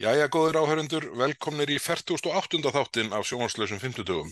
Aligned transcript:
Jæja, 0.00 0.30
góðir 0.32 0.56
áhörundur, 0.56 1.04
velkomnir 1.12 1.68
í 1.68 1.74
48. 1.76 2.70
þáttin 2.72 3.10
af 3.12 3.26
sjónvarslösum 3.28 3.76
50. 3.82 4.30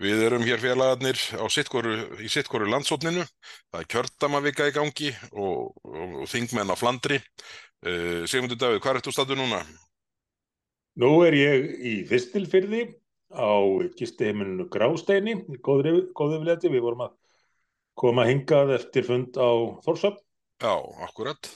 Við 0.00 0.22
erum 0.24 0.44
hér 0.46 0.62
félagarnir 0.62 1.18
sittkoru, 1.52 1.98
í 2.16 2.30
sittkoru 2.32 2.64
landsótninu, 2.72 3.26
það 3.68 3.82
er 3.82 3.90
kjördamavika 3.92 4.70
í 4.70 4.72
gangi 4.72 5.10
og, 5.34 5.74
og, 5.84 6.14
og 6.22 6.30
þingmenn 6.32 6.72
á 6.72 6.80
Flandri. 6.80 7.18
Uh, 7.84 8.24
Sigmundur 8.24 8.56
Davíð, 8.56 8.80
hvað 8.80 8.94
er 8.94 9.00
þetta 9.02 9.14
statu 9.18 9.36
núna? 9.36 9.58
Nú 11.04 11.10
er 11.26 11.36
ég 11.36 11.68
í 11.76 11.92
Þistilfyrði 12.08 12.86
á 13.36 13.52
gisteiminu 13.98 14.64
Grásteini, 14.72 15.42
góðu 15.60 16.06
yfirleiti, 16.08 16.72
við 16.72 16.86
vorum 16.86 17.04
að 17.10 17.18
koma 18.00 18.24
hingað 18.30 18.78
eftir 18.78 19.04
fund 19.12 19.36
á 19.36 19.76
Þórsöpp. 19.84 20.24
Já, 20.64 20.72
akkurat 21.04 21.52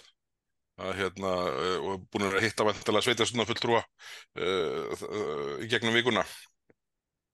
að 0.77 0.98
hérna 1.00 1.32
uh, 1.48 1.77
og 1.80 2.06
búin 2.12 2.27
að 2.29 2.43
hitta 2.45 2.66
vantilega 2.66 3.06
sveitastunna 3.06 3.46
fulltrúa 3.48 3.80
uh, 3.80 4.93
uh, 4.93 5.52
í 5.64 5.68
gegnum 5.72 5.96
vikuna. 5.96 6.25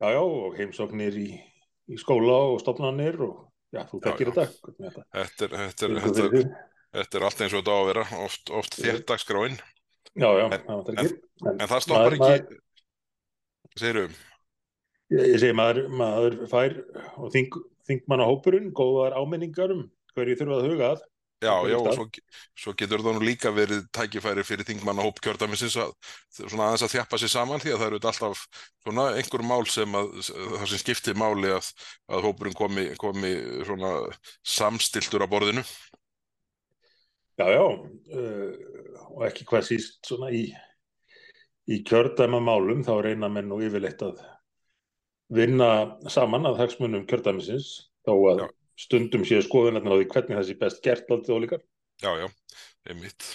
Já, 0.02 0.12
já, 0.14 0.20
og 0.22 0.58
heimsóknir 0.58 1.16
í, 1.18 1.28
í 1.90 1.98
skóla 2.00 2.38
og 2.52 2.60
stofnanir 2.62 3.18
og 3.22 3.36
já, 3.74 3.84
þú 3.90 4.02
þekkir 4.06 4.32
þetta. 4.32 4.46
Þetta. 4.70 5.06
Þetta, 5.18 5.46
er, 5.46 5.54
þetta, 5.58 5.88
er, 5.88 6.00
þetta, 6.06 6.56
þetta 6.98 7.20
er 7.20 7.28
allt 7.28 7.44
eins 7.44 7.54
og 7.54 7.62
þetta 7.62 7.76
á 7.76 7.78
að 7.78 7.88
vera, 7.92 8.08
oft, 8.26 8.52
oft 8.62 8.78
þér 8.78 9.00
dagskráinn. 9.10 9.60
Já, 10.12 10.28
já, 10.36 10.44
en, 10.48 10.58
það 10.58 10.76
vantar 10.76 11.00
ekki. 11.02 11.14
En, 11.14 11.46
en, 11.46 11.56
en 11.56 11.70
það 11.70 11.84
stoppar 11.86 12.18
ekki, 12.18 12.60
segir 13.78 14.02
um? 14.02 14.18
Ég, 15.12 15.38
segi 15.42 15.56
maður, 15.56 15.86
maður 15.92 16.36
fær 16.48 16.76
og 17.20 17.32
þing, 17.34 17.56
þingmanna 17.88 18.26
hópurinn 18.28 18.70
góðar 18.76 19.16
áminningar 19.18 19.74
um 19.74 19.86
hverju 20.16 20.38
þurfa 20.40 20.58
að 20.58 20.68
huga 20.70 20.90
að 20.94 21.02
Já, 21.42 21.54
já, 21.66 21.74
og 21.74 21.88
svo, 21.96 22.04
svo 22.54 22.72
getur 22.78 23.02
það 23.02 23.16
nú 23.16 23.24
líka 23.26 23.50
verið 23.50 23.88
tækifæri 23.94 24.44
fyrir 24.46 24.66
þingmanna 24.68 25.02
hóp 25.02 25.16
kjörðaminsins 25.24 25.74
að 25.82 25.90
svona 26.36 26.68
aðeins 26.68 26.84
að 26.86 26.92
þjappa 26.92 27.18
sér 27.18 27.32
saman 27.32 27.62
því 27.62 27.72
að 27.72 27.80
það 27.80 27.88
eru 27.88 27.98
alltaf 28.10 28.44
svona 28.84 29.06
einhver 29.18 29.44
mál 29.48 29.64
sem 29.66 29.96
að 29.98 30.12
það 30.28 30.66
sem 30.70 30.82
skiptir 30.84 31.18
máli 31.18 31.50
að, 31.50 31.72
að 32.14 32.28
hópurinn 32.28 32.54
komi, 32.54 32.86
komi 33.00 33.32
svona 33.66 33.90
samstiltur 34.54 35.26
á 35.26 35.32
borðinu. 35.34 35.66
Já, 37.40 37.46
já, 37.50 37.64
uh, 37.64 39.02
og 39.10 39.26
ekki 39.26 39.48
hvað 39.50 39.66
síst 39.72 39.98
svona 40.06 40.30
í, 40.30 40.46
í 41.66 41.82
kjörðamamálum 41.88 42.86
þá 42.86 42.94
reyna 43.08 43.32
menn 43.32 43.50
nú 43.50 43.58
yfirleitt 43.66 44.06
að 44.06 44.22
vinna 45.32 45.72
saman 46.12 46.46
að 46.46 46.62
hagsmunum 46.62 47.08
kjörðaminsins 47.10 47.80
þó 48.06 48.14
að 48.30 48.46
já 48.46 48.50
stundum 48.78 49.24
séu 49.28 49.42
skoðunarnar 49.44 49.96
á 49.96 49.98
því 50.00 50.10
hvernig 50.14 50.38
það 50.38 50.48
sé 50.48 50.58
best 50.60 50.84
gert 50.84 51.10
alltaf 51.10 51.38
ólíkar. 51.38 51.64
Já, 52.02 52.12
já, 52.18 52.28
einmitt. 52.90 53.32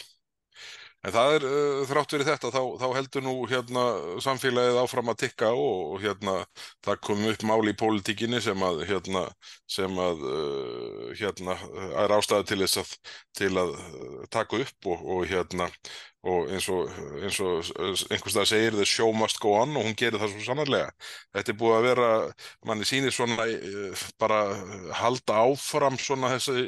En 1.06 1.14
það 1.14 1.34
er 1.38 1.44
uh, 1.48 1.82
þrátt 1.88 2.14
verið 2.16 2.30
þetta, 2.32 2.50
þá, 2.52 2.62
þá 2.82 2.88
heldur 2.98 3.24
nú 3.24 3.34
hérna 3.48 3.84
samfélagið 4.26 4.80
áfram 4.82 5.12
að 5.14 5.20
tikka 5.22 5.52
og, 5.54 5.94
hérna 6.04 6.34
það 6.84 7.00
kom 7.06 7.22
upp 7.30 7.46
máli 7.48 7.72
í 7.72 7.78
pólitíkinni 7.80 8.42
sem 8.44 8.66
að 8.66 8.82
hérna 8.90 9.22
sem 9.70 10.02
að 10.04 10.26
uh, 10.28 11.06
hérna 11.20 11.56
er 12.04 12.16
ástæði 12.18 12.50
til 12.50 12.60
þess 12.66 12.82
að 12.82 12.94
til 13.40 13.54
að 13.62 13.76
taka 14.34 14.60
upp 14.66 14.90
og, 14.92 15.06
og 15.16 15.24
hérna 15.30 15.70
og 16.28 16.50
eins 16.52 16.68
og, 16.74 16.90
eins 17.24 17.38
og 17.44 17.62
einhvers 18.12 18.36
dag 18.36 18.48
segir 18.50 18.76
the 18.76 18.86
show 18.88 19.14
must 19.16 19.40
go 19.44 19.54
on 19.62 19.76
og 19.80 19.86
hún 19.86 19.96
gerir 19.98 20.20
það 20.20 20.34
svo 20.34 20.44
sannarlega. 20.46 20.90
Þetta 21.36 21.54
er 21.54 21.60
búið 21.62 21.76
að 21.78 21.86
vera, 21.88 22.10
manni 22.68 22.88
sýnir 22.88 23.16
svona 23.16 23.46
eh, 23.48 24.06
bara 24.20 24.40
halda 25.00 25.42
áfram 25.46 26.00
svona 26.02 26.34
þessi 26.36 26.66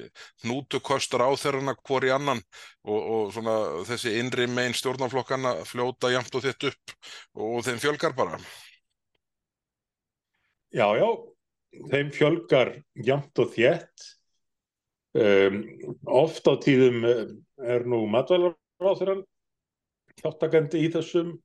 nútukostar 0.47 1.25
á 1.27 1.29
þeirrana 1.39 1.75
hvori 1.81 2.13
annan 2.15 2.41
og, 2.87 2.99
og 2.99 3.33
svona 3.35 3.57
þessi 3.89 4.15
innri 4.21 4.47
megin 4.47 4.77
stjórnaflokkana 4.79 5.57
fljóta 5.67 6.13
jamt 6.13 6.39
og 6.39 6.45
þitt 6.45 6.69
upp 6.71 6.95
og 7.35 7.65
þeim 7.67 7.81
fjölgar 7.83 8.15
bara. 8.15 8.39
Já, 10.69 10.85
já, 10.93 11.09
þeim 11.91 12.13
fjölgar 12.13 12.73
jamt 12.93 13.43
og 13.43 13.51
þétt. 13.57 14.07
Um, 15.17 15.63
oft 16.05 16.45
á 16.45 16.53
tíðum 16.61 17.01
eh, 17.09 17.21
er 17.65 17.83
nú 17.89 18.03
matvælarráþurann 18.13 19.25
þáttakandi 20.23 20.83
í 20.85 20.91
þessum 20.93 21.35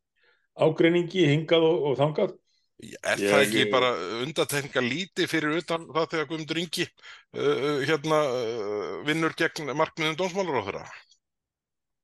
ágreiningi 0.54 1.28
hingað 1.30 1.68
og, 1.68 1.86
og 1.90 2.00
þangað 2.00 2.34
Er 2.82 3.20
ég, 3.22 3.30
það 3.30 3.42
ekki 3.44 3.60
ég, 3.60 3.68
bara 3.70 3.90
undatekninga 4.24 4.82
líti 4.82 5.26
fyrir 5.30 5.60
utan 5.60 5.86
það 5.94 6.08
þegar 6.10 6.26
Guðmundur 6.30 6.60
Ingi 6.60 6.84
uh, 6.84 7.82
hérna 7.86 8.18
uh, 8.26 8.96
vinnur 9.06 9.34
gegn 9.38 9.70
markmiðum 9.78 10.16
dónsmálar 10.18 10.58
á 10.58 10.66
þeirra? 10.66 10.82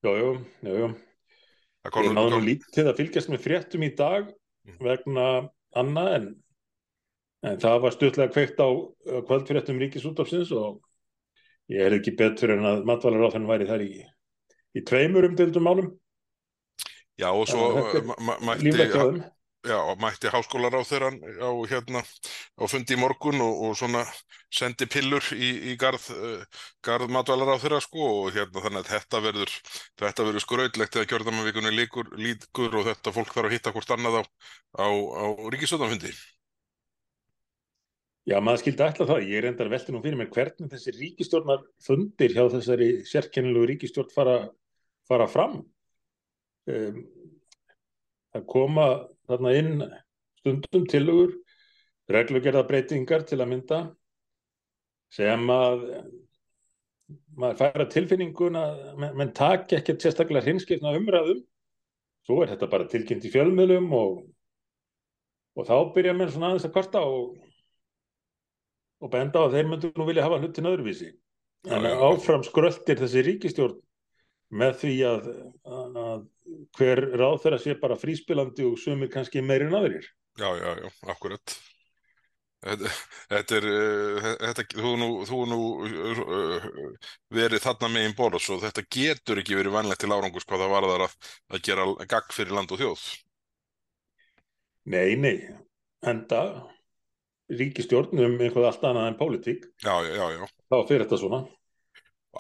Jájú, 0.07 0.29
jájú. 0.65 0.93
Ég 1.91 2.15
náðu 2.15 2.37
nú 2.37 2.39
lítið 2.45 2.91
að 2.91 3.01
fylgjast 3.01 3.33
með 3.33 3.43
fréttum 3.45 3.85
í 3.85 3.91
dag 3.99 4.29
mm. 4.31 4.79
vegna 4.85 5.27
Anna 5.81 6.05
en, 6.15 6.31
en 7.47 7.59
það 7.61 7.83
var 7.85 7.97
stutlega 7.97 8.35
kveikt 8.35 8.63
á 8.63 8.69
kvöldfréttum 9.27 9.81
Ríkisútafsins 9.83 10.53
og 10.55 10.81
ég 11.73 11.83
er 11.87 11.99
ekki 11.99 12.15
betur 12.19 12.55
en 12.55 12.67
að 12.69 12.87
matvalar 12.89 13.27
á 13.27 13.35
þann 13.35 13.49
væri 13.51 13.69
þar 13.69 13.85
í, 13.85 13.91
í 14.77 14.85
tveimur 14.87 15.29
umdildum 15.29 15.67
málum. 15.67 15.91
Já 17.21 17.29
og 17.37 17.49
svo 17.49 17.65
mætti, 18.47 18.71
já, 19.69 19.79
mætti 20.01 20.31
háskólar 20.33 20.73
á 20.73 20.81
þeirra 20.89 21.11
á, 21.13 21.51
hérna, 21.69 22.01
á 22.57 22.65
fundi 22.65 22.97
í 22.97 23.01
morgun 23.01 23.43
og, 23.45 23.55
og 23.67 23.77
svona 23.77 24.05
sendi 24.49 24.89
pillur 24.89 25.25
í, 25.37 25.51
í 25.73 25.77
garð, 25.81 26.07
uh, 26.17 26.63
garð 26.87 27.13
matvælar 27.13 27.53
á 27.53 27.61
þeirra 27.61 27.81
sko 27.85 28.07
og 28.23 28.31
hérna 28.37 28.63
þannig 28.65 28.87
að 28.87 28.93
þetta 28.95 29.21
verður, 29.27 29.53
þetta 30.01 30.27
verður 30.29 30.45
skrautlegt 30.47 30.97
þegar 30.97 31.11
kjörðamavíkunni 31.13 31.73
líkur, 31.77 32.09
líkur 32.17 32.79
og 32.81 32.89
þetta 32.89 33.15
fólk 33.19 33.35
þarf 33.35 33.51
að 33.51 33.57
hitta 33.57 33.75
hvort 33.75 33.93
annað 33.97 34.21
á, 34.21 34.23
á, 34.81 34.87
á 34.89 35.25
ríkistöðanfundi. 35.53 36.15
Já, 38.29 38.37
maður 38.45 38.63
skildi 38.63 38.85
alltaf 38.85 39.09
það. 39.11 39.27
Ég 39.27 39.41
er 39.41 39.49
endar 39.51 39.71
veltið 39.73 39.95
nú 39.97 40.01
fyrir 40.05 40.19
mér 40.21 40.33
hvernig 40.33 40.73
þessi 40.73 40.93
ríkistjórnar 40.95 41.63
fundir 41.83 42.33
hjá 42.37 42.43
þessari 42.53 42.89
sérkennilegu 43.09 43.69
ríkistjórn 43.73 44.13
fara, 44.15 44.39
fara 45.09 45.29
fram 45.29 45.61
um, 46.71 47.03
það 48.35 48.47
koma 48.55 48.87
þarna 49.31 49.55
inn 49.59 49.85
stundum 50.41 50.87
tilugur 50.91 51.37
reglugerðabreitingar 52.11 53.27
til 53.29 53.41
að 53.41 53.53
mynda 53.53 53.81
sem 55.15 55.53
að 55.53 55.87
maður 57.39 57.59
færa 57.59 57.87
tilfinninguna 57.91 58.65
menn, 58.99 59.17
menn 59.19 59.33
takk 59.35 59.73
ekki 59.79 59.97
sérstaklega 59.99 60.47
hinskipna 60.47 60.95
umræðum 60.99 61.43
svo 62.27 62.43
er 62.45 62.53
þetta 62.53 62.69
bara 62.71 62.89
tilkynnt 62.91 63.27
í 63.27 63.33
fjölmiðlum 63.33 63.91
og, 63.97 64.21
og 65.59 65.69
þá 65.69 65.77
byrja 65.95 66.15
menn 66.17 66.31
svona 66.33 66.53
aðeins 66.53 66.69
að 66.69 66.75
kvarta 66.77 67.03
og, 67.07 67.37
og 69.01 69.13
benda 69.13 69.43
á 69.43 69.45
að 69.47 69.57
þeir 69.57 69.71
myndu 69.71 69.93
nú 69.97 70.09
vilja 70.09 70.27
hafa 70.27 70.41
hlutin 70.43 70.71
öðruvísi. 70.71 71.11
En 71.69 71.87
áfram 71.91 72.45
skröldir 72.47 73.01
þessi 73.01 73.25
ríkistjórn 73.27 73.81
með 74.50 74.78
því 74.83 74.94
að, 75.06 75.27
að 75.71 76.22
hver 76.78 77.03
ráð 77.15 77.43
þeirra 77.44 77.59
sé 77.62 77.75
bara 77.81 77.99
fríspilandi 77.99 78.66
og 78.66 78.78
sumir 78.81 79.11
kannski 79.12 79.43
meirinn 79.44 79.77
aðrir. 79.77 80.06
Já, 80.41 80.49
já, 80.59 80.71
já, 80.81 80.88
akkurat. 81.12 81.56
Þetta, 82.60 83.56
er, 83.56 83.66
eh, 83.72 84.27
þetta, 84.43 84.65
þú 84.77 84.91
nú, 85.00 85.09
þú 85.25 85.39
nú 85.49 85.60
uh, 85.87 86.66
verið 87.33 87.62
þarna 87.65 87.89
megin 87.94 88.16
borðs 88.19 88.50
og 88.53 88.60
þetta 88.66 88.84
getur 88.93 89.41
ekki 89.41 89.56
verið 89.56 89.78
vanlegt 89.78 90.03
til 90.05 90.12
árangus 90.12 90.44
hvað 90.44 90.66
það 90.66 90.75
varðar 90.75 91.06
að, 91.06 91.15
að 91.49 91.62
gera 91.71 91.87
gagg 92.10 92.37
fyrir 92.37 92.53
land 92.59 92.75
og 92.77 92.83
þjóð. 92.83 93.06
Nei, 94.93 95.16
nei, 95.16 95.37
enda 96.10 96.43
ríkistjórn 97.50 98.21
um 98.27 98.37
einhvað 98.37 98.69
allt 98.69 98.84
annað 98.91 99.09
en 99.09 99.19
pólitík. 99.19 99.65
Já, 99.81 99.94
já, 100.05 100.27
já. 100.37 100.44
Þá 100.69 100.77
fyrir 100.84 101.06
þetta 101.06 101.21
svona. 101.22 101.41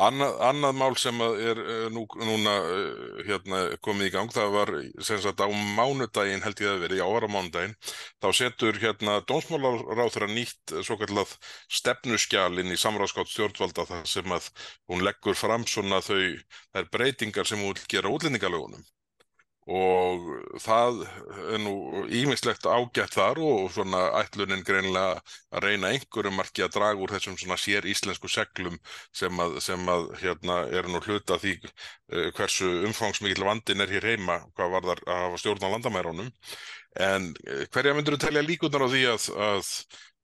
Annað, 0.00 0.36
annað 0.48 0.76
mál 0.80 0.94
sem 0.96 1.22
er 1.24 1.58
uh, 1.60 1.86
nú, 1.92 2.06
núna 2.24 2.54
uh, 2.64 3.18
hérna, 3.26 3.60
komið 3.84 4.08
í 4.08 4.12
gang, 4.14 4.32
það 4.32 4.54
var 4.54 4.72
sem 5.04 5.20
sagt 5.20 5.42
á 5.44 5.48
mánudaginn 5.76 6.44
held 6.44 6.62
ég 6.64 6.72
að 6.72 6.84
verið, 6.86 7.02
já 7.02 7.06
ára 7.08 7.28
mánudaginn, 7.34 7.74
þá 8.22 8.28
setur 8.38 8.80
hérna 8.80 9.18
dómsmálaráþur 9.28 10.28
að 10.28 10.36
nýtt 10.38 10.76
svo 10.86 10.96
kallað 11.00 11.34
stefnuskjalinn 11.80 12.72
í 12.72 12.78
samráðskátt 12.80 13.32
stjórnvalda 13.34 13.88
þar 13.90 14.08
sem 14.08 14.36
að 14.38 14.48
hún 14.88 15.04
leggur 15.04 15.36
fram 15.36 15.68
svona 15.68 16.00
þau, 16.06 16.22
þær 16.72 16.90
breytingar 16.96 17.50
sem 17.50 17.60
hún 17.60 17.76
vil 17.76 17.92
gera 17.96 18.14
útlendingalögunum 18.16 18.88
og 19.68 20.24
það 20.62 21.02
er 21.52 21.60
nú 21.60 21.74
ímislegt 22.08 22.64
ágætt 22.64 23.14
þar 23.14 23.38
og 23.44 23.68
svona 23.74 24.00
ætlunin 24.22 24.64
greinlega 24.64 25.20
að 25.52 25.66
reyna 25.66 25.90
einhverjum 25.92 26.38
marki 26.40 26.64
að 26.64 26.74
draga 26.78 27.00
úr 27.00 27.12
þessum 27.12 27.36
svona 27.38 27.58
sér 27.60 27.84
íslensku 27.86 28.28
seglum 28.28 28.78
sem 29.12 29.42
að, 29.44 29.58
sem 29.60 29.88
að 29.92 30.06
hérna 30.22 30.62
er 30.72 30.88
nú 30.88 31.02
hluta 31.04 31.36
því 31.38 31.58
uh, 31.60 32.30
hversu 32.36 32.70
umfangsmikil 32.88 33.44
vandin 33.44 33.84
er 33.84 33.92
hér 33.92 34.08
heima 34.14 34.40
hvað 34.56 34.76
var 34.76 34.88
þar 34.90 35.02
að 35.06 35.24
hafa 35.26 35.42
stjórn 35.42 35.66
á 35.68 35.72
landamærunum 35.76 36.30
en 37.06 37.32
uh, 37.46 37.64
hverja 37.68 37.94
myndur 37.94 38.16
þú 38.16 38.22
telja 38.26 38.46
líkunar 38.46 38.86
á 38.86 38.92
því 38.92 39.02
að, 39.12 39.26
að 39.50 39.74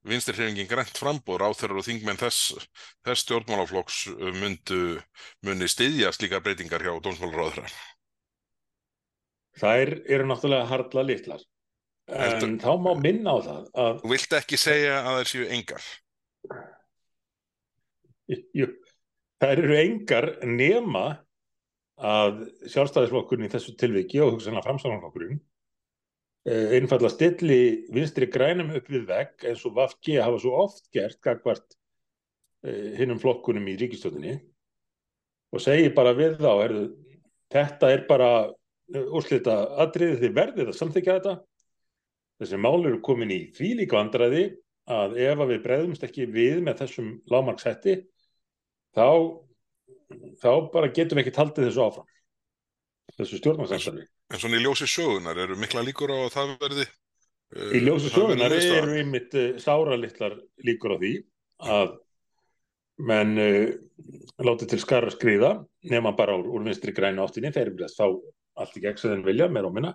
vinstirhrifingin 0.07 0.71
grænt 0.71 0.97
frambúr 0.97 1.45
á 1.45 1.49
þeirra 1.53 1.77
og 1.77 1.85
þingmenn 1.85 2.19
þess, 2.19 2.55
þess 3.05 3.25
stjórnmálaflokks 3.27 4.07
myndu 4.39 4.97
muni 5.45 5.69
styðja 5.69 6.13
slíkar 6.15 6.43
breytingar 6.45 6.83
hjá 6.83 6.95
dómsmálaráðra? 7.03 7.67
Þær 9.57 9.93
eru 10.05 10.27
náttúrulega 10.29 10.69
harla 10.71 11.03
litlar. 11.07 11.45
En 12.07 12.21
Heldur- 12.37 12.59
þá 12.63 12.71
má 12.79 12.91
minna 13.03 13.33
á 13.35 13.37
það 13.43 13.63
að 13.83 14.03
vilt 14.13 14.35
ekki 14.37 14.59
segja 14.61 14.99
að 15.03 15.17
þær 15.19 15.31
séu 15.33 15.47
engar. 15.57 15.87
jú, 18.55 18.67
þær 19.41 19.61
eru 19.63 19.77
engar 19.81 20.27
nema 20.47 21.05
að 21.97 22.43
sjálfstæðisflokkurinn 22.69 23.47
í 23.47 23.51
þessu 23.51 23.73
tilviki 23.79 24.19
og 24.21 24.35
hugsanlega 24.35 24.67
framsáðanflokkurinn 24.67 25.39
einfalla 26.47 27.09
stilli 27.11 27.87
vinstri 27.91 28.27
grænum 28.31 28.69
upp 28.77 28.85
við 28.91 29.07
vegg 29.09 29.47
eins 29.49 29.63
og 29.67 29.73
VFG 29.75 30.19
hafa 30.23 30.37
svo 30.39 30.53
oft 30.61 30.85
gert 30.95 31.17
gagvart 31.25 31.75
hinnum 32.63 33.19
flokkunum 33.19 33.65
í 33.67 33.75
ríkistjóðinni 33.81 34.37
og 35.55 35.63
segi 35.63 35.89
bara 35.95 36.13
við 36.15 36.37
þá 36.39 36.51
herðu, 36.61 36.85
þetta 37.51 37.89
er 37.95 38.05
bara 38.07 38.29
úrslita 38.95 39.57
atriði 39.83 40.19
þið 40.21 40.35
verðið 40.37 40.71
að 40.71 40.77
samþykja 40.79 41.17
þetta. 41.17 41.35
Þessi 42.37 42.59
mál 42.61 42.77
eru 42.85 43.01
komin 43.03 43.33
í 43.33 43.39
því 43.57 43.73
líka 43.81 43.97
vandræði 43.97 44.43
að 44.87 45.17
ef 45.19 45.41
að 45.43 45.51
við 45.51 45.63
bregðumst 45.65 46.05
ekki 46.07 46.27
við 46.31 46.61
með 46.63 46.83
þessum 46.83 47.09
lámarksetti 47.31 47.97
þá 48.95 49.07
þá 50.39 50.51
bara 50.71 50.93
getum 50.93 51.19
við 51.19 51.25
ekki 51.25 51.35
taldið 51.35 51.67
þessu 51.67 51.83
áfram 51.83 52.07
þessu 53.17 53.39
stjórnarsamstarfi. 53.41 54.05
En 54.31 54.41
svona 54.41 54.59
í 54.59 54.63
ljósi 54.63 54.87
sögunar 54.91 55.39
eru 55.39 55.57
mikla 55.59 55.83
líkur 55.85 56.11
á 56.11 56.17
að 56.25 56.33
það 56.35 56.53
verði 56.63 56.85
uh, 56.87 57.71
Í 57.71 57.83
ljósi 57.83 58.11
sögunar 58.13 58.55
eru 58.55 58.97
einmitt 58.99 59.37
uh, 59.37 59.47
sáralitlar 59.63 60.37
líkur 60.67 60.95
á 60.95 60.97
því 61.01 61.13
að 61.77 61.93
menn 63.07 63.33
uh, 63.41 63.69
láti 64.43 64.67
til 64.69 64.81
skara 64.83 65.11
skriða 65.13 65.53
nema 65.91 66.13
bara 66.17 66.35
úr, 66.37 66.49
úr 66.51 66.67
vinstri 66.67 66.95
græna 66.95 67.25
áttinni 67.27 67.51
eru 67.51 67.91
þá 67.91 68.05
allt 68.57 68.77
í 68.77 68.83
gegn 68.83 68.97
sem 69.01 69.13
þeim 69.13 69.25
vilja 69.27 69.47
meira 69.53 69.69
og 69.69 69.75
minna. 69.77 69.93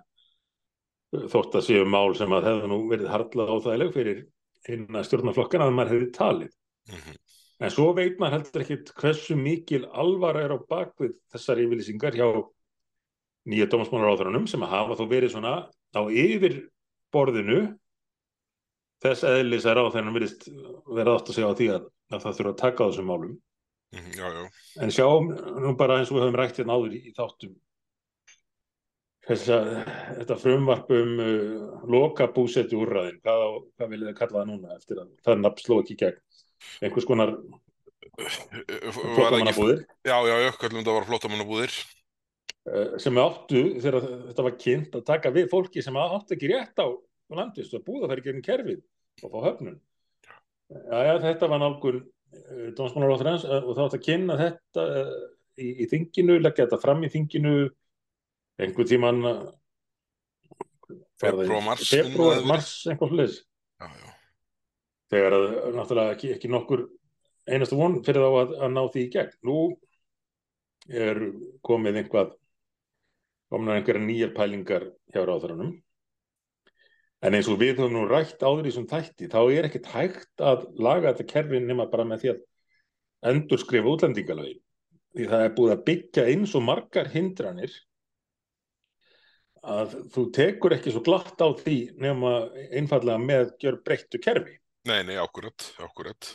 Þótt 1.13 1.59
að 1.59 1.65
séu 1.67 1.85
mál 1.85 2.15
sem 2.17 2.31
að 2.33 2.47
hefðu 2.49 2.69
nú 2.71 2.79
verið 2.89 3.11
harla 3.13 3.45
óþægileg 3.53 3.91
fyrir 3.93 4.23
hinn 4.67 4.87
að 4.97 5.05
stjórnarflokkana 5.09 5.67
að 5.69 5.75
maður 5.77 5.93
hefði 5.95 6.11
talið. 6.17 6.53
Mhm. 6.89 7.19
en 7.63 7.71
svo 7.71 7.93
veit 7.95 8.17
maður 8.19 8.33
heldur 8.33 8.63
ekkit 8.65 8.89
hversu 8.99 9.35
mikil 9.39 9.85
alvara 9.93 10.41
er 10.43 10.51
á 10.51 10.59
bakvið 10.67 11.13
þessar 11.31 11.61
yfirlýsingar 11.63 12.17
hjá 12.17 12.25
nýja 13.47 13.67
dómasmálaráðurunum 13.71 14.49
sem 14.49 14.65
að 14.65 14.73
hafa 14.73 14.97
þó 14.99 15.05
verið 15.07 15.31
svona 15.31 15.53
á 15.95 16.01
yfir 16.11 16.57
borðinu. 17.13 17.77
Þess 19.03 19.23
eðlis 19.27 19.67
að 19.67 19.77
ráðurunum 19.79 20.17
virðist 20.17 20.47
vera 20.87 21.15
átt 21.15 21.29
að 21.31 21.37
segja 21.37 21.51
á 21.51 21.59
því 21.59 21.67
að, 21.77 21.87
að 22.11 22.21
það 22.25 22.37
þurfa 22.39 22.53
að 22.53 22.61
taka 22.63 22.83
á 22.83 22.87
þessum 22.89 23.09
málum. 23.11 23.33
Mhm, 23.93 24.11
Já, 24.17 24.27
já. 24.33 24.43
en 24.81 24.91
sjáum 24.91 25.27
nú 25.63 25.75
bara 25.77 25.99
eins 26.01 26.09
og 26.11 26.17
við 26.17 26.23
höfum 26.25 26.39
rætt 26.39 26.57
hérna 26.57 26.73
áður 26.73 26.95
í, 26.97 27.01
í 27.07 27.13
þáttum 27.13 27.53
þessa, 29.27 29.57
þetta 30.19 30.37
frumvarp 30.39 30.91
um 30.93 31.11
uh, 31.23 31.81
loka 31.89 32.27
búsetu 32.35 32.81
úrræðin 32.83 33.19
hvað, 33.23 33.43
hvað 33.77 33.91
viljið 33.93 34.09
þið 34.09 34.17
kalla 34.19 34.39
það 34.39 34.49
núna 34.51 34.77
eftir 34.77 35.01
að 35.03 35.11
það 35.25 35.43
nafn 35.43 35.63
sló 35.63 35.79
ekki 35.81 35.95
í 35.95 35.99
gegn? 36.01 36.21
Einhvers 36.83 37.07
konar 37.07 37.33
það 37.33 38.97
flottamannabúðir 38.97 39.83
já, 40.05 40.15
já, 40.27 40.35
já, 40.43 40.49
kallum 40.59 40.81
þetta 40.81 40.97
var 40.97 41.07
flottamannabúðir. 41.09 41.77
uh, 42.69 42.97
sem 43.03 43.21
áttu 43.23 43.63
þegar 43.77 44.09
þetta 44.29 44.47
var 44.47 44.57
kynnt 44.65 44.97
að 44.99 45.05
taka 45.07 45.33
við 45.35 45.49
fólki 45.53 45.85
sem 45.85 45.99
áttu 45.99 46.35
ekki 46.37 46.51
rétt 46.51 46.83
á 46.83 46.87
landvist 47.33 47.73
og 47.77 47.85
búða 47.87 48.11
þær 48.11 48.23
gegn 48.27 48.43
kerfið 48.45 48.81
og 49.23 49.31
fá 49.31 49.39
höfnun. 49.47 49.79
Jæja, 50.73 51.15
þetta 51.23 51.49
var 51.49 51.61
nálgun 51.63 52.01
uh, 52.03 52.67
dómsmálaráþurans 52.75 53.47
uh, 53.47 53.61
og 53.61 53.77
það 53.77 53.85
átt 53.87 53.97
að 53.97 54.05
kynna 54.09 54.37
þetta 54.41 54.85
í, 55.57 55.69
í 55.85 55.87
þinginu, 55.89 56.37
leggja 56.41 56.67
þetta 56.67 56.81
fram 56.83 57.07
í 57.07 57.11
þinginu 57.13 57.55
einhvern 58.61 58.89
tíman 58.89 59.21
Febrúar, 61.23 61.61
mars, 61.63 61.87
februar, 61.87 62.41
það 62.41 62.49
mars, 62.49 62.71
einhvern 62.91 63.21
já. 63.23 64.09
þegar 65.13 65.35
að 65.37 65.45
náttúrulega 65.77 66.15
ekki, 66.17 66.31
ekki 66.35 66.49
nokkur 66.51 66.83
einastu 67.47 67.77
von 67.79 67.99
fyrir 68.03 68.25
þá 68.25 68.39
að, 68.41 68.53
að 68.65 68.73
ná 68.73 68.81
því 68.91 69.03
í 69.03 69.11
gegn. 69.13 69.37
Nú 69.47 69.57
er 71.03 71.21
komið 71.63 72.01
einhvað 72.01 72.33
komnar 73.53 73.79
einhverja 73.79 74.03
nýjar 74.03 74.33
pælingar 74.35 74.89
hjá 75.13 75.21
ráðarunum 75.21 75.75
en 77.23 77.37
eins 77.37 77.47
og 77.51 77.59
við 77.61 77.77
höfum 77.77 77.93
nú 77.95 78.03
rætt 78.09 78.41
áður 78.43 78.65
í 78.67 78.71
þessum 78.71 78.89
þætti 78.89 79.29
þá 79.31 79.39
er 79.43 79.67
ekkert 79.69 79.89
hægt 79.93 80.43
að 80.43 80.65
laga 80.75 81.13
þetta 81.13 81.29
kerfi 81.29 81.61
nema 81.63 81.87
bara 81.91 82.07
með 82.07 82.23
því 82.23 82.31
að 82.33 82.41
endur 83.31 83.61
skrifa 83.61 83.93
útlendingalögin 83.93 84.59
því 85.13 85.29
það 85.31 85.45
er 85.45 85.55
búið 85.55 85.75
að 85.75 85.85
byggja 85.89 86.25
inn 86.33 86.47
svo 86.49 86.63
margar 86.65 87.11
hindranir 87.13 87.77
að 89.63 89.95
þú 90.13 90.25
tekur 90.35 90.75
ekki 90.75 90.91
svo 90.91 91.03
glatt 91.05 91.39
á 91.39 91.47
því 91.55 91.77
nema 92.03 92.33
einfallega 92.75 93.19
með 93.21 93.53
gjör 93.63 93.79
breyttu 93.85 94.19
kerfi 94.23 94.59
Nei, 94.83 94.99
nei, 95.07 95.15
akkurat, 95.15 95.63
akkurat. 95.79 96.27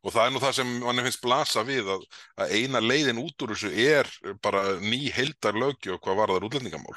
Og 0.00 0.14
það 0.14 0.24
er 0.24 0.30
nú 0.32 0.40
það 0.40 0.54
sem 0.56 0.70
manni 0.80 1.02
finnst 1.04 1.20
blasa 1.20 1.64
við 1.68 1.90
að, 1.92 2.06
að 2.40 2.54
eina 2.56 2.80
leiðin 2.80 3.20
út 3.20 3.44
úr 3.44 3.52
þessu 3.52 3.72
er 3.84 4.08
bara 4.42 4.62
ný 4.80 5.10
heildar 5.12 5.58
lögjöf 5.60 6.00
hvað 6.00 6.20
varðar 6.22 6.46
útlendingamál. 6.48 6.96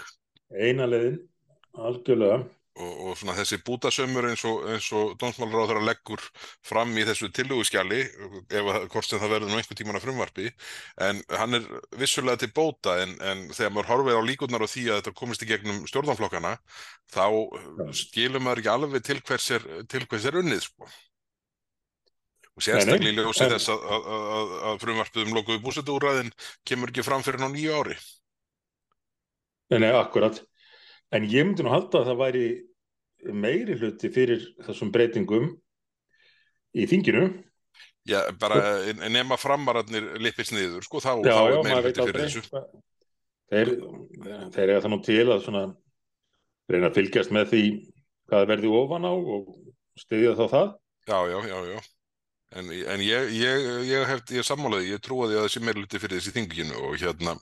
eina 0.55 0.87
leiðin, 0.87 1.17
algjörlega 1.75 2.37
Og, 2.75 2.95
og 3.07 3.13
svona 3.15 3.37
þessi 3.37 3.61
bútasömmur 3.63 4.25
eins 4.27 4.41
og, 4.43 4.65
og 4.99 5.13
dómsmálaráður 5.21 5.77
að 5.79 5.85
leggur 5.87 6.23
fram 6.67 6.89
í 6.99 7.05
þessu 7.07 7.29
tillöguskjali, 7.31 8.01
ef 8.51 8.67
að, 8.73 8.87
hvort 8.91 9.07
sem 9.07 9.21
það 9.21 9.31
verður 9.31 9.51
nú 9.53 9.59
einhvern 9.61 9.79
tíman 9.79 9.95
að 9.95 10.03
frumvarpi, 10.03 10.49
en 11.07 11.21
hann 11.39 11.55
er 11.55 11.69
vissulega 12.01 12.41
til 12.41 12.49
bóta, 12.57 12.97
en, 12.99 13.13
en 13.23 13.45
þegar 13.55 13.71
maður 13.77 13.91
horfir 13.93 14.19
á 14.19 14.27
líkurnar 14.27 14.65
á 14.67 14.67
því 14.67 14.83
að 14.89 14.99
þetta 14.99 15.13
komist 15.21 15.45
í 15.45 15.47
gegnum 15.53 15.85
stjórnflokkana, 15.87 16.51
þá 17.15 17.25
skilur 17.95 18.43
maður 18.43 18.65
ekki 18.65 18.73
alveg 18.73 19.05
til 19.07 19.21
hvers 19.21 19.47
er, 19.55 19.67
til 19.95 20.03
hvers 20.11 20.27
er 20.27 20.39
unnið, 20.41 20.65
sko. 20.67 20.91
Og 22.55 22.63
sérstaklega 22.63 23.23
ljósi 23.23 23.47
þess 23.51 23.71
að, 23.71 23.87
að, 23.91 24.51
að, 24.67 24.75
frumvarpið 24.83 25.25
um 25.25 25.33
lokuðu 25.35 25.63
búsetúræðin 25.63 26.35
kemur 26.67 26.91
ekki 26.91 27.03
fram 27.03 27.23
fyrir 27.23 27.39
ná 27.39 27.49
nýju 27.51 27.73
ári. 27.75 27.97
Nei, 29.71 29.79
nei, 29.83 29.89
akkurat. 29.95 30.39
En 31.15 31.27
ég 31.31 31.45
myndi 31.47 31.63
nú 31.63 31.71
halda 31.71 32.01
að 32.01 32.09
það 32.09 32.21
væri 32.21 32.45
meiri 33.31 33.77
hluti 33.79 34.11
fyrir 34.13 34.43
þessum 34.65 34.91
breytingum 34.93 35.49
í 36.75 36.87
þinginu. 36.91 37.29
Já, 38.05 38.19
bara 38.39 38.59
nema 39.09 39.37
framararnir 39.41 40.11
lippist 40.21 40.53
niður, 40.53 40.83
sko, 40.85 41.01
þá, 41.01 41.11
Já, 41.25 41.33
þá 41.33 41.45
er 41.47 41.69
maður 41.69 41.89
hluti 41.89 42.07
fyrir 42.09 42.21
þessu. 42.25 42.61
Þeir, 43.53 43.71
þeir 44.53 44.73
það 44.75 44.91
nú 44.91 44.99
til 45.05 45.23
að 45.23 45.43
svona 45.45 45.65
reyna 46.71 46.89
að 46.89 46.99
fylgjast 46.99 47.33
með 47.33 47.51
því 47.53 47.63
hvað 48.29 48.47
verði 48.51 48.71
ofan 48.73 49.05
á 49.05 49.13
og 49.13 49.51
styðja 50.01 50.35
þá 50.37 50.45
það. 50.53 50.71
Já, 51.05 51.17
já, 51.29 51.37
já, 51.49 51.57
já. 51.71 51.79
En, 52.55 52.69
en 52.71 53.01
ég, 53.03 53.31
ég, 53.35 53.65
ég 53.89 54.11
ég 54.31 54.45
sammálaði, 54.47 54.93
ég 54.93 55.01
trúaði 55.03 55.35
að 55.35 55.49
þessi 55.49 55.61
meira 55.63 55.81
hluti 55.81 55.99
fyrir 55.99 56.21
þessi 56.21 56.31
þinginu 56.37 56.77
og 56.87 56.93
hérna, 57.01 57.33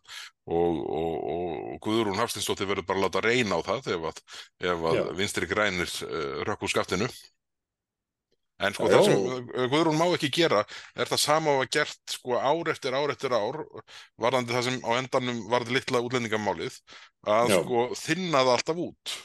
og, 0.49 0.79
og, 0.81 1.11
og, 1.33 1.75
Guðrún 1.85 2.17
Hafstinsdóttir 2.17 2.69
verður 2.69 2.87
bara 2.87 3.01
að 3.01 3.05
láta 3.05 3.21
reyna 3.21 3.59
á 3.61 3.65
það 3.67 3.91
ef 3.93 4.07
að, 4.09 4.21
ef 4.71 4.87
að 4.89 5.01
vinstri 5.19 5.49
grænir 5.51 5.91
uh, 6.07 6.41
rökk 6.47 6.65
úr 6.65 6.73
skaftinu. 6.73 7.09
En 8.63 8.73
sko 8.73 8.87
Já, 8.89 8.95
það 8.95 9.09
sem 9.11 9.27
uh, 9.27 9.67
Guðrún 9.69 9.99
má 9.99 10.07
ekki 10.07 10.31
gera 10.33 10.63
er 10.97 11.11
það 11.11 11.21
sama 11.21 11.57
að 11.59 11.69
gert 11.77 12.15
sko 12.15 12.39
ár 12.39 12.71
eftir 12.73 12.97
ár 12.97 13.13
eftir 13.13 13.35
ár 13.35 13.59
varðandi 14.21 14.55
það 14.55 14.67
sem 14.69 14.79
á 14.81 14.91
endanum 14.97 15.43
varði 15.51 15.77
litla 15.77 16.01
útlendingamálið 16.07 16.79
að 17.29 17.53
Já. 17.53 17.59
sko 17.59 17.85
þinna 18.01 18.41
það 18.41 18.55
alltaf 18.55 18.81
út. 18.87 19.15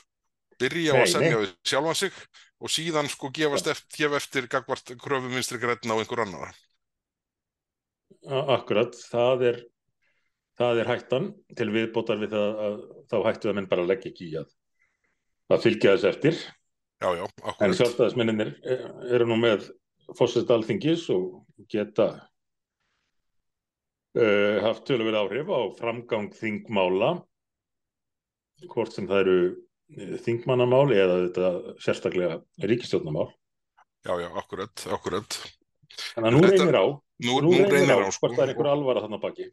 Byrja 0.58 0.92
á 0.92 1.00
að 1.00 1.10
semja 1.14 1.40
við 1.46 1.56
sjálfan 1.70 1.98
sig 2.02 2.20
og 2.58 2.72
síðan 2.74 3.08
sko 3.10 3.30
gefast 3.34 3.68
eftir, 3.70 3.96
gefa 4.08 4.16
eftir 4.18 4.48
gagvart 4.50 4.94
kröfum 4.98 5.30
vinstri 5.34 5.60
grænna 5.62 5.94
á 5.94 6.00
einhver 6.02 6.24
annar. 6.24 6.54
A- 8.28 8.46
Akkurat, 8.58 8.96
það 9.12 9.44
er, 9.52 9.58
það 10.58 10.80
er 10.82 10.90
hættan 10.90 11.28
til 11.56 11.68
viðbótar 11.74 12.18
við 12.22 12.34
það 12.34 12.62
að 12.66 12.78
þá 13.12 13.16
hættu 13.28 13.50
að 13.52 13.58
menn 13.60 13.68
bara 13.70 13.86
leggja 13.86 14.10
ekki 14.10 14.30
í 14.32 14.36
að, 14.42 14.48
að 15.54 15.62
fylgja 15.68 15.94
þess 15.96 16.08
eftir. 16.14 16.40
Já, 16.98 17.08
já, 17.14 17.22
En 17.28 17.30
akkurat. 17.52 17.76
sjálfstæðismenninir 17.78 18.48
eru 19.14 19.28
nú 19.30 19.36
með 19.38 19.68
fórsett 20.18 20.50
alþingis 20.50 21.04
og 21.14 21.44
geta 21.70 22.08
uh, 24.18 24.58
haft 24.64 24.82
töluvert 24.88 25.20
áhrif 25.20 25.46
á 25.52 25.60
framgang 25.78 26.30
þingmála 26.34 27.12
hvort 28.72 28.96
sem 28.96 29.06
það 29.06 29.20
eru 29.22 29.36
eh, 29.96 30.16
þingmannamál 30.24 30.86
eða 30.92 31.20
þetta 31.26 31.52
sérstaklega 31.84 32.40
ríkistjórnamál. 32.64 33.30
Já, 34.06 34.14
já, 34.20 34.28
akkurat, 34.40 34.84
akkurat. 34.94 35.38
Þannig 36.14 36.28
að 36.28 36.36
nú 36.36 36.42
reynir 36.44 36.76
á, 36.78 36.86
Nú, 37.18 37.40
nú 37.42 37.50
reynir 37.66 37.98
á, 37.98 38.08
sko, 38.14 38.28
hvort 38.28 38.36
það 38.38 38.44
er 38.44 38.52
einhver 38.52 38.68
alvara 38.70 39.00
þannig 39.02 39.24
baki. 39.24 39.48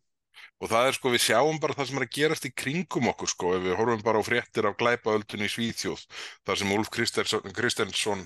og 0.62 0.70
það 0.72 0.88
er 0.88 0.96
sko, 0.96 1.12
við 1.12 1.22
sjáum 1.26 1.58
bara 1.60 1.74
það 1.76 1.88
sem 1.90 1.98
er 1.98 2.04
að 2.06 2.14
gerast 2.16 2.46
í 2.46 2.52
kringum 2.54 3.08
okkur 3.12 3.32
sko, 3.32 3.54
ef 3.58 3.64
við 3.66 3.76
horfum 3.80 4.04
bara 4.06 4.22
á 4.22 4.28
fréttir 4.28 4.68
af 4.70 4.78
glæpaöldun 4.80 5.44
í 5.44 5.50
Svíþjóð, 5.52 6.04
þar 6.48 6.60
sem 6.62 6.72
Úlf 6.76 6.92
Kristensson, 6.94 7.56
Kristensson 7.58 8.22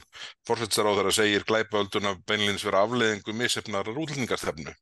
fórsætsaráðara 0.50 1.14
segir 1.16 1.46
glæpaölduna 1.48 2.16
beinlins 2.28 2.66
vera 2.68 2.84
afleðingu 2.86 3.34
misefnar 3.34 3.90
útlendingarstefnu. 3.94 4.76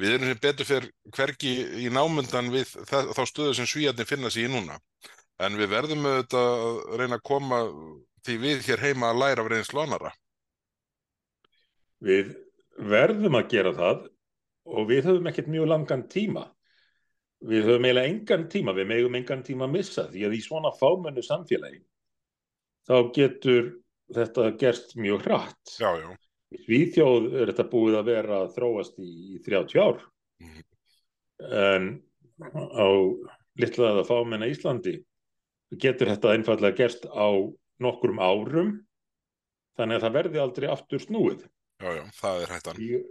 Við 0.00 0.16
erum 0.16 0.32
sem 0.32 0.42
betur 0.42 0.70
fyrir 0.70 0.90
hvergi 1.14 1.54
í 1.84 1.92
námundan 1.92 2.50
við 2.54 2.72
það, 2.88 3.12
þá 3.14 3.22
stöðu 3.30 3.54
sem 3.60 3.68
Svíjarnir 3.68 4.08
finna 4.08 4.32
sig 4.32 4.48
í 4.48 4.52
núna. 4.54 4.80
En 5.38 5.56
við 5.58 5.70
verðum 5.72 6.06
auðvitað 6.08 6.48
að 6.66 6.78
reyna 7.00 7.18
að 7.18 7.26
koma 7.28 7.58
því 8.26 8.36
við 8.42 8.62
hér 8.68 8.82
heima 8.82 9.10
að 9.12 9.20
læra 9.22 9.44
af 9.44 9.50
reynslu 9.52 9.82
annara. 9.82 10.12
Við 12.04 12.32
verðum 12.78 13.38
að 13.38 13.50
gera 13.52 13.72
það 13.74 14.06
og 14.68 14.88
við 14.90 15.08
höfum 15.08 15.28
ekkert 15.30 15.50
mjög 15.50 15.68
langan 15.72 16.04
tíma. 16.10 16.44
Við 17.48 17.68
höfum 17.68 17.86
eiginlega 17.86 18.10
engan 18.12 18.46
tíma, 18.50 18.74
við 18.74 18.88
megum 18.90 19.14
engan 19.18 19.44
tíma 19.46 19.68
að 19.68 19.74
missa 19.76 20.06
því 20.10 20.24
að 20.26 20.34
í 20.34 20.40
svona 20.42 20.72
fámennu 20.74 21.22
samfélagi 21.22 21.84
þá 22.88 22.96
getur 23.14 23.68
þetta 24.14 24.46
gerst 24.58 24.96
mjög 24.98 25.26
hratt. 25.26 25.74
Já, 25.78 25.90
já. 26.00 26.08
Í 26.48 26.58
Svíþjóð 26.64 27.26
er 27.42 27.50
þetta 27.52 27.66
búið 27.68 27.98
að 27.98 28.06
vera 28.08 28.36
að 28.42 28.54
þróast 28.56 28.98
í, 29.04 29.10
í 29.36 29.42
30 29.44 29.82
ár 29.84 29.98
Mhm. 30.40 30.62
en 31.52 32.02
á 32.78 32.88
litlaða 33.58 34.04
fámenna 34.06 34.46
Íslandi 34.48 34.94
getur 35.76 36.08
þetta 36.12 36.32
einfallega 36.32 36.76
gerst 36.78 37.04
á 37.12 37.28
nokkrum 37.82 38.20
árum 38.22 38.72
þannig 39.78 39.98
að 39.98 40.04
það 40.06 40.16
verði 40.16 40.42
aldrei 40.42 40.68
aftur 40.72 41.02
snúið. 41.02 41.44
Já, 41.78 41.90
já, 41.94 42.04
það 42.18 42.42
er 42.42 42.52
hættan. 42.54 42.80
Ég, 42.82 43.04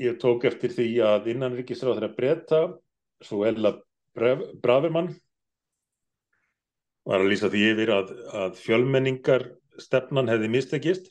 ég 0.00 0.18
tók 0.20 0.44
eftir 0.48 0.74
því 0.74 0.88
að 1.06 1.30
innanríkisráð 1.32 2.00
þeirra 2.00 2.16
breyta 2.16 2.60
svo 3.24 3.44
Ella 3.48 3.76
Bravermann 4.16 5.14
var 7.08 7.22
að 7.22 7.30
lýsa 7.30 7.48
því 7.52 7.62
yfir 7.70 7.92
að, 7.94 8.12
að 8.36 8.58
fjölmenningar 8.60 9.46
stefnan 9.80 10.28
hefði 10.28 10.50
mistekist. 10.52 11.08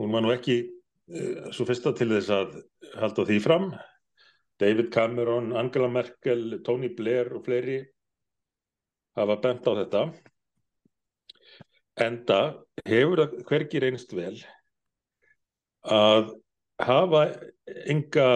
Hún 0.00 0.12
var 0.12 0.24
nú 0.24 0.34
ekki 0.34 0.58
uh, 0.66 1.48
svo 1.54 1.66
fyrsta 1.68 1.94
til 1.96 2.10
þess 2.12 2.34
að 2.34 2.58
halda 3.00 3.26
því 3.28 3.38
fram. 3.44 3.70
David 4.60 4.90
Cameron, 4.92 5.54
Angela 5.56 5.88
Merkel, 5.88 6.60
Tony 6.66 6.90
Blair 6.92 7.32
og 7.32 7.46
fleiri 7.46 7.80
hafa 9.18 9.36
bent 9.42 9.66
á 9.66 9.72
þetta. 9.80 10.02
Enda 12.00 12.40
hefur 12.88 13.20
það 13.24 13.38
hvergi 13.48 13.82
reynst 13.82 14.12
vel 14.16 14.36
að 15.90 16.34
hafa 16.80 17.22
enga, 17.90 18.26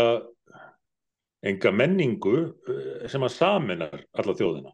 enga 1.44 1.72
menningu 1.72 2.34
eh, 2.44 3.04
sem 3.12 3.24
að 3.24 3.36
saminar 3.36 4.02
alla 4.12 4.34
þjóðina. 4.36 4.72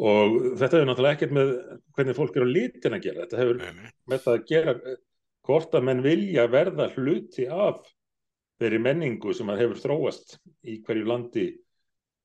Og 0.00 0.36
þetta 0.60 0.78
hefur 0.78 0.88
náttúrulega 0.88 1.18
ekkert 1.18 1.36
með 1.36 1.54
hvernig 1.96 2.16
fólk 2.18 2.36
er 2.38 2.46
á 2.46 2.54
litin 2.54 2.96
að 2.96 3.06
gera. 3.06 3.24
Þetta 3.24 3.40
hefur 3.42 3.58
Nei, 3.60 3.72
nei. 3.78 3.94
með 4.12 4.22
það 4.26 4.36
að 4.36 4.44
gera 4.52 4.76
eh, 4.76 5.00
hvort 5.48 5.74
að 5.74 5.88
menn 5.88 6.04
vilja 6.04 6.46
verða 6.52 6.90
hluti 6.94 7.48
af 7.50 7.80
þeirri 8.60 8.80
menningu 8.84 9.32
sem 9.36 9.48
að 9.50 9.64
hefur 9.64 9.82
þróast 9.84 10.36
í 10.68 10.80
hverju 10.84 11.08
landi 11.08 11.46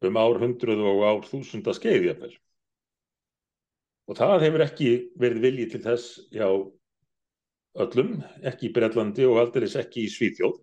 um 0.05 0.17
ár 0.19 0.39
hundruð 0.41 0.81
og 0.89 1.03
ár 1.07 1.21
þúsunda 1.29 1.75
skeiðjafel. 1.77 2.33
Og 4.05 4.19
það 4.19 4.43
hefur 4.45 4.63
ekki 4.65 4.89
verið 5.21 5.45
vilji 5.47 5.67
til 5.71 5.81
þess 5.85 6.19
hjá 6.33 6.47
öllum, 7.85 8.17
ekki 8.45 8.69
í 8.69 8.73
Breitlandi 8.75 9.25
og 9.27 9.39
aldrei 9.41 9.67
ekki 9.67 10.05
í 10.05 10.11
Svíþjóð. 10.11 10.59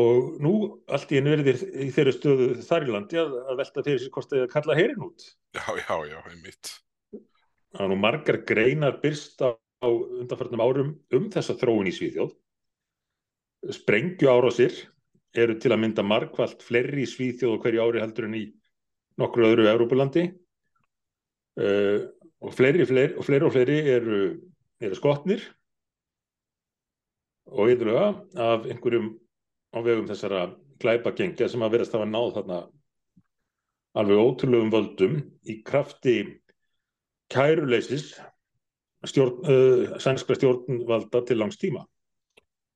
Og 0.00 0.36
nú 0.40 0.52
allt 0.86 1.10
í 1.10 1.18
einu 1.18 1.34
verið 1.34 1.64
í 1.82 1.88
þeirri 1.92 2.14
stöðu 2.14 2.50
þar 2.62 2.86
í 2.86 2.92
landi 2.94 3.18
að, 3.20 3.34
að 3.50 3.58
velta 3.58 3.84
fyrir 3.84 4.00
sér 4.00 4.12
hvort 4.14 4.30
það 4.30 4.38
er 4.38 4.46
að 4.46 4.54
kalla 4.54 4.78
herin 4.78 5.08
út. 5.08 5.26
Já, 5.58 5.66
já, 5.82 5.96
já, 6.12 6.20
einmitt. 6.30 6.72
Það 7.74 7.84
er 7.84 7.90
nú 7.90 7.98
margar 7.98 8.38
greinar 8.46 9.00
byrst 9.02 9.42
á 9.42 9.50
á 9.80 9.88
undanfarnum 9.88 10.62
árum 10.62 10.90
um 11.16 11.28
þessa 11.32 11.56
þróun 11.56 11.88
í 11.88 11.94
Svíþjóð. 11.96 12.32
Sprengju 13.76 14.28
árásir 14.28 14.76
eru 15.36 15.56
til 15.62 15.72
að 15.74 15.82
mynda 15.84 16.04
markvallt 16.06 16.62
fleiri 16.66 17.04
í 17.04 17.08
Svíþjóð 17.08 17.56
og 17.56 17.64
hverju 17.64 17.84
ári 17.84 18.02
heldur 18.02 18.26
en 18.26 18.38
í 18.38 18.44
nokkru 19.20 19.46
öðru 19.50 19.68
Európulandi 19.70 20.26
uh, 21.60 22.08
og 22.40 22.54
fleiri, 22.56 22.86
fleiri 22.88 23.16
og 23.18 23.26
fleiri 23.26 23.46
og 23.46 23.54
fleiri 23.54 23.78
eru, 23.94 24.20
eru 24.80 24.98
skotnir 24.98 25.44
og 27.50 27.70
yfirlega 27.72 28.10
af 28.40 28.66
einhverjum 28.70 29.12
á 29.74 29.78
vegum 29.84 30.08
þessara 30.10 30.48
glæpagengja 30.82 31.48
sem 31.50 31.62
að 31.62 31.76
verðast 31.76 31.94
hafa 31.94 32.08
náð 32.08 32.34
þarna 32.38 32.60
alveg 34.00 34.22
ótrúlegum 34.22 34.72
völdum 34.72 35.16
í 35.50 35.60
krafti 35.66 36.16
kæruleysis 37.30 38.12
stjórn, 39.06 39.40
uh, 39.46 39.98
sænskra 40.02 40.36
stjórnvalda 40.36 41.22
til 41.26 41.40
langs 41.40 41.58
tíma. 41.60 41.86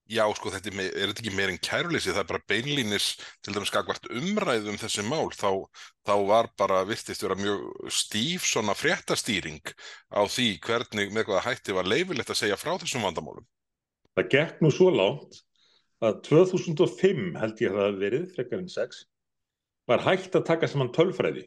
Já, 0.04 0.24
sko, 0.36 0.50
þetta 0.52 0.68
er, 0.68 0.80
er 0.90 1.08
þetta 1.08 1.22
ekki 1.22 1.32
meir 1.32 1.48
en 1.48 1.60
kæruleysi, 1.64 2.10
það 2.12 2.20
er 2.20 2.28
bara 2.28 2.46
beinlínis 2.50 3.06
til 3.40 3.54
dæmis 3.54 3.70
skakvart 3.72 4.04
umræðu 4.12 4.74
um 4.74 4.76
þessi 4.76 5.04
mál, 5.08 5.30
þá, 5.32 5.64
þá 6.04 6.12
var 6.28 6.50
bara 6.60 6.82
virtist 6.84 7.24
vera 7.24 7.38
mjög 7.40 7.62
stíf 7.88 8.44
svona 8.44 8.74
fréttastýring 8.76 9.72
á 10.12 10.20
því 10.28 10.50
hvernig 10.66 11.14
með 11.14 11.30
hvaða 11.30 11.46
hætti 11.46 11.76
var 11.76 11.88
leifilegt 11.88 12.34
að 12.34 12.40
segja 12.42 12.60
frá 12.60 12.74
þessum 12.82 13.06
vandamálum. 13.08 13.46
Það 14.12 14.30
gekk 14.36 14.60
nú 14.60 14.74
svo 14.76 14.90
langt 14.92 15.40
að 16.04 16.20
2005 16.28 17.24
held 17.40 17.64
ég 17.64 17.72
að 17.72 17.80
það 17.80 17.88
hafi 17.88 18.02
verið, 18.04 18.28
frekar 18.36 18.60
en 18.60 18.70
6, 18.76 19.02
var 19.88 20.04
hægt 20.04 20.36
að 20.36 20.48
taka 20.52 20.68
saman 20.68 20.92
tölfræði 20.92 21.46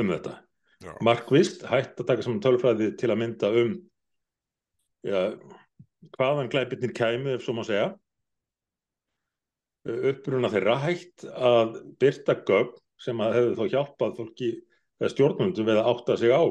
um 0.00 0.12
þetta. 0.14 0.38
Já. 0.80 0.92
Markvist 1.04 1.68
hægt 1.68 2.00
að 2.00 2.08
taka 2.14 2.24
saman 2.24 2.40
tölfræði 2.48 2.94
til 2.96 3.12
að 3.12 3.20
mynda 3.26 3.52
um 3.60 3.76
ja, 5.04 5.22
hvaðan 6.16 6.50
glæpirnir 6.52 6.94
kæmu, 6.96 7.34
ef 7.36 7.44
svo 7.44 7.54
má 7.56 7.64
segja. 7.66 7.90
Uppruna 9.88 10.50
þeirra 10.52 10.76
hægt 10.82 11.24
að 11.32 11.78
byrta 12.00 12.36
gögn 12.48 12.74
sem 13.00 13.20
að 13.22 13.36
hefðu 13.38 13.54
þá 13.58 13.74
hjálpað 13.74 14.16
fólki 14.18 14.48
eða 14.98 15.12
stjórnundum 15.12 15.68
við 15.68 15.78
að 15.80 15.90
átta 15.92 16.16
sig 16.18 16.34
á 16.34 16.42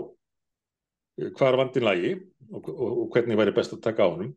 hvar 1.37 1.57
vandin 1.59 1.85
lægi 1.85 2.11
og, 2.53 2.69
og, 2.71 2.91
og 3.03 3.09
hvernig 3.15 3.37
væri 3.39 3.53
best 3.55 3.73
að 3.75 3.83
taka 3.89 4.05
á 4.05 4.13
honum. 4.13 4.31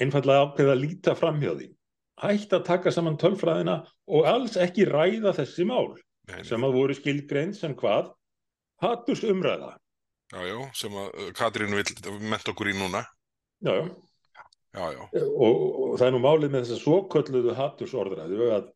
Einfallega 0.00 0.46
ákveða 0.46 0.74
að 0.76 0.82
líta 0.84 1.14
fram 1.18 1.40
hjá 1.42 1.52
því. 1.58 1.68
Hægt 2.20 2.54
að 2.56 2.66
taka 2.68 2.92
saman 2.94 3.18
tölfræðina 3.20 3.80
og 4.12 4.26
alls 4.28 4.56
ekki 4.60 4.86
ræða 4.88 5.32
þessi 5.38 5.64
mál 5.68 5.94
Nei, 6.30 6.42
sem 6.46 6.62
að 6.66 6.76
voru 6.76 6.96
skilgreind 6.96 7.56
sem 7.56 7.74
hvað? 7.78 8.10
Hatturs 8.80 9.22
umræða 9.28 9.74
Já, 10.30 10.40
já, 10.46 10.58
sem 10.78 10.94
að 10.94 11.32
Katrín 11.34 11.74
vil 11.74 12.18
menta 12.30 12.52
okkur 12.52 12.70
í 12.70 12.76
núna. 12.78 13.00
já, 13.66 13.88
já. 14.74 15.08
Já, 15.12 15.24
Og, 15.24 15.62
og 15.82 15.98
það 15.98 16.06
er 16.06 16.14
nú 16.14 16.22
málið 16.24 16.52
með 16.52 16.64
þessa 16.64 16.82
svokölluðu 16.84 17.56
hatturs 17.58 17.96
orðræðu 17.96 18.50
að 18.54 18.70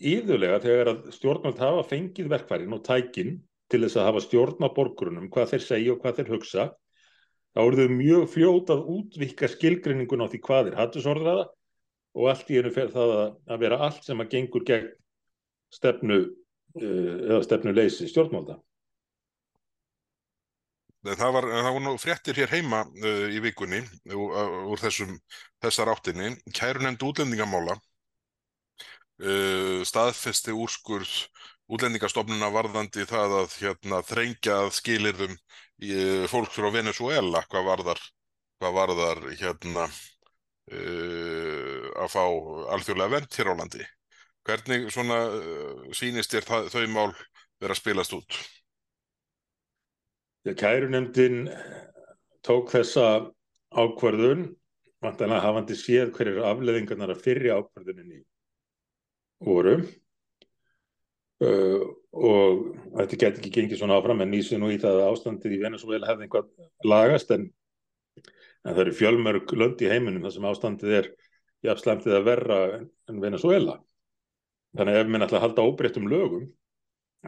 íðulega 0.00 0.60
þegar 0.64 0.92
að 0.94 1.00
stjórnvöld 1.16 1.60
hafa 1.60 1.86
fengið 1.90 2.30
verkfærin 2.32 2.76
og 2.76 2.84
tækin 2.86 3.34
til 3.70 3.82
þess 3.84 3.98
að 4.00 4.08
hafa 4.08 4.22
stjórn 4.24 4.64
á 4.64 4.68
borgrunum 4.74 5.28
hvað 5.32 5.52
þeir 5.54 5.66
segja 5.66 5.94
og 5.94 6.00
hvað 6.02 6.20
þeir 6.20 6.32
hugsa 6.34 6.66
þá 7.54 7.60
eru 7.64 7.84
þau 7.84 7.96
mjög 7.98 8.26
fljót 8.32 8.72
að 8.72 8.86
útvikka 8.94 9.50
skilgreiningun 9.50 10.24
á 10.24 10.30
því 10.30 10.40
hvað 10.46 10.70
er 10.70 10.78
hattursorðræða 10.80 11.46
og 12.18 12.30
allt 12.30 12.50
í 12.50 12.58
einu 12.58 12.72
fer 12.74 12.90
það 12.94 13.14
að, 13.18 13.30
að 13.52 13.62
vera 13.64 13.80
allt 13.86 14.06
sem 14.06 14.22
að 14.22 14.32
gengur 14.34 14.66
gegn 14.66 14.88
stefnu 15.74 16.18
uh, 16.24 17.16
eða 17.28 17.42
stefnuleysi 17.46 18.08
stjórnvalda. 18.10 18.56
En 18.56 18.69
það 21.04 21.32
var, 21.36 21.46
það 21.48 21.72
var 21.74 21.82
nú 21.84 21.92
fréttir 22.00 22.36
hér 22.40 22.50
heima 22.52 22.82
uh, 22.84 23.28
í 23.32 23.40
vikunni 23.40 23.80
úr, 24.12 24.34
úr 24.72 24.82
þessum, 24.82 25.14
þessar 25.64 25.92
áttinni. 25.94 26.34
Kærunefnd 26.56 27.04
útlendingamála 27.08 27.76
uh, 29.24 29.80
staðfesti 29.88 30.52
úrskurð 30.52 31.14
útlendingastofnuna 31.70 32.50
varðandi 32.52 33.06
það 33.08 33.36
að 33.40 33.56
hérna, 33.62 34.02
þrengja 34.06 34.56
skilirðum 34.76 35.36
í, 35.36 35.94
uh, 35.94 36.24
fólk 36.30 36.52
frá 36.52 36.68
Venezuela 36.74 37.44
hvað 37.48 37.68
varðar, 37.70 38.04
hvað 38.60 38.76
varðar 38.76 39.24
hérna, 39.40 39.88
uh, 40.74 41.88
að 42.04 42.12
fá 42.12 42.24
alþjóðlega 42.76 43.14
vend 43.16 43.40
hér 43.40 43.52
á 43.52 43.54
landi. 43.56 43.88
Hvernig 44.48 44.88
svona 44.88 45.18
sýnist 45.94 46.32
þér 46.32 46.46
þau 46.72 46.84
mál 46.88 47.10
vera 47.60 47.74
að 47.74 47.80
spilast 47.82 48.14
út? 48.16 48.38
Þegar 50.40 50.58
kærunefndin 50.62 51.42
tók 52.46 52.70
þessa 52.72 53.06
ákvörðun, 53.76 54.46
vantanlega 55.04 55.44
hafandi 55.44 55.76
séð 55.76 56.14
hverjir 56.16 56.40
afleðingarnar 56.48 57.12
að 57.12 57.24
fyrri 57.24 57.50
ákvörðuninni 57.52 58.22
voru 59.44 59.74
uh, 61.44 61.84
og 62.12 62.64
þetta 62.98 63.20
geti 63.22 63.40
ekki 63.40 63.52
gengið 63.54 63.80
svona 63.80 63.96
áfram 64.00 64.20
en 64.24 64.32
nýsum 64.32 64.60
nú 64.60 64.72
í 64.72 64.80
það 64.80 65.00
að 65.00 65.10
ástandið 65.12 65.56
í 65.56 65.62
Venezuela 65.62 66.10
hefði 66.10 66.26
einhvað 66.26 66.50
lagast 66.88 67.32
en, 67.36 67.46
en 68.20 68.72
það 68.72 68.82
eru 68.84 68.96
fjölmörg 68.98 69.54
lönd 69.56 69.84
í 69.84 69.92
heiminum 69.92 70.24
þar 70.26 70.36
sem 70.36 70.50
ástandið 70.50 70.96
er 70.98 71.10
jafnslæmtið 71.68 72.16
að 72.16 72.28
verra 72.28 72.60
en, 72.78 72.90
en 73.12 73.20
Venezuela. 73.22 73.76
Þannig 74.76 75.00
ef 75.00 75.08
minn 75.10 75.24
ætla 75.26 75.40
að 75.40 75.44
halda 75.48 75.66
óbreyttum 75.68 76.08
lögum 76.08 76.46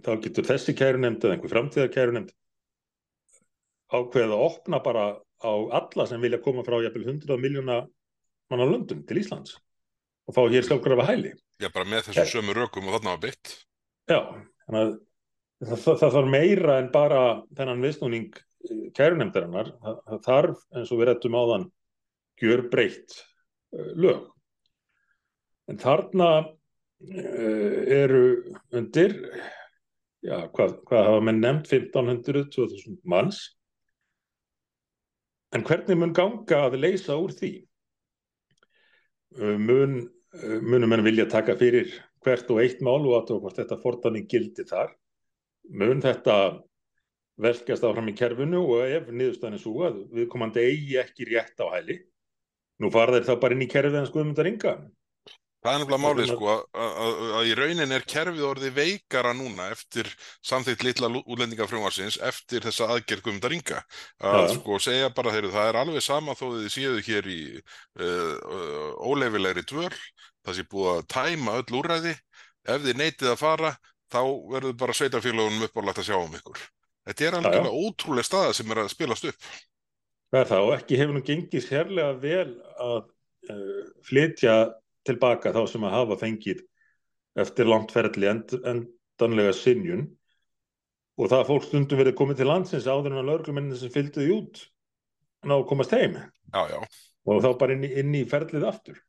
þá 0.01 0.15
getur 0.25 0.49
þessi 0.49 0.73
kærunefnd 0.77 1.25
eða 1.25 1.37
einhver 1.37 1.53
framtíðar 1.53 1.93
kærunefnd 1.93 2.33
ákveðið 3.93 4.35
að 4.37 4.45
opna 4.47 4.81
bara 4.85 5.05
á 5.43 5.53
alla 5.79 6.07
sem 6.09 6.23
vilja 6.23 6.41
koma 6.43 6.65
frá 6.67 6.79
jafnvel 6.85 7.07
100 7.17 7.39
miljóna 7.41 7.83
manna 8.53 8.67
löndum 8.69 9.03
til 9.07 9.21
Íslands 9.21 9.57
og 10.29 10.37
fá 10.37 10.43
hér 10.47 10.67
sjálfkrafa 10.67 11.07
hæli. 11.09 11.33
Já, 11.61 11.69
bara 11.75 11.89
með 11.89 12.09
þessum 12.09 12.23
Ok. 12.23 12.33
sömu 12.33 12.55
rökum 12.57 12.89
og 12.89 12.97
þarna 12.97 13.15
var 13.17 13.23
bytt. 13.25 13.55
Já, 14.11 14.21
þannig 14.67 14.83
að 14.83 14.93
það, 15.67 15.79
það, 15.87 16.13
þarf 16.17 16.31
meira 16.31 16.79
en 16.79 16.91
bara 16.95 17.23
þennan 17.59 17.85
viðsnúning 17.87 18.29
kærunemdarinnar. 18.97 19.73
Það, 19.83 19.97
það 20.09 20.21
þarf, 20.27 20.67
eins 20.77 20.93
og 20.93 21.01
við 21.01 21.09
réttum 21.11 21.39
áðan, 21.39 21.67
gjör 22.43 22.65
breytt 22.71 23.19
lög. 23.73 24.29
En 25.71 25.81
þarna 25.81 26.29
uh, 26.43 27.81
eru 27.97 28.23
undir, 28.75 29.17
já, 30.23 30.37
hvað, 30.55 30.79
hvað 30.89 31.09
hafa 31.09 31.25
menn 31.29 31.43
nefnt, 31.43 31.71
1500-2000 31.73 32.99
manns. 33.09 33.43
En 35.53 35.65
hvernig 35.69 35.99
mun 36.01 36.15
ganga 36.17 36.65
að 36.67 36.79
leysa 36.81 37.19
úr 37.21 37.35
því? 37.37 37.53
Uh, 39.37 39.57
mun, 39.61 39.99
uh, 40.39 40.59
munum 40.65 40.93
menn 40.93 41.05
vilja 41.05 41.29
taka 41.29 41.57
fyrir 41.61 41.93
hvert 42.25 42.51
og 42.55 42.61
eitt 42.63 42.81
mál 42.85 43.01
og 43.03 43.19
að 43.19 43.35
hvort 43.43 43.59
þetta 43.61 43.81
fortanning 43.83 44.29
gildi 44.31 44.65
þar. 44.69 44.95
Mun 45.73 46.01
þetta 46.05 46.37
velkast 47.43 47.85
áfram 47.85 48.11
í 48.13 48.17
kerfinu 48.17 48.63
og 48.63 48.87
ef 48.87 49.11
niðurstæðin 49.11 49.59
er 49.59 49.63
svo 49.63 49.85
að 49.89 50.01
við 50.15 50.29
komandi 50.33 50.65
eigi 50.65 50.99
ekki 51.01 51.29
rétt 51.31 51.61
á 51.65 51.67
hæli, 51.73 51.99
nú 52.83 52.91
fara 52.93 53.17
þeir 53.17 53.29
þá 53.29 53.35
bara 53.43 53.57
inn 53.57 53.65
í 53.65 53.71
kerfið 53.73 54.01
en 54.01 54.09
skoðum 54.11 54.33
þetta 54.33 54.47
ringa. 54.49 54.75
Það 55.63 55.73
er 55.73 55.83
nefnilega 55.83 56.03
málið 56.03 56.31
sko 56.33 56.55
að, 56.75 57.37
í 57.47 57.53
raunin 57.55 57.95
er 57.95 58.07
kerfið 58.11 58.47
orðið 58.49 58.73
veikara 58.81 59.31
núna 59.39 59.69
eftir 59.71 60.09
samþýtt 60.43 60.83
litla 60.83 61.11
útlendingafrjómarsins 61.21 62.19
eftir 62.27 62.67
þessa 62.67 62.89
aðgerð 62.97 63.29
Guðmundar 63.29 63.55
Inga 63.55 63.79
að 64.19 64.41
ja. 64.41 64.49
sko 64.57 64.81
segja 64.83 65.13
bara 65.15 65.35
þeirri 65.37 65.53
það 65.55 65.71
er 65.71 65.79
alveg 65.85 66.03
sama 66.03 66.35
þó 66.35 66.45
þið 66.57 66.69
séu 66.75 66.99
hér 67.07 67.31
í 67.31 67.41
uh, 67.55 68.03
uh, 68.03 68.91
óleifilegri 69.07 69.63
dvöl 69.71 69.93
það 70.43 70.59
sé 70.59 70.67
búið 70.75 70.93
að 70.97 71.09
tæma 71.15 71.57
öll 71.61 71.79
úræði 71.79 72.17
ef 72.67 72.85
þið 72.87 72.99
neytið 72.99 73.33
að 73.33 73.41
fara 73.43 73.75
þá 74.13 74.23
verður 74.53 74.79
bara 74.83 74.97
sveitafélagunum 74.97 75.67
uppálægt 75.67 76.03
að 76.03 76.09
sjá 76.11 76.19
um 76.19 76.37
ykkur. 76.37 76.61
Þetta 77.09 77.27
er 77.27 77.37
alveg 77.39 77.57
ja, 77.57 77.65
ja. 77.67 77.87
ótrúlega 77.87 78.29
staða 78.29 78.53
sem 78.57 78.75
er 78.75 78.83
að 78.83 78.93
spilast 78.93 79.27
upp. 79.31 79.49
Það 80.33 80.43
er 80.43 80.51
það 80.53 80.67
og 80.67 80.75
ekki 80.77 80.99
hefur 81.01 81.17
nú 81.17 81.25
gengið 81.27 81.65
sérlega 81.67 82.13
vel 82.23 82.53
að 82.83 83.01
uh, 83.53 83.81
flytja 84.07 84.57
tilbaka 85.07 85.53
þá 85.55 85.63
sem 85.71 85.87
að 85.87 85.97
hafa 85.97 86.19
fengið 86.21 86.65
eftir 87.43 87.69
langt 87.69 87.95
ferli 87.95 88.29
end, 88.29 88.53
endanlega 88.61 89.55
sinjun 89.57 90.05
og 91.21 91.31
það 91.33 91.49
fólk 91.49 91.67
stundum 91.69 92.01
verið 92.01 92.19
komið 92.19 92.41
til 92.41 92.49
landsins 92.49 92.89
áður 92.89 93.13
en 93.13 93.23
að 93.23 93.31
laurglumennin 93.31 93.79
sem 93.79 93.93
fylgdi 93.93 94.25
því 94.25 94.37
út 94.37 94.63
ná 95.49 95.57
að 95.59 95.67
komast 95.71 95.95
heim. 95.97 96.19
Já, 96.53 96.63
já. 96.71 96.79
og 97.27 97.41
þá 97.43 97.49
bara 97.59 97.75
inn 97.77 97.87
í, 97.87 97.91
inn 98.03 98.15
í 98.15 98.23
ferlið 98.29 98.69
aftur. 98.69 99.01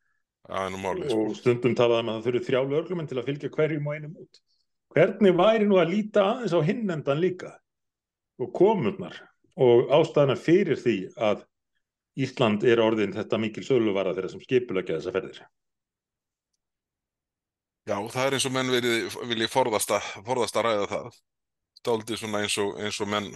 Já, 0.43 0.65
máli, 0.75 1.05
og 1.07 1.29
sko. 1.29 1.37
stundum 1.39 1.75
talaðum 1.77 2.11
að 2.11 2.17
það 2.17 2.25
þurfi 2.27 2.47
þrjá 2.49 2.61
laurglumenn 2.71 3.09
til 3.09 3.19
að 3.19 3.29
fylgja 3.29 3.51
hverjum 3.53 3.87
og 3.87 3.97
einum 3.97 4.17
út. 4.25 4.41
Hvernig 4.93 5.37
væri 5.39 5.67
nú 5.69 5.79
að 5.81 5.93
líta 5.93 6.25
aðeins 6.33 6.55
á 6.57 6.59
hinnendan 6.67 7.21
líka? 7.21 7.53
Og 8.41 8.51
komurnar 8.55 9.15
og 9.61 9.91
ástæðana 9.93 10.35
fyrir 10.39 10.79
því 10.81 10.97
að 11.15 11.45
Ísland 12.23 12.65
er 12.69 12.81
orðin 12.81 13.13
þetta 13.15 13.39
mikil 13.41 13.63
söluvara 13.65 14.13
þeirra 14.13 14.29
sem 14.29 14.41
skipulegja 14.43 14.99
þessa 14.99 15.13
ferðir 15.15 15.39
Já, 17.83 17.97
það 18.13 18.25
er 18.25 18.35
eins 18.37 18.45
og 18.47 18.53
menn 18.55 18.71
vilji 18.71 19.49
forðast 19.51 19.91
að, 19.91 20.05
forðast 20.23 20.55
að 20.59 20.69
ræða 20.69 20.85
það. 20.93 21.19
Stáldi 21.81 22.17
svona 22.19 22.43
eins 22.43 22.55
og, 22.63 22.77
eins 22.79 22.99
og 23.03 23.09
menn 23.11 23.27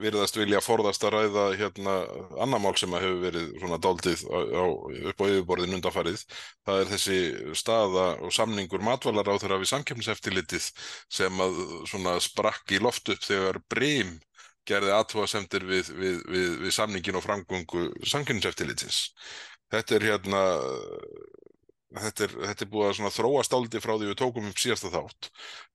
virðast 0.00 0.38
vilja 0.38 0.62
forðast 0.64 1.04
að 1.06 1.14
ræða 1.14 1.44
hérna 1.60 1.96
annar 2.42 2.62
mál 2.62 2.74
sem 2.80 2.94
að 2.96 3.04
hefur 3.04 3.20
verið 3.22 3.50
svona 3.60 3.78
dáldið 3.84 4.22
á, 4.32 4.38
á, 4.40 4.64
upp 5.12 5.20
á 5.22 5.24
yfirborðin 5.28 5.76
undanfarið. 5.76 6.24
Það 6.66 6.80
er 6.80 6.90
þessi 6.94 7.18
staða 7.60 8.06
og 8.24 8.34
samningur 8.34 8.84
matvalar 8.86 9.28
á 9.28 9.36
þeirra 9.36 9.60
við 9.60 9.72
samkjöfniseftilitið 9.74 10.70
sem 11.18 11.44
að 11.44 11.60
svona 11.92 12.16
sprakk 12.24 12.72
í 12.72 12.80
loft 12.82 13.12
upp 13.12 13.22
þegar 13.28 13.60
breym 13.70 14.16
gerði 14.66 14.96
aðtóasemtir 14.96 15.68
við, 15.68 15.92
við, 15.94 16.22
við, 16.32 16.48
við 16.64 16.74
samningin 16.74 17.20
og 17.20 17.26
framgöngu 17.28 17.90
samkjöfniseftilitins. 18.08 19.04
Þetta 19.70 19.98
er 19.98 20.08
hérna 20.10 20.42
þetta 21.94 22.26
er, 22.26 22.34
þetta 22.50 22.64
er 22.66 22.70
búið 22.72 23.00
að 23.06 23.16
þróast 23.16 23.56
áldi 23.56 23.82
frá 23.82 23.94
því 23.94 24.10
við 24.10 24.18
tókum 24.22 24.48
upp 24.50 24.60
síðasta 24.62 24.92
þátt. 24.94 25.30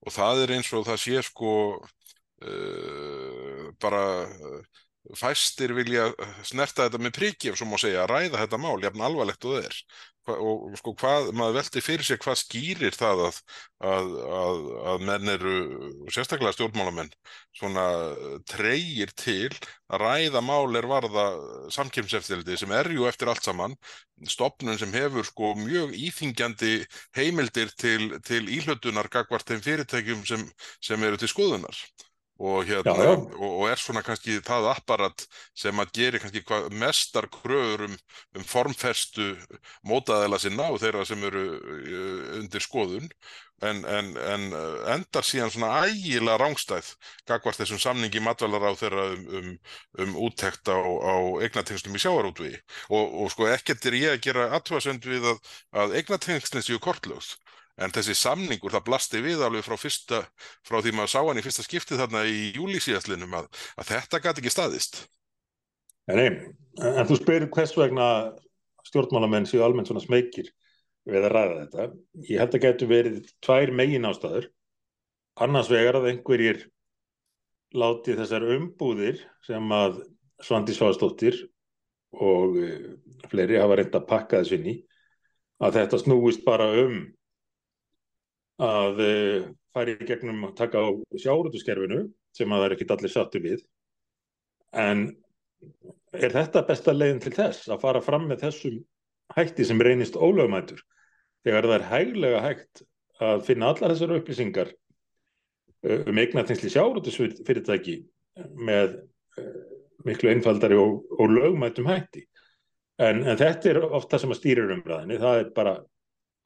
Og 0.05 0.15
það 0.15 0.43
er 0.43 0.55
eins 0.57 0.71
og 0.75 0.85
það 0.89 1.01
sé 1.05 1.23
sko 1.27 1.53
uh, 1.79 3.65
bara 3.81 4.03
uh, 4.27 4.81
fæstir 5.17 5.73
vilja 5.75 6.11
snerta 6.45 6.85
þetta 6.85 7.01
með 7.01 7.17
priki 7.17 7.49
ef 7.51 7.59
svo 7.59 7.67
má 7.69 7.77
segja 7.81 8.03
að 8.03 8.11
ræða 8.13 8.41
þetta 8.43 8.61
mál 8.61 8.79
jafn 8.83 9.05
alvarlegt 9.07 9.45
og 9.47 9.55
það 9.57 9.69
er. 9.69 9.77
Og 10.31 10.75
sko 10.77 10.91
hvað, 11.01 11.31
maður 11.33 11.55
veldi 11.57 11.81
fyrir 11.81 12.05
sig 12.05 12.19
hvað 12.21 12.37
skýrir 12.43 12.93
það 12.93 13.23
að, 13.25 13.39
að, 13.89 14.11
að, 14.39 14.59
að 14.91 15.05
menn 15.07 15.31
eru, 15.33 15.53
sérstaklega 16.13 16.53
stjórnmálamenn, 16.53 17.09
svona 17.57 17.85
treyir 18.51 19.09
til 19.17 19.49
að 19.89 20.03
ræða 20.03 20.43
mál 20.45 20.77
er 20.77 20.87
varða 20.91 21.25
samkjömseftildi 21.73 22.59
sem 22.61 22.75
er 22.77 22.91
ju 22.93 23.09
eftir 23.09 23.33
allt 23.33 23.49
saman, 23.49 23.73
stopnum 24.29 24.77
sem 24.77 24.93
hefur 24.93 25.25
sko 25.25 25.55
mjög 25.57 25.97
íþingjandi 25.97 26.75
heimildir 27.17 27.73
til, 27.73 28.19
til 28.21 28.45
íhlötunar 28.45 29.09
gagvart 29.09 29.49
þeim 29.49 29.65
fyrirtækjum 29.65 30.21
sem, 30.29 30.45
sem 30.85 31.09
eru 31.09 31.17
til 31.17 31.33
skoðunar 31.33 31.81
og, 32.41 32.65
hérna, 32.65 32.95
já, 32.97 33.03
já. 33.03 33.13
Og, 33.13 33.51
og 33.61 33.69
er 33.69 33.81
svona 33.81 34.01
kannski 34.05 34.39
það 34.45 34.71
apparat 34.71 35.25
sem 35.57 35.83
að 35.83 35.93
geri 35.97 36.21
kannski 36.21 36.41
mestar 36.81 37.27
kröður 37.29 37.85
um, 37.85 37.95
um 38.39 38.47
formferstu 38.47 39.35
mótaðela 39.85 40.39
sinna 40.41 40.71
og 40.73 40.81
þeirra 40.81 41.05
sem 41.05 41.23
eru 41.29 41.45
uh, 41.53 42.19
undir 42.39 42.65
skoðun 42.65 43.09
en, 43.61 43.83
en, 43.85 44.09
en 44.17 44.47
uh, 44.57 44.79
endar 44.95 45.25
síðan 45.25 45.53
svona 45.53 45.85
ægilega 45.85 46.39
rángstæð 46.41 46.89
gagvart 47.29 47.61
þessum 47.61 47.81
samningi 47.81 48.23
matvalar 48.25 48.65
á 48.65 48.73
þeirra 48.79 49.05
um, 49.13 49.27
um, 49.37 49.51
um 50.01 50.17
úttekt 50.25 50.71
á, 50.73 50.77
á 50.81 51.15
eignatengstum 51.45 51.97
í 51.97 52.01
sjáarútvi 52.01 52.55
og, 52.89 53.05
og 53.05 53.29
sko 53.33 53.49
ekkert 53.51 53.85
er 53.85 53.99
ég 53.99 54.15
að 54.15 54.23
gera 54.25 54.49
aðtöðasönd 54.57 55.05
við 55.05 55.29
að, 55.33 55.43
að 55.83 55.97
eignatengstin 56.01 56.65
séu 56.65 56.81
kortlögð 56.81 57.35
en 57.77 57.93
þessi 57.95 58.15
samningur 58.17 58.73
það 58.73 58.85
blasti 58.89 59.21
við 59.23 59.43
alveg 59.45 59.65
frá, 59.65 59.77
fyrsta, 59.79 60.21
frá 60.67 60.79
því 60.81 60.95
maður 60.97 61.13
sá 61.13 61.19
hann 61.21 61.41
í 61.41 61.45
fyrsta 61.45 61.65
skiptið 61.65 62.03
þarna 62.03 62.23
í 62.27 62.51
júlísíðaslinum 62.57 63.37
að, 63.39 63.49
að 63.79 63.91
þetta 63.93 64.21
gæti 64.25 64.43
ekki 64.43 64.53
staðist. 64.53 65.03
Nei, 66.11 66.27
en 66.81 67.07
þú 67.07 67.19
spyrir 67.19 67.51
hvers 67.53 67.75
vegna 67.77 68.07
stjórnmálamenn 68.89 69.47
séu 69.47 69.63
almennt 69.63 69.91
svona 69.91 70.03
smekir 70.03 70.49
við 71.07 71.23
að 71.23 71.33
ræða 71.35 71.59
þetta? 71.61 71.87
Ég 72.27 72.41
held 72.41 72.57
að 72.57 72.65
getur 72.65 72.91
verið 72.91 73.31
tvær 73.45 73.73
megin 73.77 74.09
ástæður 74.09 74.49
annars 75.41 75.71
vegar 75.71 75.99
að 76.01 76.09
einhverjir 76.11 76.65
láti 77.77 78.17
þessar 78.17 78.45
umbúðir 78.57 79.21
sem 79.47 79.73
að 79.73 80.01
Svandi 80.41 80.73
Svástóttir 80.75 81.37
og 82.17 82.57
eh, 82.59 82.95
fleiri 83.31 83.59
hafa 83.61 83.77
reynda 83.79 84.01
að 84.01 84.09
pakka 84.09 84.41
þessu 84.41 84.57
inn 84.57 84.71
í 84.73 84.75
að 85.61 85.77
þetta 85.77 85.99
snúist 86.01 86.43
bara 86.43 86.67
um 86.81 87.03
að 88.61 89.01
uh, 89.05 89.49
færi 89.73 89.95
í 89.97 90.07
gegnum 90.07 90.45
að 90.49 90.55
taka 90.59 90.83
á 90.83 90.89
sjárutuskerfinu 91.23 92.05
sem 92.35 92.51
að 92.51 92.61
það 92.61 92.67
er 92.67 92.75
ekkit 92.75 92.93
allir 92.95 93.13
sattu 93.13 93.41
við. 93.43 93.63
En 94.77 95.03
er 96.15 96.33
þetta 96.35 96.65
besta 96.67 96.93
leiðin 96.95 97.21
til 97.23 97.33
þess 97.35 97.69
að 97.71 97.83
fara 97.83 98.03
fram 98.03 98.27
með 98.29 98.45
þessum 98.45 98.79
hætti 99.35 99.65
sem 99.67 99.81
reynist 99.81 100.17
ólögumætur 100.19 100.81
þegar 101.45 101.67
það 101.67 101.77
er 101.77 101.87
hæglega 101.89 102.41
hægt 102.45 102.83
að 103.21 103.45
finna 103.47 103.71
allar 103.71 103.93
þessar 103.93 104.15
upplýsingar 104.17 104.73
uh, 104.73 106.01
um 106.05 106.21
eignatinsli 106.21 106.71
sjárutusfyrirtæki 106.73 108.01
með 108.57 108.99
uh, 109.39 109.53
miklu 110.05 110.33
einfaldari 110.33 110.77
og, 110.81 111.01
og 111.17 111.33
lögumætum 111.33 111.89
hætti. 111.89 112.25
En, 113.01 113.23
en 113.25 113.37
þetta 113.37 113.71
er 113.71 113.79
ofta 113.87 114.19
sem 114.21 114.29
að 114.33 114.41
stýrir 114.41 114.73
umræðinni, 114.75 115.17
það 115.21 115.39
er 115.39 115.47
bara 115.55 115.79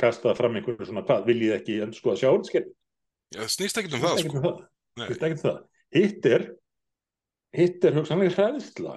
kastað 0.01 0.38
fram 0.39 0.58
einhverju 0.60 0.89
svona 0.89 1.05
hvað, 1.08 1.25
viljið 1.29 1.55
ekki 1.58 1.79
endur 1.86 1.99
skoða 1.99 2.21
sjáurnskerfi? 2.21 2.73
Já, 3.36 3.43
snýst 3.51 3.79
ekkert 3.79 3.97
um 3.97 4.05
það, 4.05 4.21
sko. 4.23 4.53
Um 4.55 5.03
snýst 5.05 5.25
ekkert 5.27 5.39
um 5.39 5.43
það. 5.45 5.60
Hitt 5.95 6.29
er, 6.29 6.47
hitt 7.55 7.86
er 7.88 7.99
hugsanlega 7.99 8.36
hræðsla 8.36 8.95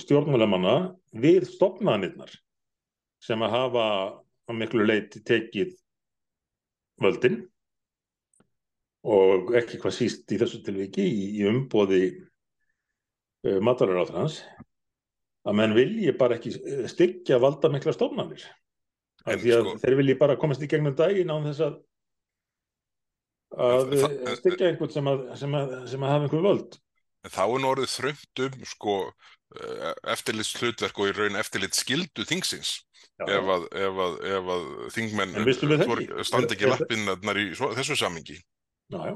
stjórnmálamanna 0.00 0.74
við 1.22 1.46
stopnaðanirnar 1.50 2.32
sem 3.20 3.42
að 3.44 3.54
hafa 3.54 3.84
á 4.20 4.50
miklu 4.56 4.86
leiti 4.86 5.22
tekið 5.26 5.74
völdin 7.00 7.40
og 9.06 9.52
ekki 9.56 9.80
hvað 9.80 9.96
síst 9.96 10.32
í 10.32 10.38
þessu 10.40 10.60
tilviki 10.64 11.04
í, 11.04 11.22
í 11.40 11.46
umbóði 11.48 12.02
uh, 12.10 13.60
matalara 13.64 14.04
á 14.04 14.10
þess 14.12 14.42
að 15.48 15.56
menn 15.56 15.76
vilji 15.76 16.12
bara 16.20 16.36
ekki 16.36 16.52
styggja 16.90 17.40
valda 17.40 17.70
mikla 17.72 17.94
stofnanir 17.96 18.44
af 19.26 19.40
því 19.42 19.54
að 19.56 19.64
sko, 19.64 19.78
þeir 19.84 19.96
vilji 20.00 20.18
bara 20.20 20.36
komast 20.40 20.64
í 20.64 20.68
gegnum 20.70 20.96
daginn 20.98 21.32
á 21.32 21.36
þess 21.48 21.64
að 21.66 21.78
að 23.50 24.38
styggja 24.38 24.70
einhvern 24.70 24.94
sem 24.94 25.10
að, 25.10 25.24
sem 25.40 25.56
að, 25.58 25.74
sem 25.90 26.04
að 26.06 26.12
hafa 26.14 26.28
einhver 26.28 26.44
völd. 26.46 26.78
Þá 27.26 27.42
er 27.44 27.58
nú 27.60 27.70
orðið 27.74 27.90
þröngt 27.92 28.42
um 28.46 28.60
sko, 28.70 28.94
eh, 29.58 29.90
eftirlits 30.14 30.54
hlutverk 30.56 31.02
og 31.02 31.10
í 31.10 31.16
raun 31.16 31.40
eftirlits 31.40 31.82
skildu 31.82 32.24
þingsins 32.28 32.78
ef 33.20 33.50
að, 33.56 33.66
að, 33.76 33.98
að 34.54 34.62
þingmenn 34.94 35.34
standi 36.24 36.56
ekki? 36.56 36.70
lappinnar 36.70 37.40
í 37.40 37.50
svo, 37.58 37.74
þessu 37.76 37.98
samingi 38.00 38.38
Já, 38.90 39.00
já 39.10 39.14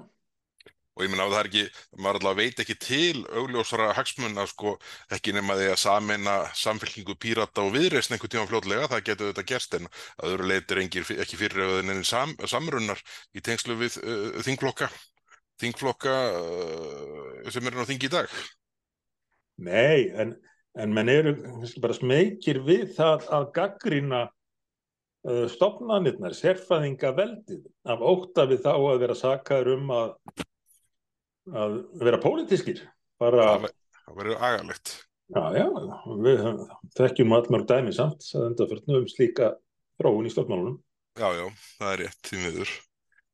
Og 0.95 1.03
ég 1.03 1.11
minna 1.11 1.25
að 1.27 1.33
það 1.35 1.41
er 1.41 1.49
ekki, 1.49 1.63
maður 1.99 2.17
allavega 2.21 2.39
veit 2.39 2.61
ekki 2.63 2.75
til 2.79 3.23
augljósara 3.35 3.89
hagsmunna 3.97 4.45
sko 4.47 4.77
ekki 5.17 5.33
nema 5.35 5.57
því 5.59 5.73
að 5.73 5.81
samena 5.83 6.35
samfélkingu 6.55 7.17
pírata 7.19 7.65
og 7.65 7.73
viðreysn 7.75 8.15
einhvern 8.15 8.31
tíma 8.31 8.47
fljótlega, 8.47 8.91
það 8.93 9.03
getur 9.09 9.33
þetta 9.33 9.47
gerst 9.49 9.75
en 9.75 9.89
að 9.91 10.37
öðru 10.37 10.85
engir 10.85 11.11
ekki 11.25 11.41
fyrir 11.41 11.81
en 11.83 12.05
sam, 12.07 12.37
samrunnar 12.47 13.03
í 13.35 13.43
tengslu 13.43 13.75
við 13.81 13.99
uh, 14.05 14.39
þingflokka, 14.47 14.91
þingflokka 15.65 16.15
uh, 16.39 17.51
sem 17.51 17.67
eru 17.67 17.83
á 17.83 17.91
þingi 17.91 18.11
í 18.11 18.15
dag. 18.15 18.39
Nei, 19.67 20.15
en, 20.15 20.37
en 20.79 20.95
menn 20.95 21.11
eru 21.11 21.35
bara 21.83 21.99
smekir 21.99 22.63
við 22.71 22.87
það 22.95 23.29
að 23.35 23.51
gaggrina 23.59 24.25
uh, 24.31 25.47
stopnarnirnar, 25.51 26.39
sérfæðinga 26.39 27.17
veldið 27.19 27.67
af 27.83 27.99
óta 28.15 28.47
við 28.47 28.63
þá 28.63 28.75
að 28.79 29.01
vera 29.09 29.23
sakaður 29.27 29.75
um 29.81 29.97
að 29.99 30.19
að 31.53 31.77
vera 32.01 32.21
pólitískir 32.23 32.81
bara 33.21 33.49
það 33.59 34.17
verður 34.17 34.41
agalegt. 34.41 34.95
Já, 35.35 35.45
já, 35.57 35.67
við 36.21 36.43
þekkjum 36.99 37.37
allmörg 37.37 37.69
dæmi 37.69 37.95
samt 37.97 38.27
að 38.37 38.49
enda 38.51 38.67
fyrir 38.71 38.99
um 38.99 39.07
slíka 39.09 39.55
þróun 40.01 40.29
í 40.29 40.33
stjórnmálunum. 40.33 40.81
Já, 41.17 41.29
já, 41.39 41.47
það 41.79 41.93
er 41.95 42.03
rétt 42.05 42.33
í 42.35 42.41
miður 42.43 42.75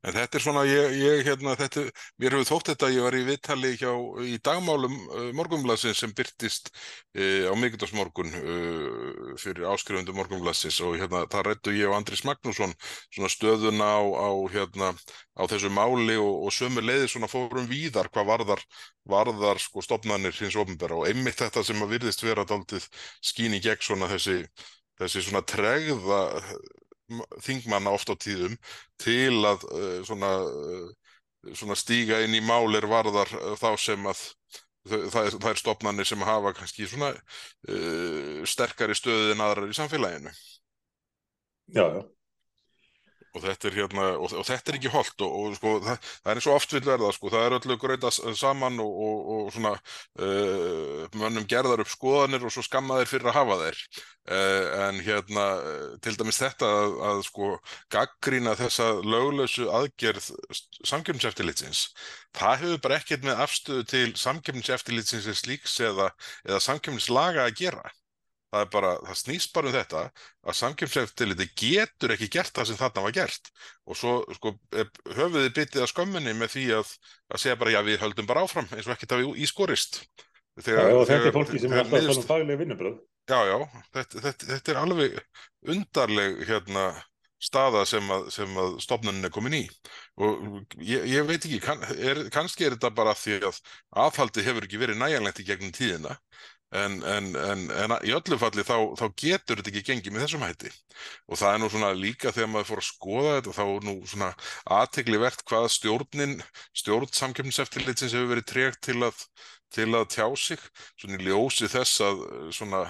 En 0.01 0.15
þetta 0.17 0.39
er 0.39 0.43
svona, 0.43 0.61
ég, 0.65 0.95
ég 0.97 1.27
hérna, 1.27 1.53
þetta, 1.61 1.83
mér 2.21 2.33
hefur 2.39 2.47
þótt 2.49 2.71
þetta 2.71 2.87
að 2.87 2.95
ég 2.95 3.05
var 3.05 3.17
í 3.19 3.25
viðtali 3.27 3.73
hjá, 3.77 3.91
í 4.25 4.39
dagmálum 4.49 4.95
uh, 4.97 5.27
morgunblassins 5.37 6.01
sem 6.01 6.15
byrtist 6.17 6.71
uh, 6.73 7.53
á 7.53 7.55
mikuldagsmorgun 7.61 8.33
uh, 8.39 9.35
fyrir 9.43 9.69
áskrifundu 9.69 10.15
morgunblassins 10.17 10.81
og 10.89 10.97
hérna, 11.03 11.27
það 11.29 11.47
rættu 11.51 11.77
ég 11.77 11.93
og 11.93 11.99
Andris 11.99 12.25
Magnússon 12.25 12.73
svona 13.13 13.29
stöðuna 13.35 13.91
á, 13.93 14.01
á, 14.01 14.29
hérna, 14.57 14.91
á 15.37 15.43
þessu 15.53 15.69
máli 15.77 16.17
og, 16.17 16.49
og 16.49 16.57
sömur 16.57 16.89
leiði 16.89 17.13
svona 17.13 17.29
fórum 17.29 17.69
víðar 17.69 18.09
hvað 18.09 18.33
varðar, 18.33 18.67
varðar 19.05 19.61
sko 19.61 19.85
stopnarnir 19.85 20.33
hins 20.41 20.57
ofnbæra 20.57 20.97
og 20.97 21.11
einmitt 21.13 21.45
þetta 21.45 21.67
sem 21.69 21.85
að 21.85 21.99
virðist 21.99 22.25
vera 22.25 22.49
daldið 22.49 22.89
skín 23.21 23.53
í 23.53 23.61
gegn 23.69 23.85
svona 23.85 24.09
þessi, 24.17 24.47
þessi 24.97 25.29
svona 25.29 25.45
tregða 25.45 26.25
þingmanna 27.45 27.93
oft 27.95 28.13
á 28.13 28.15
tíðum 28.15 28.57
til 29.01 29.43
að 29.49 29.67
uh, 29.71 29.99
svona, 30.07 30.31
uh, 30.47 31.55
svona 31.55 31.77
stíga 31.79 32.21
inn 32.25 32.37
í 32.37 32.43
málir 32.45 32.89
varðar 32.91 33.33
uh, 33.39 33.55
þá 33.61 33.71
sem 33.81 34.11
að 34.11 34.23
það 34.91 35.27
er, 35.27 35.35
það 35.37 35.51
er 35.51 35.61
stopnarnir 35.61 36.09
sem 36.09 36.23
hafa 36.25 36.55
kannski 36.57 36.87
svona 36.89 37.11
sterkari 38.49 38.95
stöðu 38.97 39.35
en 39.35 39.43
aðrar 39.45 39.69
í 39.69 39.77
samfélaginu. 39.77 40.33
Já, 41.77 41.85
já 41.85 42.01
og 43.35 43.45
þetta 43.45 43.69
er 43.69 43.77
hérna, 43.79 44.07
og, 44.19 44.33
og 44.41 44.47
þetta 44.47 44.73
er 44.73 44.79
ekki 44.79 44.93
holdt 44.93 45.25
og, 45.25 45.35
og 45.41 45.57
sko, 45.59 45.75
það, 45.85 46.07
það 46.23 46.31
er 46.33 46.41
eins 46.41 46.49
og 46.51 46.57
oft 46.57 46.75
vil 46.75 46.83
verða 46.87 47.11
sko, 47.15 47.33
það 47.33 47.47
er 47.47 47.57
öllu 47.59 47.77
gröita 47.81 48.11
saman 48.11 48.81
og, 48.83 49.03
og 49.35 49.51
svona 49.55 49.75
uh, 49.77 51.05
mönnum 51.21 51.47
gerðar 51.51 51.85
upp 51.85 51.93
skoðanir 51.93 52.47
og 52.47 52.55
svo 52.55 52.65
skammaðir 52.67 53.11
fyrir 53.11 53.31
að 53.31 53.39
hafa 53.39 53.59
þeir 53.63 53.83
uh, 54.35 54.67
en 54.87 55.01
hérna 55.07 55.47
til 56.05 56.17
dæmis 56.19 56.41
þetta 56.43 56.73
að, 56.81 56.97
að 57.11 57.23
sko 57.29 57.53
gaggrína 57.95 58.57
þessa 58.59 58.91
löglösu 59.05 59.71
aðgerð 59.79 60.33
samkjöfniseftilitsins 60.91 61.87
það 62.37 62.65
hefur 62.65 62.85
bara 62.89 63.01
ekkert 63.01 63.27
með 63.27 63.47
afstöðu 63.47 63.87
til 63.95 64.11
samkjöfniseftilitsins 64.19 65.31
slíks 65.45 65.79
eða, 65.87 66.11
eða 66.49 66.63
samkjöfnislaga 66.67 67.47
að 67.47 67.59
gera 67.63 67.87
það 68.51 68.65
er 68.65 68.71
bara, 68.73 68.95
það 69.09 69.19
snýst 69.21 69.53
bara 69.55 69.71
um 69.71 69.77
þetta 69.77 70.05
að 70.47 70.59
samkjömseftiliti 70.61 71.49
getur 71.63 72.15
ekki 72.17 72.31
gert 72.39 72.55
það 72.57 72.71
sem 72.71 72.81
þarna 72.81 73.05
var 73.07 73.15
gert. 73.21 73.53
Og 73.87 73.99
svo 73.99 74.17
sko, 74.37 74.55
höfuðið 75.19 75.53
byttið 75.59 75.85
að 75.85 75.93
skömminni 75.93 76.35
með 76.39 76.57
því 76.57 76.67
að, 76.81 76.97
að 77.31 77.45
segja 77.45 77.61
bara 77.61 77.77
já 77.77 77.81
við 77.87 78.03
höldum 78.03 78.31
bara 78.31 78.47
áfram 78.47 78.71
eins 78.75 78.89
og 78.89 78.97
ekkert 78.97 79.15
að 79.17 79.25
við 79.25 79.45
ískorist 79.47 80.03
þegar, 80.61 80.91
Já, 80.91 80.97
og 80.97 81.07
þetta 81.09 81.31
er 81.31 81.37
fólki 81.37 81.63
sem 81.63 81.73
er 81.73 81.85
alltaf 81.85 82.03
tala 82.03 82.19
um 82.19 82.29
faglega 82.29 82.61
vinnubröð 82.61 82.99
Já, 83.31 83.39
já, 83.47 83.57
þetta, 83.95 84.23
þetta, 84.25 84.47
þetta 84.49 84.73
er 84.73 84.79
alveg 84.81 85.17
undarleg 85.71 86.41
hérna 86.49 86.85
staða 87.41 87.87
sem 87.89 88.09
að, 88.13 88.29
að 88.61 88.75
stopnunni 88.85 89.25
er 89.25 89.33
komin 89.33 89.57
í. 89.57 89.63
Og 90.21 90.75
ég, 90.85 91.07
ég 91.09 91.29
veit 91.29 91.39
ekki, 91.39 91.61
kann, 91.65 91.85
er, 91.97 92.25
kannski 92.35 92.67
er 92.67 92.77
þetta 92.77 92.91
bara 92.97 93.15
því 93.17 93.39
að 93.49 93.61
aðhaldi 94.03 94.45
hefur 94.45 94.67
ekki 94.67 94.81
verið 94.83 95.01
næjanlegt 95.01 95.41
í 95.41 95.47
gegnum 95.49 95.73
tíðina 95.77 96.19
En, 96.71 97.01
en, 97.03 97.33
en, 97.35 97.63
en 97.75 97.93
í 98.07 98.13
öllu 98.15 98.37
falli 98.39 98.63
þá, 98.63 98.77
þá 98.95 99.07
getur 99.19 99.59
þetta 99.59 99.71
ekki 99.73 99.83
gengið 99.89 100.15
með 100.15 100.25
þessum 100.25 100.45
hætti. 100.47 100.71
Og 101.27 101.41
það 101.41 101.55
er 101.55 101.63
nú 101.63 101.71
svona 101.73 101.89
líka 101.99 102.31
þegar 102.35 102.53
maður 102.53 102.69
fór 102.69 102.83
að 102.83 102.87
skoða 102.87 103.33
þetta 103.39 103.55
þá 103.57 103.63
er 103.65 103.89
nú 103.89 103.95
svona 104.13 104.29
aðtegli 104.79 105.23
verðt 105.25 105.43
hvað 105.51 105.67
stjórnin, 105.75 106.37
stjórn 106.83 107.11
samkjöfniseftilitsins 107.21 108.15
hefur 108.15 108.31
verið 108.37 108.47
tregt 108.53 108.83
til 108.87 109.01
að, 109.03 109.25
til 109.75 109.89
að 109.99 110.07
tjá 110.15 110.29
sig, 110.39 110.63
svona 110.95 111.19
í 111.19 111.27
ljósi 111.27 111.71
þess 111.75 112.05
að 112.07 112.23
svona 112.55 112.85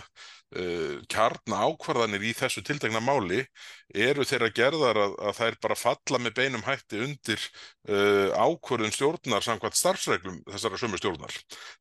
uh, 0.57 0.99
kjarna 1.11 1.63
ákvarðanir 1.69 2.25
í 2.27 2.33
þessu 2.37 2.63
tiltegna 2.67 3.03
máli 3.05 3.43
eru 3.95 4.27
þeirra 4.27 4.51
gerðar 4.55 5.01
að, 5.05 5.17
að 5.29 5.37
þær 5.39 5.59
bara 5.67 5.79
falla 5.79 6.21
með 6.23 6.37
beinum 6.39 6.65
hætti 6.67 7.03
undir 7.05 7.47
uh, 7.89 8.35
ákvarðun 8.35 8.95
stjórnar 8.95 9.47
samkvæmt 9.47 9.79
starfsreglum 9.79 10.41
þessara 10.51 10.81
sömu 10.81 11.01
stjórnar. 11.01 11.37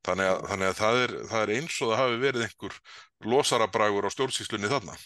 Þannig 0.08 0.32
að, 0.32 0.42
þannig 0.52 0.72
að 0.72 0.80
það, 0.82 1.02
er, 1.04 1.16
það 1.32 1.46
er 1.46 1.54
eins 1.58 1.80
og 1.80 1.94
það 1.94 2.02
hafi 2.04 2.22
verið 2.26 2.48
einhver 2.48 2.80
losarabrægur 3.34 4.10
á 4.10 4.16
stjórnsíslunni 4.16 4.72
þarna. 4.72 4.98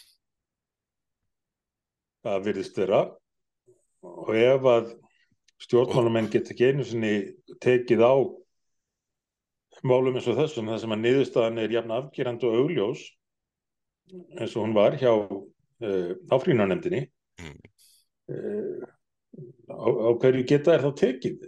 Það 2.23 2.45
virðist 2.47 2.77
vera 2.79 3.01
og 4.03 4.35
ef 4.35 4.69
að 4.69 4.93
stjórnmálamenn 5.63 6.31
get 6.31 6.51
ekki 6.51 6.71
einu 6.71 6.85
sinni 6.87 7.13
tekið 7.63 8.03
á 8.03 8.15
málum 9.83 10.15
eins 10.15 10.27
og 10.31 10.37
þessum, 10.37 10.69
það 10.71 10.81
sem 10.83 10.95
að 10.95 11.03
niðurstaðan 11.03 11.59
er 11.63 11.75
jafn 11.75 11.93
afgerand 11.95 12.43
og 12.47 12.57
augljós 12.61 13.03
eins 14.11 14.55
og 14.55 14.65
hún 14.65 14.75
var 14.75 14.97
hjá 14.99 15.11
uh, 15.13 16.11
áfríðunarnemdini 16.33 17.03
mm. 17.41 17.57
uh, 18.33 18.83
á, 19.71 19.87
á 19.87 20.09
hverju 20.21 20.45
geta 20.49 20.75
er 20.75 20.85
þá 20.85 20.91
tekið? 21.03 21.47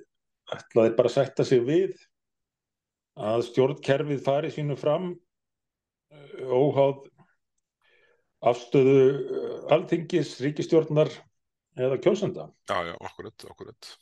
Ætlaði 0.55 0.93
bara 0.97 1.11
að 1.11 1.15
setja 1.17 1.47
sig 1.47 1.63
við 1.65 1.95
að 3.15 3.45
stjórnkerfið 3.49 4.23
fari 4.25 4.53
sínu 4.53 4.77
fram 4.79 5.11
uh, 5.11 6.47
óháð 6.49 7.05
afstöðu 8.45 9.05
alþingis, 9.73 10.35
ríkistjórnar 10.43 11.09
eða 11.79 11.97
kjósenda? 12.03 12.49
Já, 12.69 12.77
já, 12.91 12.97
okkurat, 12.99 13.47
okkurat 13.49 13.95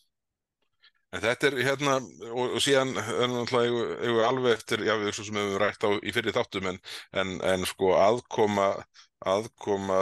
En 1.14 1.22
þetta 1.22 1.50
er 1.50 1.56
hérna, 1.62 1.96
og, 2.32 2.56
og 2.58 2.62
síðan 2.64 2.96
er 2.98 3.30
náttúrulega 3.30 4.28
alveg 4.28 4.56
eftir, 4.58 4.82
já 4.88 4.96
við 4.98 5.12
erum 5.12 5.40
við 5.40 5.58
rætt 5.62 5.86
á 5.86 5.90
í 6.02 6.14
fyrir 6.16 6.34
þáttum, 6.34 6.70
en, 6.72 6.80
en, 7.22 7.34
en 7.52 7.66
sko 7.70 7.92
aðkoma, 8.02 8.70
aðkoma 9.30 10.00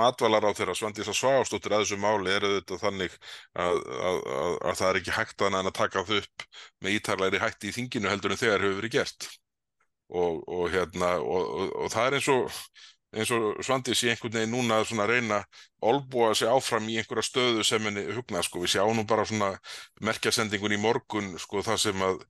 matvalar 0.00 0.48
á 0.48 0.56
þeirra 0.56 0.76
Svandís 0.78 1.10
að 1.12 1.18
svástóttir 1.20 1.76
að 1.76 1.84
þessu 1.84 2.00
máli 2.00 2.32
er 2.32 2.48
auðvitað 2.48 2.82
þannig 2.86 3.18
að, 3.52 3.82
að, 3.84 4.20
að, 4.38 4.56
að 4.70 4.80
það 4.80 4.88
er 4.88 5.00
ekki 5.02 5.16
hægt 5.18 5.44
að 5.44 5.60
að 5.60 5.72
taka 5.82 6.06
þau 6.08 6.16
upp 6.22 6.48
með 6.80 6.98
ítarleiri 7.00 7.42
hætti 7.44 7.70
í 7.70 7.76
þinginu 7.76 8.12
heldur 8.14 8.32
en 8.32 8.40
þegar 8.40 8.64
hefur 8.64 8.80
verið 8.80 8.96
gert. 8.96 9.28
Og, 10.06 10.42
og 10.46 10.68
hérna, 10.70 11.16
og, 11.18 11.72
og 11.84 11.88
það 11.92 12.08
er 12.08 12.16
eins 12.20 12.28
og 12.32 12.60
eins 13.16 13.32
og 13.34 13.62
Svandís 13.64 14.02
í 14.04 14.10
einhvern 14.12 14.36
veginn 14.36 14.52
núna 14.54 14.82
að 15.02 15.10
reyna 15.10 15.40
olbúa 15.86 16.32
sig 16.34 16.48
áfram 16.48 16.88
í 16.90 16.96
einhverja 17.00 17.24
stöðu 17.26 17.64
sem 17.66 17.84
henni 17.84 18.04
hugna, 18.16 18.42
sko, 18.44 18.62
við 18.62 18.74
sjáum 18.74 18.96
nú 18.96 19.04
bara 19.08 19.26
svona 19.28 19.52
merkjasendingun 20.04 20.74
í 20.76 20.80
morgun, 20.80 21.32
sko, 21.40 21.62
þar 21.66 21.80
sem 21.80 22.04
að, 22.06 22.20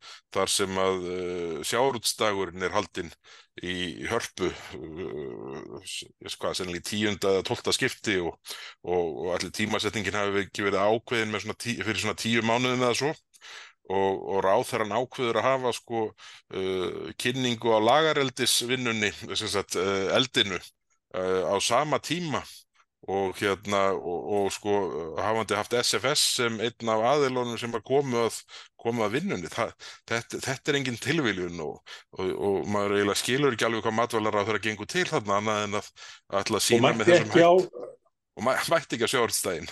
að 0.83 1.09
uh, 1.11 1.59
sjáurútstagurinn 1.67 2.67
er 2.67 2.75
haldinn 2.75 3.13
í 3.63 4.07
hörpu, 4.11 4.51
uh, 4.51 5.93
hvað, 6.37 6.65
tíunda 6.87 7.37
eða 7.37 7.47
tólta 7.47 7.75
skipti 7.75 8.19
og, 8.21 8.35
og, 8.85 9.23
og 9.27 9.31
allir 9.37 9.55
tímasetningin 9.57 10.19
hafi 10.19 10.45
ekki 10.47 10.67
verið 10.67 10.83
ákveðin 10.83 11.39
svona 11.41 11.59
tí, 11.59 11.79
fyrir 11.83 12.03
svona 12.03 12.19
tíu 12.19 12.45
mánuðin 12.47 12.85
eða 12.85 12.99
svo. 13.03 13.15
Og, 13.87 14.15
og 14.35 14.41
ráþæran 14.43 14.91
ákveður 14.99 15.37
að 15.39 15.45
hafa 15.47 15.71
sko 15.77 16.01
uh, 16.11 17.13
kynningu 17.23 17.71
á 17.71 17.79
lagareldisvinnunni, 17.87 19.13
uh, 19.31 20.09
eldinu 20.17 20.59
á 21.17 21.57
sama 21.65 22.01
tíma 22.03 22.43
og 23.07 23.37
hérna 23.39 23.93
og, 23.95 24.23
og 24.37 24.47
sko 24.51 24.77
hafandi 25.23 25.55
haft 25.55 25.77
SFS 25.79 26.23
sem 26.41 26.57
einn 26.59 26.91
af 26.91 27.05
aðilónum 27.13 27.59
sem 27.61 27.75
að 27.77 27.85
komu 27.87 28.25
að, 28.25 28.41
að 28.87 29.13
vinnunni, 29.15 29.51
Þa, 29.53 29.69
þetta, 30.11 30.41
þetta 30.43 30.73
er 30.73 30.79
engin 30.81 30.99
tilviljun 31.03 31.61
og, 31.63 31.77
og, 32.19 32.33
og 32.35 32.71
maður 32.73 32.97
eiginlega 32.97 33.21
skilur 33.23 33.55
ekki 33.55 33.69
alveg 33.69 33.87
hvað 33.87 33.99
matvalara 34.01 34.47
þurfa 34.47 34.63
að 34.63 34.67
gengu 34.67 34.89
til 34.91 35.07
þarna 35.11 35.39
annað 35.41 35.63
en 35.67 35.79
að 35.83 35.93
alltaf 36.41 36.67
sína 36.67 36.95
með 36.97 37.13
þessum 37.13 37.37
hætt. 37.37 37.47
Á 37.47 37.95
og 38.37 38.45
mætti 38.45 38.97
ekki 38.97 39.07
að 39.07 39.13
sjá 39.13 39.21
orðstæðin 39.23 39.69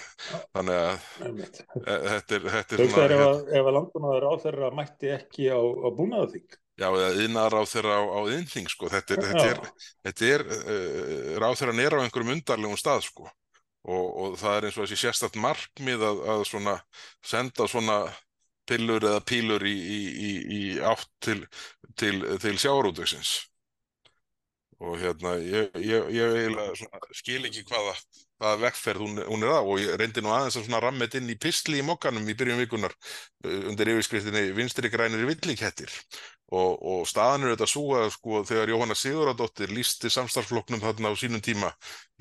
þannig 0.54 0.78
að 0.78 0.92
e, 0.94 1.96
þetta 2.09 2.37
er, 2.37 2.46
þetta 2.54 2.76
er 2.76 2.83
svona, 2.85 3.04
ef, 3.04 3.24
að, 3.24 3.40
ef 3.59 3.66
að 3.68 3.76
landbúnaður 3.76 4.24
á 4.24 4.33
þeirra 4.44 4.70
mætti 4.78 5.11
ekki 5.12 5.48
á, 5.52 5.61
á 5.61 5.88
búnaðaþing 5.98 6.57
já, 6.80 6.88
eða 6.88 7.12
yðnar 7.22 7.56
á 7.56 7.62
þeirra 7.70 7.96
á, 8.00 8.02
á 8.02 8.20
yðnþing 8.32 8.68
sko, 8.72 8.90
þetta 8.92 9.16
er, 9.16 9.24
þetta 9.28 9.46
er, 9.52 9.62
þetta 10.08 10.28
er 10.34 10.44
uh, 10.58 11.32
ráð 11.42 11.56
þeirra 11.60 11.78
nýra 11.78 12.00
á 12.00 12.04
einhverjum 12.04 12.34
undarlegum 12.37 12.80
stað 12.80 13.06
sko. 13.08 13.30
Og, 13.84 14.04
og 14.16 14.37
það 14.40 14.54
er 14.56 14.66
eins 14.66 14.76
og 14.78 14.87
þessi 14.87 14.96
sérstatt 15.02 15.34
markmið 15.37 16.04
að, 16.08 16.20
að 16.34 16.44
svona 16.48 16.78
senda 17.20 17.66
svona 17.68 17.98
pillur 18.68 19.04
eða 19.04 19.20
pílur 19.28 19.64
í, 19.68 19.74
í, 19.76 19.98
í, 20.28 20.30
í 20.56 20.62
átt 20.80 21.10
til, 21.24 21.42
til, 22.00 22.14
til 22.40 22.54
sjávarútvegsins. 22.56 23.34
Og 24.84 24.96
hérna 25.00 25.37
ég, 25.44 25.68
ég, 25.84 26.08
ég 26.16 26.84
skil 27.14 27.44
ekki 27.44 27.66
hvaða, 27.68 27.92
hvaða 28.40 28.61
vekkferð 28.64 29.05
hún, 29.05 29.18
hún 29.29 29.44
er 29.47 29.53
það 29.55 29.70
og 29.70 29.83
ég 29.83 29.99
reyndi 30.01 30.25
nú 30.25 30.33
aðeins 30.35 30.59
að 30.61 30.85
rammið 30.85 31.18
inn 31.20 31.33
í 31.35 31.38
pistli 31.40 31.81
í 31.81 31.87
mokkanum 31.87 32.29
í 32.29 32.37
byrjun 32.38 32.62
vikunar 32.64 32.94
uh, 32.94 33.61
undir 33.70 33.92
yfirskriftinni 33.94 34.47
vinstri 34.57 34.90
grænir 34.92 35.27
villikettir 35.29 35.92
og, 36.55 36.79
og 36.83 37.05
staðan 37.09 37.47
er 37.47 37.55
þetta 37.55 37.70
svo 37.70 37.99
að 37.99 38.11
sko 38.14 38.42
þegar 38.49 38.75
Jóhanna 38.75 38.97
Siguradóttir 38.99 39.75
lísti 39.75 40.11
samstarfloknum 40.12 40.83
þarna 40.83 41.14
á 41.14 41.14
sínum 41.18 41.42
tíma 41.44 41.73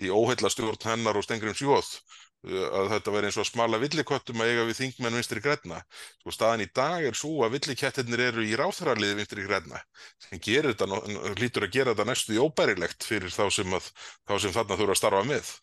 í 0.02 0.14
óheilla 0.14 0.52
stjórn 0.54 0.90
hennar 0.90 1.20
og 1.20 1.26
Stengrim 1.26 1.58
Sjóð 1.58 1.98
að 2.44 2.90
þetta 2.92 3.12
væri 3.14 3.30
eins 3.30 3.38
og 3.38 3.46
að 3.46 3.50
smala 3.50 3.80
villiköttum 3.80 4.42
að 4.44 4.50
eiga 4.52 4.64
við 4.68 4.80
þingmenn 4.82 5.16
vinstri 5.16 5.44
græna. 5.44 5.80
Sko 6.20 6.34
staðan 6.36 6.66
í 6.66 6.68
dag 6.76 7.06
er 7.08 7.16
svo 7.16 7.46
að 7.46 7.56
villikettirnir 7.56 8.26
eru 8.28 8.44
í 8.44 8.58
ráþararliði 8.60 9.20
vinstri 9.20 9.46
græna 9.48 9.80
sem 10.26 10.42
gerir 10.44 10.74
þetta, 10.74 11.00
hlýtur 11.38 11.68
að 11.68 11.76
gera 11.78 11.94
þetta 11.94 12.08
næstu 12.10 12.36
í 12.36 12.42
óbærilegt 12.44 13.08
fyrir 13.08 13.32
þá 13.32 13.48
sem, 13.48 13.78
að, 13.78 13.88
þá 14.28 14.36
sem 14.44 14.56
þarna 14.58 14.80
þurfa 14.82 14.98
að 14.98 15.02
starfa 15.02 15.24
með. 15.30 15.54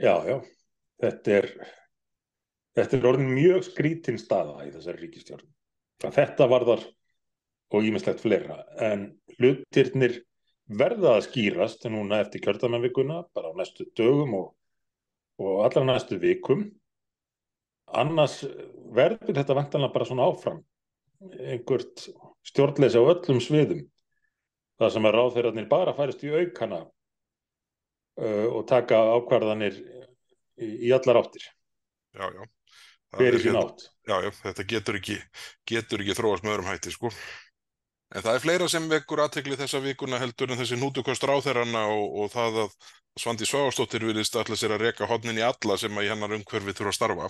Já, 0.00 0.14
já, 0.26 0.36
þetta 1.02 1.36
er, 1.38 1.48
þetta 2.78 2.98
er 2.98 3.08
orðin 3.12 3.34
mjög 3.34 3.66
skrítinn 3.68 4.18
staða 4.18 4.66
í 4.66 4.72
þessari 4.74 5.04
ríkistjórn. 5.04 5.46
Þetta 6.04 6.48
varðar 6.50 6.82
og 7.74 7.86
ímislegt 7.86 8.22
fleira. 8.22 8.58
En 8.82 9.06
hlutirnir 9.38 10.20
verða 10.66 11.18
að 11.18 11.26
skýrast 11.28 11.86
núna 11.90 12.20
eftir 12.24 12.42
kjörðanarvikuna 12.44 13.22
bara 13.36 13.54
á 13.54 13.58
næstu 13.58 13.86
dögum 13.96 14.34
og 14.40 14.52
og 15.38 15.64
allra 15.64 15.84
næstu 15.84 16.18
vikum. 16.20 16.68
Annars 17.94 18.42
verður 18.94 19.34
þetta 19.34 19.56
vantanlega 19.58 19.94
bara 19.94 20.08
svona 20.08 20.28
áfram. 20.28 20.60
Einhvert 21.40 22.06
stjórnleysi 22.46 23.00
á 23.00 23.04
öllum 23.04 23.40
sviðum. 23.42 23.84
Það 24.78 24.94
sem 24.94 25.06
að 25.08 25.16
ráðferðarnir 25.18 25.68
bara 25.70 25.94
færist 25.96 26.24
í 26.26 26.32
aukana 26.32 26.84
og 28.14 28.62
taka 28.70 29.00
ákvarðanir 29.16 29.78
í, 30.60 30.92
allar 30.94 31.24
áttir 31.24 31.48
Já, 32.14 32.28
já 32.30 32.44
hver 33.14 33.38
er 33.38 33.42
sín 33.42 33.58
átt 33.58 33.88
Já, 34.04 34.30
þetta 34.42 34.66
getur 34.68 35.00
ekki 35.00 35.16
getur 35.70 36.04
ekki 36.04 36.18
þróast 36.18 36.44
með 36.44 36.56
öðrum 36.56 36.70
hætti 36.70 36.94
sko 36.94 37.10
En 38.14 38.22
það 38.22 38.36
er 38.36 38.42
fleira 38.44 38.66
sem 38.70 38.84
vekur 38.90 39.24
aðtekli 39.24 39.56
þessa 39.58 39.80
vikuna 39.82 40.20
heldur 40.22 40.52
en 40.52 40.60
þessi 40.60 40.76
nútukost 40.78 41.24
ráþerranna 41.26 41.86
og, 41.90 42.04
og 42.22 42.28
það 42.30 42.58
að 42.64 42.76
Svandi 43.18 43.46
Sváastóttir 43.46 44.04
vilist 44.06 44.34
allir 44.38 44.58
sér 44.58 44.74
að 44.74 44.84
reka 44.88 45.06
hodnin 45.10 45.38
í 45.38 45.42
alla 45.46 45.76
sem 45.78 45.98
að 45.98 46.06
í 46.06 46.10
hennar 46.10 46.34
umhverfi 46.34 46.74
þurfa 46.74 46.92
að 46.92 46.96
starfa. 46.98 47.28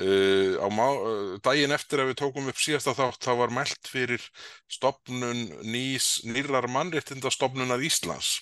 Uh, 0.00 0.56
á 0.60 0.68
má, 0.72 0.86
uh, 0.96 1.34
daginn 1.44 1.76
eftir 1.76 2.00
að 2.00 2.10
við 2.10 2.18
tókum 2.20 2.48
upp 2.52 2.60
síðasta 2.60 2.94
þátt 2.96 3.28
þá 3.28 3.32
var 3.42 3.52
mælt 3.52 3.90
fyrir 3.92 4.24
stopnun 4.72 5.42
nýs, 5.68 6.08
nýrar 6.28 6.68
mannréttindastofnunar 6.72 7.84
Íslands. 7.84 8.38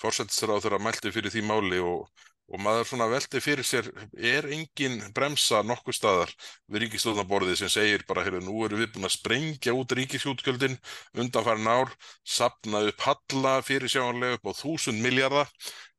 Fórsetisra 0.00 0.56
á 0.56 0.62
þeirra 0.62 0.80
mælti 0.82 1.12
fyrir 1.14 1.32
því 1.32 1.42
máli 1.48 1.78
og, 1.80 2.08
og 2.52 2.62
maður 2.62 2.88
svona 2.90 3.08
veldi 3.10 3.40
fyrir 3.42 3.66
sér, 3.66 3.88
er 4.16 4.48
engin 4.52 4.98
bremsa 5.16 5.62
nokkuð 5.66 5.96
staðar 5.98 6.34
við 6.68 6.84
ríkistöðnaborðið 6.84 7.62
sem 7.62 7.72
segir 7.72 8.04
bara, 8.08 8.26
heyrðu, 8.26 8.44
nú 8.44 8.60
erum 8.66 8.82
við 8.82 8.92
búin 8.94 9.08
að 9.08 9.16
sprengja 9.16 9.74
út 9.74 9.96
ríkisjútgjöldin 9.98 10.76
undanfærin 11.16 11.72
ár, 11.72 11.96
sapna 12.22 12.84
upp 12.90 13.08
halla 13.08 13.56
fyrir 13.66 13.90
sjáanlega 13.90 14.38
upp 14.38 14.52
á 14.52 14.52
þúsund 14.60 15.02
miljardar 15.02 15.50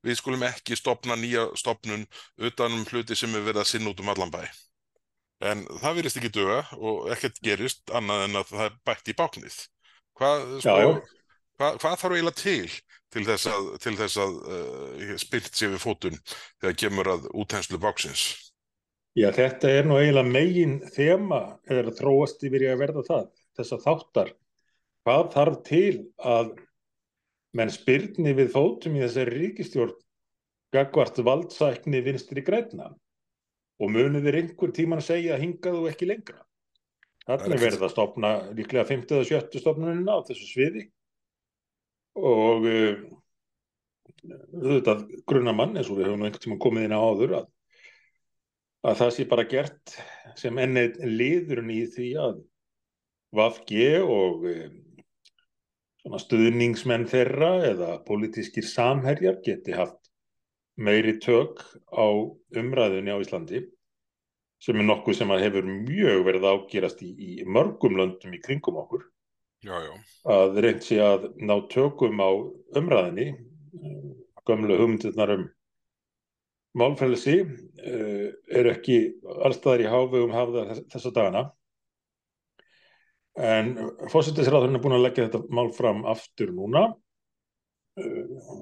við 0.05 0.21
skulum 0.21 0.45
ekki 0.47 0.77
stopna 0.77 1.17
nýja 1.19 1.49
stopnun 1.60 2.05
utanum 2.38 2.86
hluti 2.88 3.17
sem 3.17 3.33
er 3.36 3.45
verið 3.45 3.63
að 3.63 3.71
sinna 3.71 3.91
út 3.91 4.03
um 4.03 4.13
allan 4.13 4.31
bæ. 4.33 4.45
En 5.45 5.65
það 5.81 5.99
virðist 5.99 6.19
ekki 6.21 6.33
döga 6.33 6.62
og 6.77 7.10
ekkert 7.13 7.41
gerist 7.45 7.91
annað 7.93 8.23
en 8.25 8.39
að 8.39 8.53
það 8.53 8.63
er 8.67 8.77
bætt 8.88 9.12
í 9.12 9.15
báknið. 9.17 9.57
Hvað, 10.17 10.45
sko, 10.63 10.77
hvað, 11.60 11.81
hvað 11.83 11.99
þarf 12.01 12.15
eiginlega 12.15 12.39
til 12.41 12.71
til 13.13 13.23
þess 13.27 13.49
að, 13.51 13.69
til 13.83 13.95
þess 13.99 14.19
að 14.23 14.35
uh, 14.43 15.15
spilt 15.21 15.53
sér 15.55 15.73
við 15.75 15.83
fótun 15.83 16.19
þegar 16.59 16.77
kemur 16.83 17.11
að 17.15 17.29
útenslu 17.33 17.79
báksins? 17.81 18.27
Já, 19.17 19.31
þetta 19.33 19.69
er 19.73 19.87
nú 19.89 19.97
eiginlega 19.97 20.29
megin 20.29 20.75
þema 20.93 21.41
eða 21.65 21.95
þróast 21.97 22.43
yfir 22.45 22.67
í 22.67 22.69
að 22.69 22.81
verða 22.83 23.03
það, 23.07 23.29
þessa 23.57 23.79
þáttar. 23.81 24.33
Hvað 25.07 25.29
þarf 25.33 25.61
til 25.65 25.93
að 26.21 26.51
menn 27.57 27.71
spyrni 27.73 28.35
við 28.37 28.51
fótum 28.53 28.97
í 28.99 29.01
þessari 29.01 29.39
ríkistjórn 29.41 29.95
gagvart 30.75 31.17
valdsækni 31.23 32.03
vinstri 32.05 32.43
græna 32.45 32.91
og 33.81 33.93
munið 33.93 34.27
er 34.29 34.39
einhver 34.41 34.73
tíman 34.75 35.01
segja 35.05 35.37
að 35.37 35.45
hingað 35.45 35.79
og 35.79 35.89
ekki 35.91 36.09
lengra. 36.09 36.43
Þannig 37.27 37.57
er 37.57 37.63
verið 37.63 37.87
að 37.87 37.93
stopna 37.93 38.31
líklega 38.55 38.85
50. 38.87 39.17
og 39.21 39.27
70. 39.27 39.63
stopnunina 39.63 40.15
á 40.15 40.25
þessu 40.27 40.47
sviði 40.47 40.85
og 42.17 42.65
uh, 42.67 42.97
auðvitað 44.58 45.06
grunnamann 45.30 45.77
eins 45.77 45.91
og 45.91 45.99
við 45.99 46.10
höfum 46.10 46.25
einhvern 46.25 46.43
tíma 46.43 46.60
komið 46.63 46.88
inn 46.88 46.97
á 46.97 47.01
áður 47.01 47.36
að, 47.41 47.47
að 48.89 48.99
það 49.01 49.13
sé 49.15 49.27
bara 49.30 49.47
gert 49.51 49.95
sem 50.39 50.62
ennið 50.63 50.99
liðurinn 51.06 51.73
í 51.73 51.82
því 51.93 52.12
að 52.25 52.43
Vafge 53.38 53.89
og 54.01 54.45
uh, 54.47 54.67
stuðningsmenn 56.23 57.08
þeirra 57.12 57.51
eða 57.73 57.89
pólitískir 58.08 58.65
samherjar 58.65 59.41
geti 59.43 59.75
haft 59.75 59.99
meiri 60.77 61.17
tök 61.19 61.60
á 61.91 62.08
umræðunni 62.56 63.12
á 63.12 63.19
Íslandi 63.19 63.65
sem 64.63 64.80
er 64.80 64.88
nokkuð 64.88 65.19
sem 65.19 65.34
hefur 65.38 65.67
mjög 65.67 66.23
verið 66.25 66.47
ágerast 66.49 67.03
í, 67.06 67.12
í 67.12 67.45
mörgum 67.45 67.97
löndum 67.99 68.34
í 68.34 68.41
kringum 68.41 68.80
okkur 68.82 69.06
Já, 69.67 69.75
já. 69.84 69.93
að 70.32 70.60
reynd 70.63 70.84
sé 70.86 70.97
að 71.03 71.25
ná 71.43 71.58
tökum 71.67 72.21
á 72.23 72.30
umræðinni 72.80 73.25
gömlu 74.47 74.77
hugmyndirnar 74.80 75.34
um 75.34 75.45
málfrælsi 76.77 77.41
uh, 77.43 78.27
er 78.47 78.69
ekki 78.71 78.99
allstaðar 79.43 79.84
í 79.84 79.89
hávegum 79.91 80.36
hafða 80.36 80.77
þessa 80.93 81.12
dagana. 81.15 81.41
En 83.38 83.73
fósittisráðurinn 84.10 84.80
er 84.80 84.84
búin 84.86 84.95
að 84.97 85.03
leggja 85.10 85.27
þetta 85.27 85.58
mál 85.60 85.67
fram 85.75 86.06
aftur 86.10 86.53
núna. 86.56 86.88
Uh, 87.99 88.62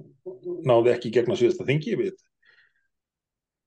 náði 0.66 0.96
ekki 0.96 1.14
gegna 1.14 1.38
síðasta 1.38 1.68
þingi. 1.68 2.00
Við 2.02 2.16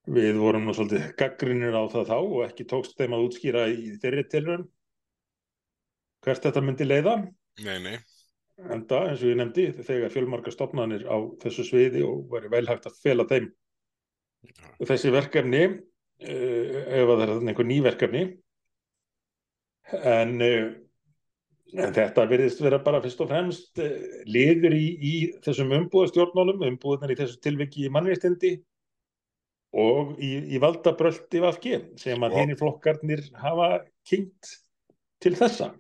við 0.09 0.41
vorum 0.41 0.65
nú 0.65 0.73
svolítið 0.75 1.11
gaggrinir 1.21 1.77
á 1.77 1.85
það 1.93 2.11
þá 2.11 2.19
og 2.19 2.43
ekki 2.49 2.67
tókst 2.67 2.99
þeim 2.99 3.15
að 3.15 3.25
útskýra 3.29 3.67
í 3.69 3.95
þeirri 4.01 4.25
tilrönd 4.33 4.69
hvert 6.29 6.47
þetta 6.49 6.63
myndi 6.65 6.87
leiða. 6.87 7.17
Nei, 7.65 7.79
nei. 7.83 7.99
en 8.59 8.83
það 8.91 9.05
eins 9.13 9.21
og 9.23 9.31
ég 9.31 9.37
nefndi 9.39 9.65
þegar 9.87 10.11
fjölmarka 10.11 10.51
stopnarnir 10.51 11.05
á 11.07 11.17
þessu 11.43 11.65
sviði 11.67 12.03
og 12.07 12.25
væri 12.33 12.51
vel 12.51 12.67
hægt 12.67 12.89
að 12.91 12.97
fela 13.05 13.27
þeim. 13.31 13.49
Þessi 14.83 15.13
verkefni 15.15 15.63
uh, 15.69 16.77
ef 16.99 17.13
að 17.13 17.15
það 17.15 17.25
er 17.25 17.33
einhver 17.53 17.69
ný 17.69 17.79
verkefni 17.87 18.23
en, 19.95 20.35
uh, 20.43 20.69
en 21.79 21.95
þetta 21.97 22.27
virðist 22.31 22.63
vera 22.63 22.81
bara 22.83 23.03
fyrst 23.05 23.23
og 23.25 23.31
fremst 23.31 23.83
uh, 23.83 23.95
liður 24.31 24.77
í, 24.79 24.87
í 24.99 25.15
þessum 25.47 25.75
umbúðastjórnmálum 25.81 26.67
umbúðunar 26.73 27.15
í 27.15 27.19
þessu 27.19 27.41
tilviki 27.45 27.87
í 27.87 27.93
mannréttindi 27.95 28.57
og 29.79 30.15
í, 30.23 30.33
í 30.55 30.63
valdabröldi 30.63 31.43
vafki 31.45 31.77
sem 32.01 32.23
að 32.25 32.35
Og- 32.35 32.41
henni 32.43 32.59
flokkarnir 32.59 33.27
hafa 33.39 33.75
kynnt 34.09 34.57
til 35.23 35.35
þessa 35.39 35.73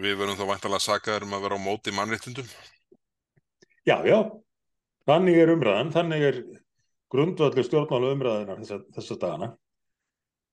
Við 0.00 0.16
verðum 0.16 0.38
þá 0.38 0.46
væntalega 0.48 0.84
sakaður 0.86 1.26
um 1.26 1.34
að 1.36 1.44
vera 1.46 1.58
á 1.60 1.66
móti 1.66 1.92
mannréttindum. 1.92 2.48
Já, 3.84 3.98
já, 4.06 4.18
þannig 5.10 5.40
er 5.42 5.52
umræðan, 5.52 5.92
þannig 5.92 6.24
er 6.28 6.38
grundvöldu 7.12 7.64
stjórnmálu 7.66 8.12
umræðinar 8.14 8.62
þessa, 8.62 8.78
þessa 8.96 9.18
dagana. 9.20 9.50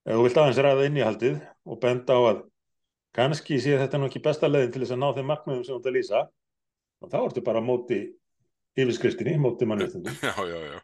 Ef 0.07 0.17
þú 0.17 0.25
vilt 0.25 0.39
aðeins 0.41 0.61
ræða 0.65 0.87
innihaldið 0.89 1.39
og 1.69 1.79
benda 1.83 2.17
á 2.17 2.21
að 2.33 2.43
kannski 3.15 3.59
sé 3.61 3.77
þetta 3.79 3.99
nú 3.99 4.09
ekki 4.09 4.23
besta 4.25 4.49
leiðin 4.49 4.73
til 4.73 4.83
þess 4.83 4.95
að 4.95 5.01
ná 5.03 5.09
þeim 5.15 5.31
markmiðum 5.31 5.63
sem 5.65 5.73
þú 5.73 5.79
ert 5.79 5.89
að 5.89 5.97
lýsa, 5.97 6.21
þá 7.07 7.17
ertu 7.21 7.43
bara 7.45 7.63
á 7.63 7.69
móti 7.69 7.99
yfirskriftinni, 8.79 9.39
móti 9.39 9.67
mannréttindum. 9.69 10.15
Já, 10.27 10.35
já, 10.47 10.59
já. 10.73 10.79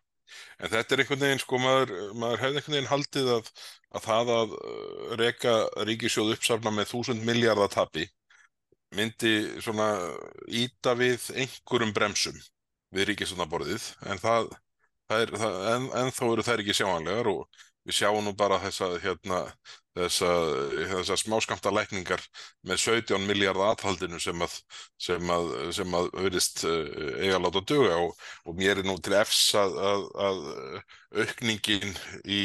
En 0.57 0.71
þetta 0.71 0.95
er 0.95 1.01
einhvern 1.03 1.21
veginn, 1.21 1.41
sko, 1.43 1.57
maður, 1.61 1.91
maður 2.17 2.41
hefði 2.41 2.59
einhvern 2.59 2.75
veginn 2.75 2.89
haldið 2.89 3.27
að, 3.35 3.49
að 3.93 4.05
það 4.07 4.31
að 4.35 4.53
uh, 4.55 5.11
reka 5.21 5.53
ríkisjóð 5.85 6.31
uppsafna 6.33 6.73
með 6.73 6.89
þúsund 6.89 7.27
miljardatapi 7.27 8.07
myndi 8.95 9.34
svona 9.63 9.89
íta 10.47 10.95
við 10.99 11.29
einhverjum 11.36 11.93
bremsum 11.95 12.38
við 12.95 13.10
ríkisjóðnaborðið, 13.12 13.88
en 14.12 14.21
það, 14.21 14.51
það 15.10 15.23
er, 15.25 15.38
það, 15.43 15.55
en, 15.75 15.88
en 16.01 16.13
þó 16.15 16.25
eru 16.31 16.45
þær 16.47 16.63
ekki 16.63 16.77
sjáanlegar 16.77 17.31
og 17.31 17.63
við 17.86 17.99
sjáum 17.99 18.23
nú 18.25 18.34
bara 18.38 18.58
þessa, 18.63 18.88
hérna, 19.03 19.39
þessa, 19.95 20.29
þessa 20.91 21.17
smáskamta 21.21 21.71
lækningar 21.73 22.23
með 22.65 22.81
17 22.81 23.27
miljardar 23.29 23.73
aðhaldinu 23.73 24.19
sem 24.21 24.41
að, 24.41 24.55
sem 25.08 25.34
að, 25.36 25.51
sem 25.77 25.97
að 25.99 26.10
verðist 26.15 26.63
eiga 26.65 27.41
láta 27.41 27.62
döga 27.69 27.99
og, 28.08 28.15
og 28.45 28.58
mér 28.58 28.81
er 28.81 28.89
nú 28.89 28.97
til 29.05 29.15
efs 29.19 29.43
að, 29.60 29.77
að, 29.91 30.08
að 30.27 30.41
aukningin 31.25 31.93
í, 32.25 32.41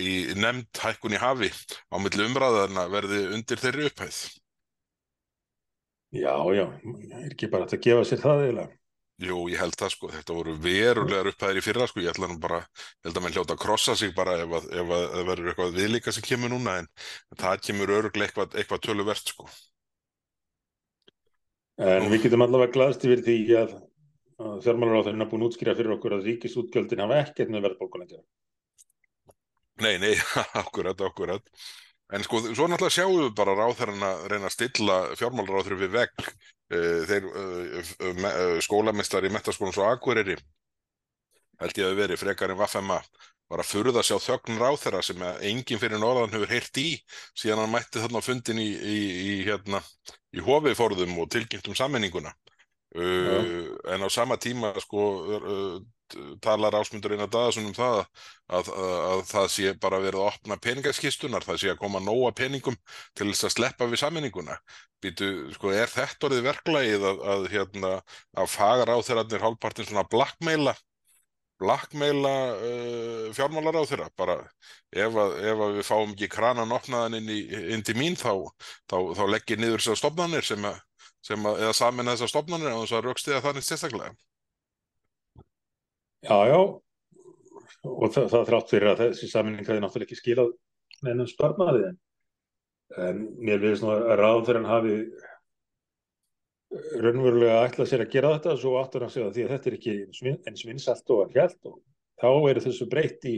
í 0.00 0.14
nefnd 0.38 0.82
hækkun 0.86 1.18
í 1.18 1.20
hafi 1.20 1.52
á 1.92 1.96
milli 2.00 2.30
umræðarna 2.30 2.88
verði 2.94 3.26
undir 3.36 3.60
þeirri 3.60 3.90
upphæð. 3.90 4.24
Já, 6.14 6.34
já, 6.54 6.64
er 7.18 7.30
ekki 7.32 7.50
bara 7.50 7.66
að 7.66 7.80
gefa 7.82 8.06
sér 8.06 8.20
það 8.22 8.42
eiginlega. 8.44 8.80
Jú, 9.22 9.36
ég 9.46 9.60
held 9.62 9.76
það 9.78 9.92
sko, 9.94 10.08
þetta 10.10 10.34
voru 10.34 10.52
verulegar 10.58 11.28
upphæðir 11.30 11.60
í 11.60 11.62
fyrra 11.62 11.86
sko, 11.86 12.02
ég 12.02 12.10
ætla 12.10 12.26
nú 12.30 12.36
bara, 12.42 12.58
ég 12.98 13.06
held 13.06 13.18
að 13.20 13.22
mann 13.22 13.36
hljóta 13.36 13.54
að 13.54 13.60
krossa 13.62 13.94
sig 13.98 14.10
bara 14.16 14.34
ef 14.42 14.54
að, 14.58 14.66
ef 14.74 14.90
að, 14.96 15.04
að 15.04 15.28
verður 15.28 15.50
eitthvað 15.52 15.76
viðlíka 15.78 16.14
sem 16.14 16.26
kemur 16.26 16.50
núna 16.50 16.74
en 16.80 16.88
það 17.38 17.62
kemur 17.68 17.92
öruglega 17.98 18.26
eitthvað, 18.26 18.56
eitthvað 18.58 18.82
töluvert 18.88 19.34
sko. 19.34 19.46
En 21.78 22.10
við 22.10 22.26
getum 22.26 22.42
allavega 22.46 22.74
glaðst 22.74 23.06
yfir 23.06 23.22
því 23.26 23.38
að, 23.60 23.76
að 24.42 24.66
á 24.66 25.06
þeirra 25.06 25.30
búin 25.30 25.46
útskýra 25.46 25.76
fyrir 25.78 25.94
okkur 25.94 26.18
að 26.18 26.28
ríkisútgjöldin 26.30 27.04
hafa 27.06 27.22
ekkert 27.22 27.54
með 27.54 27.68
verðbólkulega. 27.68 28.22
Nei, 29.82 29.94
nei, 30.02 30.14
akkurat, 30.62 31.06
akkurat. 31.06 31.54
En 32.14 32.22
sko, 32.22 32.40
svo 32.54 32.68
náttúrulega 32.70 32.94
sjáum 32.94 33.16
við 33.18 33.30
bara 33.34 33.56
ráþærarna 33.58 34.10
reyna 34.30 34.46
að 34.46 34.54
stilla 34.54 34.98
fjármálaráþur 35.18 35.80
við 35.80 35.94
vegg. 35.96 36.26
Eh, 36.74 37.00
þeir 37.10 37.26
eh, 37.26 38.58
skólamistari 38.64 39.30
í 39.30 39.34
metaskólan 39.34 39.74
svo 39.74 39.88
Akureyri, 39.88 40.36
held 41.60 41.80
ég 41.80 41.90
að 41.90 41.98
veri 41.98 42.18
frekar 42.18 42.54
en 42.54 42.60
Vaffema, 42.60 43.00
var 43.50 43.60
að 43.60 43.70
furða 43.70 44.04
sjá 44.06 44.16
þögn 44.22 44.60
ráþæra 44.62 45.02
sem 45.04 45.20
enginn 45.44 45.80
fyrir 45.80 46.00
norðan 46.00 46.32
hefur 46.32 46.54
heyrt 46.54 46.80
í 46.80 46.88
síðan 47.36 47.64
hann 47.64 47.74
mætti 47.74 48.00
þarna 48.02 48.22
fundin 48.24 48.62
í, 48.62 48.70
í, 48.72 48.96
í, 49.34 49.34
hérna, 49.46 49.82
í 50.34 50.42
hofiðforðum 50.44 51.18
og 51.20 51.28
tilkynntum 51.34 51.76
sammenninguna. 51.78 52.32
Uh, 52.94 53.74
en 53.90 54.06
á 54.06 54.08
sama 54.08 54.36
tíma 54.38 54.70
sko 54.78 55.04
uh, 55.34 55.78
talar 56.44 56.76
ásmundur 56.78 57.14
eina 57.14 57.26
dagasum 57.30 57.68
um 57.68 57.74
það 57.76 58.00
að, 58.00 58.08
að, 58.58 58.70
að 59.10 59.22
það 59.30 59.50
sé 59.56 59.74
bara 59.82 60.00
verið 60.02 60.20
að 60.22 60.30
opna 60.30 60.58
peningaskistunar, 60.66 61.46
það 61.46 61.60
sé 61.62 61.72
að 61.72 61.80
koma 61.82 62.02
nóga 62.04 62.32
peningum 62.38 62.78
til 63.14 63.30
þess 63.32 63.48
að 63.48 63.54
sleppa 63.58 63.90
við 63.90 64.02
sammenninguna 64.04 64.58
Býtu, 65.04 65.30
sko, 65.52 65.68
er 65.76 65.90
þetta 65.92 66.30
orðið 66.30 66.46
verklægið 66.48 67.06
að, 67.10 67.22
að 67.34 67.46
hérna, 67.52 67.94
að 68.40 68.50
fagar 68.54 68.92
á 68.94 68.96
þeirra 69.04 69.42
hálfpartin 69.42 69.88
svona 69.90 70.06
blackmaila 70.08 70.72
blackmaila 71.60 72.32
uh, 72.56 73.26
fjármálar 73.36 73.78
á 73.78 73.84
þeirra 73.86 74.08
bara 74.18 74.38
ef 74.90 75.14
að, 75.20 75.36
ef 75.44 75.60
að 75.66 75.76
við 75.76 75.86
fáum 75.86 76.14
ekki 76.16 76.30
kranan 76.32 76.74
opnaðan 76.74 77.20
inn, 77.20 77.30
í, 77.30 77.44
inn 77.74 77.84
til 77.86 77.94
mín 77.98 78.18
þá, 78.18 78.32
þá, 78.90 78.96
þá 79.14 79.24
leggir 79.30 79.60
niður 79.60 79.84
þessar 79.84 80.02
stofnanir 80.02 80.46
sem 80.46 80.66
að 80.66 80.80
sem 81.24 81.46
að, 81.48 81.60
eða 81.64 81.76
samin 81.76 82.10
þessar 82.12 82.32
stofnanir 82.32 82.74
á 82.74 82.78
þess 82.82 82.96
að 82.96 83.06
raukstiða 83.08 83.42
þannig 83.44 83.66
sérstaklega. 83.66 84.14
Já, 86.24 86.38
já, 86.48 86.60
og 87.84 88.06
það, 88.14 88.26
það 88.32 88.48
þrátt 88.48 88.72
fyrir 88.72 88.90
að 88.90 89.02
þessi 89.02 89.28
saminning 89.28 89.68
hafi 89.68 89.82
náttúrulega 89.82 90.08
ekki 90.08 90.20
skilað 90.20 90.52
nefnum 91.04 91.28
sparnaði 91.28 91.84
en, 91.90 91.96
en 93.04 93.22
mér 93.44 93.62
finnst 93.64 93.84
nú 93.84 93.92
að 93.92 94.14
ráðferðan 94.22 94.70
hafi 94.70 94.94
raunverulega 96.74 97.58
ætlað 97.68 97.90
sér 97.90 98.04
að 98.04 98.14
gera 98.14 98.30
þetta 98.36 98.54
svo 98.60 98.76
áttur 98.80 99.04
hann 99.04 99.12
segja 99.12 99.32
því 99.34 99.44
að 99.44 99.52
þetta 99.54 99.70
er 99.70 99.76
ekki 99.78 99.96
eins 100.50 100.64
vinsalt 100.66 101.12
og 101.14 101.24
að 101.24 101.36
hjælt 101.36 101.68
og 101.70 101.76
þá 102.22 102.30
eru 102.50 102.64
þessu 102.64 102.88
breytt 102.90 103.28
í 103.30 103.34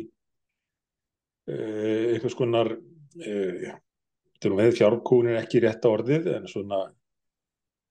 uh, 1.50 2.14
einhvers 2.14 2.38
konar 2.38 2.72
uh, 2.76 4.70
fjárkúnir 4.78 5.40
ekki 5.40 5.64
rétt 5.64 5.84
á 5.84 5.88
orðið 5.90 6.30
en 6.36 6.48
svona 6.50 6.84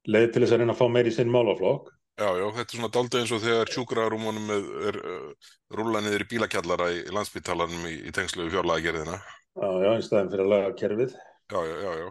leið 0.06 0.32
til 0.32 0.44
þess 0.44 0.56
að 0.56 0.64
reyna 0.64 0.76
að 0.76 0.82
fá 0.82 0.88
meir 0.94 1.10
í 1.10 1.14
sinn 1.14 1.32
málaflokk. 1.34 1.92
Já, 2.16 2.30
já, 2.40 2.46
þetta 2.56 2.64
er 2.64 2.78
svona 2.78 2.92
daldið 2.96 3.22
eins 3.22 3.32
og 3.36 3.42
þegar 3.44 3.70
sjúkrarúmunum 3.76 4.52
er, 4.56 4.68
er 4.88 4.98
uh, 5.04 5.48
rúlað 5.76 6.06
niður 6.06 6.24
í 6.24 6.28
bílakjallara 6.32 6.86
í, 6.94 7.00
í 7.04 7.12
landsbyttalanum 7.12 7.88
í, 7.90 7.96
í 8.08 8.12
tengslu 8.16 8.46
fjárlega 8.54 8.86
gerðina. 8.86 9.16
Já, 9.60 9.66
já, 9.84 9.88
einn 9.90 10.04
staðin 10.06 10.30
fyrir 10.32 10.44
að 10.46 10.54
laga 10.54 10.70
kerfið. 10.80 11.16
Já, 11.52 11.58
já, 11.68 11.74
já, 11.84 11.92
já. 12.00 12.06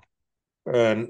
En 0.84 1.04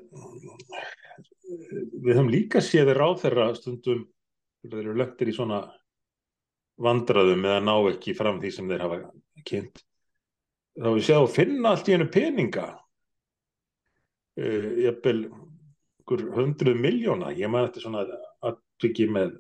við 2.05 2.13
höfum 2.13 2.31
líka 2.31 2.63
séðir 2.63 3.01
á 3.03 3.09
þeirra 3.19 3.47
stundum 3.59 4.05
þeir 4.63 4.77
eru 4.85 4.95
lögtir 5.01 5.31
í 5.31 5.35
svona 5.35 5.59
vandraðum 6.85 7.43
eða 7.51 7.65
ná 7.67 7.75
ekki 7.91 8.15
fram 8.19 8.39
því 8.43 8.53
sem 8.55 8.71
þeir 8.71 8.85
hafa 8.85 9.01
kynnt. 9.49 9.83
Þá 10.79 10.89
við 10.93 11.07
séum 11.09 11.27
að 11.27 11.35
finna 11.35 11.73
allt 11.75 11.91
í 11.91 11.97
hennu 11.97 12.07
peninga. 12.15 12.69
Uh, 14.39 14.71
ég 14.87 15.03
bel 15.03 15.19
hundruð 16.07 16.79
miljóna, 16.79 17.35
ég 17.35 17.51
maður 17.51 17.73
þetta 17.73 17.85
svona 17.89 18.07
aðtrykki 18.51 19.09
með 19.13 19.37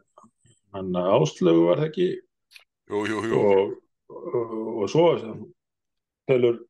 hann 0.75 0.97
áslögu 0.99 1.69
var 1.69 1.83
það 1.83 1.91
ekki? 1.91 2.09
Jú, 2.91 3.03
jú, 3.09 3.21
jú. 3.31 3.41
Og, 3.41 3.75
og, 4.11 4.55
og 4.85 4.89
svo 4.93 5.05
tölur 6.29 6.63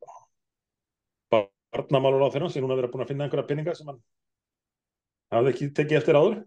barnamálur 1.33 2.27
á 2.27 2.33
þeirra 2.35 2.51
sem 2.53 2.64
hún 2.64 2.75
hafi 2.75 2.85
verið 2.85 3.01
að 3.03 3.12
finna 3.12 3.27
einhverja 3.27 3.49
pinninga 3.49 3.77
sem 3.79 3.90
hann 3.90 4.03
hafði 5.35 5.55
ekki 5.55 5.70
tekið 5.79 6.01
eftir 6.01 6.18
áður. 6.18 6.42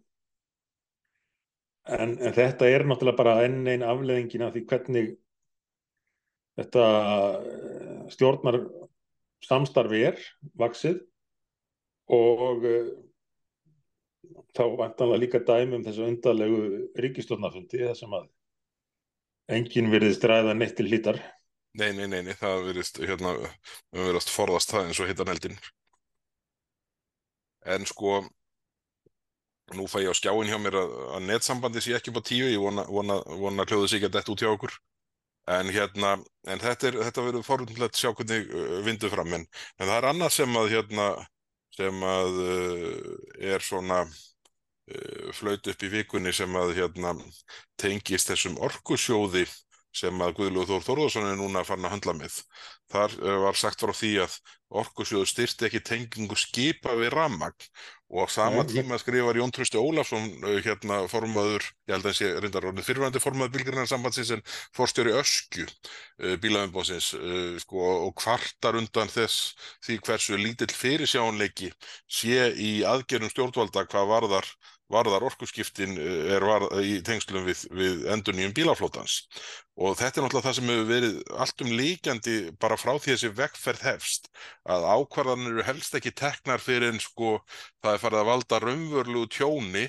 En, 1.88 2.18
en 2.20 2.36
þetta 2.36 2.68
er 2.68 2.84
náttúrulega 2.88 3.20
bara 3.20 3.38
enn 3.48 3.62
einn 3.72 3.86
afleðingin 3.88 4.44
af 4.44 4.54
því 4.56 4.64
hvernig 4.68 5.12
þetta 6.60 6.86
eh, 7.38 8.02
stjórnar 8.12 8.60
samstarfi 9.46 10.02
er 10.10 10.20
vaksið 10.58 11.00
og 12.12 12.66
þá 14.58 14.64
vantanlega 14.80 15.22
líka 15.22 15.44
dæmi 15.46 15.78
um 15.78 15.86
þessu 15.86 16.06
undarlegu 16.08 16.62
ríkistofnafundi 17.04 17.84
þar 17.86 17.98
sem 18.00 18.16
að 18.18 18.28
enginn 19.58 19.92
virðist 19.94 20.26
ræða 20.28 20.56
neitt 20.58 20.76
til 20.78 20.88
hlítar. 20.90 21.20
Nei, 21.78 21.92
nei, 21.94 22.08
nei, 22.10 22.24
nei, 22.26 22.34
það 22.38 22.64
virðist, 22.72 23.00
hérna, 23.06 23.36
við 23.94 24.08
verðast 24.10 24.34
forðast 24.34 24.74
það 24.74 24.88
eins 24.88 25.02
og 25.04 25.10
hittan 25.12 25.30
heldin. 25.30 25.58
En 27.68 27.86
sko, 27.86 28.22
nú 29.78 29.86
fæ 29.92 30.00
ég 30.02 30.12
á 30.12 30.16
skjáin 30.18 30.50
hjá 30.50 30.58
mér 30.64 30.80
að, 30.82 30.94
að 31.18 31.26
netsambandi 31.28 31.84
sé 31.84 31.94
ekki 31.98 32.14
på 32.16 32.24
tíu, 32.26 32.50
ég 32.50 32.64
vona, 32.64 32.88
vona, 32.90 33.20
vona 33.44 33.68
hljóðu 33.68 33.92
sig 33.92 34.08
að 34.08 34.16
detta 34.16 34.34
út 34.34 34.44
hjá 34.44 34.50
okkur. 34.54 34.74
En 35.54 35.70
hérna, 35.72 36.16
en 36.50 36.60
þetta, 36.64 36.90
er, 36.90 37.00
þetta 37.08 37.24
verður 37.24 37.48
forðunlegt 37.48 38.00
sjá 38.00 38.10
hvernig 38.12 38.50
uh, 38.52 38.80
vindu 38.84 39.12
fram, 39.12 39.36
en, 39.38 39.46
en 39.78 39.86
það 39.86 39.98
er 40.00 40.08
annað 40.10 40.34
sem 40.36 40.58
að, 40.60 40.72
hérna, 40.74 41.06
sem 41.78 42.04
að 42.10 42.42
uh, 42.42 43.14
er 43.54 43.64
svona 43.64 44.02
uh, 44.08 45.30
flaut 45.38 45.70
upp 45.72 45.86
í 45.86 45.92
vikunni 45.94 46.34
sem 46.34 46.60
að 46.60 46.76
hérna, 46.80 47.14
tengist 47.80 48.32
þessum 48.32 48.58
orkusjóði 48.66 49.46
sem 49.98 50.22
að 50.22 50.36
Guðlúð 50.38 50.70
Þór 50.70 50.84
Þórðarsson 50.86 51.30
er 51.32 51.38
núna 51.40 51.64
farin 51.66 51.88
að 51.88 51.96
handla 51.96 52.16
með. 52.20 52.40
Þar 52.92 53.16
uh, 53.22 53.38
var 53.46 53.60
sagt 53.60 53.82
frá 53.82 53.94
því 53.96 54.14
að 54.26 54.40
orkusjóðu 54.82 55.30
styrti 55.30 55.70
ekki 55.70 55.84
tengingu 55.86 56.38
skipa 56.38 56.98
við 57.00 57.14
rammagn 57.16 57.70
og 58.08 58.30
sama 58.32 58.64
Nei, 58.64 58.72
tíma 58.72 58.98
skrifar 59.02 59.36
Jón 59.36 59.52
Trösti 59.52 59.80
Ólafsson 59.80 60.30
hérna 60.64 61.02
formaður, 61.12 61.66
ég 61.90 61.98
held 61.98 62.08
að 62.08 62.16
sé 62.16 62.30
reyndar 62.38 62.68
orðið 62.70 62.88
fyrirvændi 62.88 63.22
formaður 63.24 63.54
bílgrinarsambandsins 63.58 64.32
en 64.38 64.44
fórstjóri 64.78 65.16
Öskju 65.20 65.68
bílaðumbósins 66.44 67.10
sko, 67.66 67.84
og 68.08 68.16
kvartar 68.22 68.80
undan 68.80 69.12
þess 69.12 69.52
því 69.84 70.00
hversu 70.08 70.40
lítill 70.40 70.72
fyrirsjánleiki 70.72 71.74
sé 72.08 72.52
í 72.56 72.72
aðgerðum 72.88 73.34
stjórnvalda 73.34 73.84
hvað 73.92 74.12
varðar 74.14 74.52
varðar 74.94 75.26
orkusskiptin 75.28 75.98
eh, 76.00 76.34
er 76.36 76.46
var, 76.48 76.66
í 76.80 76.98
tengslum 77.06 77.46
við, 77.48 77.64
við 77.76 78.06
endur 78.14 78.38
nýjum 78.38 78.56
bílaflótans 78.58 79.20
og 79.78 79.98
þetta 80.00 80.22
er 80.22 80.26
náttúrulega 80.26 80.48
það 80.48 80.58
sem 80.60 80.72
hefur 80.72 80.90
verið 80.92 81.18
alltum 81.46 81.72
líkjandi 81.80 82.36
bara 82.62 82.80
frá 82.80 82.94
því 82.96 83.14
þessi 83.14 83.34
vekkferð 83.38 83.86
hefst 83.88 84.30
að 84.70 84.88
ákvarðanir 84.96 85.56
eru 85.56 85.68
helst 85.68 85.98
ekki 86.00 86.16
teknar 86.18 86.64
fyrir 86.64 86.94
en 86.94 87.02
sko 87.04 87.38
það 87.84 87.94
er 87.94 88.04
farið 88.06 88.22
að 88.24 88.30
valda 88.32 88.62
raunvörlu 88.64 89.26
tjóni 89.34 89.88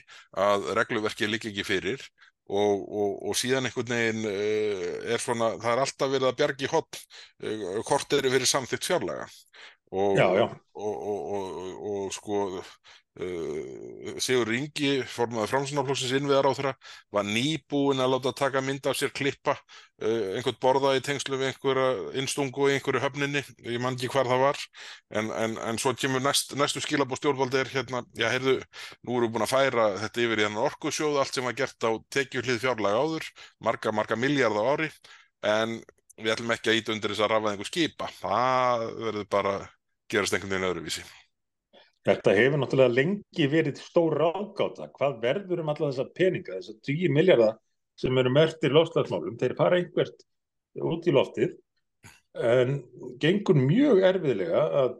að 0.48 0.72
regluverkið 0.80 1.34
líka 1.34 1.52
ekki 1.52 1.66
fyrir 1.68 2.08
og, 2.48 2.84
og, 2.88 3.10
og 3.28 3.36
síðan 3.36 3.68
einhvern 3.68 3.92
veginn 3.92 4.28
uh, 4.28 4.84
er 5.12 5.22
svona, 5.22 5.52
það 5.60 5.72
er 5.74 5.82
alltaf 5.84 6.12
verið 6.14 6.30
að 6.30 6.38
bjargi 6.40 6.70
hot 6.72 7.00
uh, 7.44 7.66
kort 7.86 8.16
eru 8.16 8.32
fyrir 8.32 8.48
samþitt 8.48 8.88
fjárlega 8.88 9.28
og, 9.90 10.16
já, 10.18 10.26
já. 10.36 10.46
og 10.78 12.12
sko 12.12 12.44
Uh, 13.18 14.14
Sigur 14.22 14.46
Ringi, 14.46 15.00
formaður 15.10 15.50
framsunarflóksins 15.50 16.12
innviðar 16.14 16.46
á 16.46 16.54
þeirra, 16.54 16.72
var 17.10 17.24
nýbúin 17.26 17.98
að 17.98 18.12
láta 18.12 18.32
taka 18.44 18.60
mynd 18.62 18.84
af 18.86 18.94
sér 18.94 19.10
klippa 19.10 19.56
uh, 19.56 20.36
einhvern 20.38 20.58
borða 20.62 20.92
í 20.94 21.00
tengslu 21.02 21.34
við 21.34 21.48
einhverja 21.48 21.88
innstungu 22.20 22.68
í 22.68 22.76
einhverju 22.76 23.00
höfninni, 23.02 23.42
ég 23.66 23.82
man 23.82 23.96
ekki 23.98 24.12
hvar 24.12 24.30
það 24.30 24.44
var, 24.44 24.60
en, 25.18 25.32
en, 25.34 25.56
en 25.66 25.80
svo 25.82 25.96
kemur 25.98 26.22
næst, 26.22 26.54
næstu 26.60 26.82
skilabóð 26.84 27.18
stjórnvaldi 27.18 27.58
er 27.58 27.72
hérna, 27.72 28.04
já 28.14 28.28
heyrðu, 28.36 28.54
nú 29.02 29.18
við 29.24 29.32
búin 29.34 29.46
að 29.48 29.54
færa 29.56 29.88
þetta 30.04 30.22
yfir 30.22 30.42
í 30.44 30.46
þannig 30.46 30.68
orkusjóð, 30.68 31.18
allt 31.18 31.38
sem 31.40 31.48
var 31.48 31.56
gert 31.58 31.88
á 31.90 31.92
tekjuhlið 32.14 32.60
fjárlega 32.62 33.00
áður, 33.02 33.26
marga, 33.66 33.94
marga 33.98 34.20
miljard 34.20 34.60
á 34.62 34.62
ári, 34.76 34.92
en 35.56 35.74
við 36.22 36.36
ætlum 36.36 36.54
ekki 36.54 36.70
að 36.70 36.80
íta 36.84 36.94
undir 36.94 37.16
þess 37.16 37.26
að 37.26 37.34
rafvæðingu 37.34 37.66
skipa. 37.66 38.12
Það 38.20 38.86
verður 39.02 39.28
bara 39.34 39.56
gerast 40.12 40.34
einhvern 40.34 40.54
veginn 40.54 40.68
öðruvísi. 40.70 41.04
Þetta 42.08 42.34
hefur 42.36 42.62
náttúrulega 42.62 42.94
lengi 42.94 43.48
verið 43.52 43.80
stór 43.82 44.16
ráðgáta. 44.22 44.88
Hvað 44.94 45.18
verður 45.24 45.64
um 45.64 45.72
alla 45.72 45.90
þessa 45.90 46.06
peninga, 46.16 46.60
þessa 46.60 46.76
10 46.88 47.16
miljardar 47.16 47.58
sem 47.98 48.20
eru 48.22 48.32
mertir 48.32 48.72
lofslagsmálum, 48.72 49.36
þeir 49.40 49.56
fara 49.58 49.80
einhvert 49.80 50.24
út 50.78 51.08
í 51.10 51.14
loftið 51.14 51.56
en 52.38 52.78
gengur 53.20 53.58
mjög 53.58 54.04
erfiðlega 54.06 54.62
að 54.84 54.96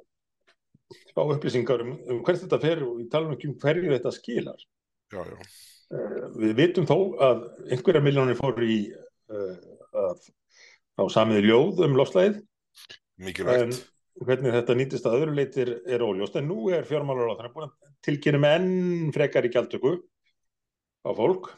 fá 1.15 1.23
upplýsingar 1.23 1.85
um, 1.85 1.95
um 2.11 2.23
hvert 2.27 2.43
þetta 2.43 2.61
fer 2.63 2.83
og 2.85 2.99
við 2.99 3.11
talum 3.13 3.35
ekki 3.37 3.53
um 3.53 3.59
hverju 3.63 3.93
þetta 3.95 4.15
skilar. 4.17 4.69
Já, 5.15 5.23
já, 5.23 5.37
Uh, 5.89 6.27
Við 6.37 6.51
vitum 6.59 6.85
þó 6.85 6.97
að 7.25 7.45
einhverja 7.73 8.03
miljónir 8.05 8.37
fór 8.37 8.59
í 8.61 8.75
uh, 9.33 9.55
að 9.97 10.27
á 11.01 11.03
samiði 11.09 11.47
ljóð 11.47 11.79
um 11.87 11.95
lofslæðið 11.97 12.35
en 12.37 13.25
mikilvægt 13.25 13.79
hvernig 14.25 14.55
þetta 14.55 14.77
nýtist 14.79 15.09
að 15.09 15.16
öðru 15.21 15.35
leitir 15.37 15.73
er 15.87 16.05
óljóst 16.05 16.39
en 16.39 16.49
nú 16.51 16.69
er 16.75 16.87
fjármálar 16.89 17.35
á 17.35 17.39
þannig 17.39 17.66
að 17.66 17.75
tilkynna 18.07 18.41
með 18.43 18.57
enn 18.59 19.12
frekar 19.14 19.47
í 19.47 19.53
gjaldtöku 19.55 19.93
á 21.07 21.11
fólk 21.16 21.51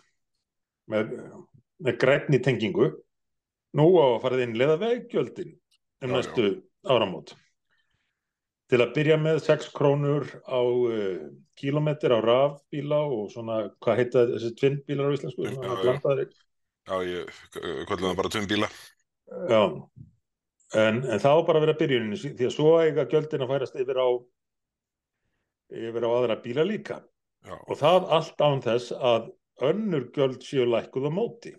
með, 0.90 1.14
með 1.80 2.00
grænni 2.02 2.40
tengingu. 2.44 2.90
Nú 3.78 3.86
á 4.02 4.06
að 4.16 4.18
fara 4.24 4.42
inn 4.42 4.58
leða 4.58 4.80
veggjöldin 4.80 5.54
um 6.02 6.10
Já, 6.10 6.16
næstu 6.16 6.50
áramót. 6.90 7.36
Til 8.70 8.80
að 8.82 8.92
byrja 8.94 9.16
með 9.18 9.40
6 9.46 9.72
krónur 9.74 10.26
á 10.46 10.60
uh, 10.62 11.26
kílómetr 11.58 12.14
á 12.14 12.18
rafbíla 12.22 13.00
og 13.06 13.30
svona, 13.32 13.64
hvað 13.82 14.02
heita 14.02 14.24
þessi 14.30 14.54
tvinnbílar 14.58 15.10
á 15.10 15.14
íslensku? 15.16 15.46
Já, 15.46 15.58
já. 15.86 16.30
Já, 16.90 16.96
ég 17.06 17.28
kvöldum 17.86 18.08
það 18.08 18.16
bara 18.18 18.30
tveim 18.32 18.46
bíla 18.50 18.68
Já, 19.50 19.62
en, 20.74 21.00
en 21.02 21.22
það 21.22 21.40
á 21.40 21.46
bara 21.48 21.60
að 21.60 21.66
vera 21.66 21.78
byrjunin 21.80 22.20
því 22.20 22.46
að 22.46 22.54
svo 22.54 22.74
eiga 22.82 23.06
gjöldin 23.10 23.44
að 23.44 23.52
færast 23.54 23.80
yfir 23.80 23.98
á 23.98 24.08
yfir 25.70 26.06
á 26.06 26.10
aðra 26.10 26.36
bíla 26.42 26.66
líka. 26.66 27.00
Já, 27.46 27.56
og 27.56 27.76
það 27.80 28.08
allt 28.16 28.42
án 28.44 28.62
þess 28.64 28.92
að 28.94 29.30
önnur 29.70 30.06
gjöld 30.14 30.44
séu 30.44 30.66
lækkuð 30.68 31.08
á 31.08 31.12
móti. 31.14 31.52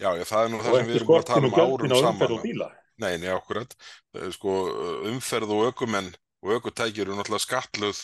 Já, 0.00 0.10
já 0.16 0.24
það 0.28 0.42
er 0.42 0.52
nú 0.52 0.60
það 0.60 0.76
sem 0.76 0.90
við 0.90 0.98
erum 1.00 1.14
að 1.16 1.26
tala 1.30 1.48
um 1.48 1.56
árum 1.60 1.96
saman. 1.96 2.62
Nei, 2.96 3.12
nei, 3.20 3.28
akkurat. 3.28 3.74
Eh, 4.16 4.30
Sko, 4.32 4.54
umferð 5.10 5.52
og 5.52 5.66
ökumenn 5.70 6.08
og 6.46 6.54
ökutækir 6.56 7.04
eru 7.04 7.16
náttúrulega 7.18 7.42
skatluð 7.44 8.00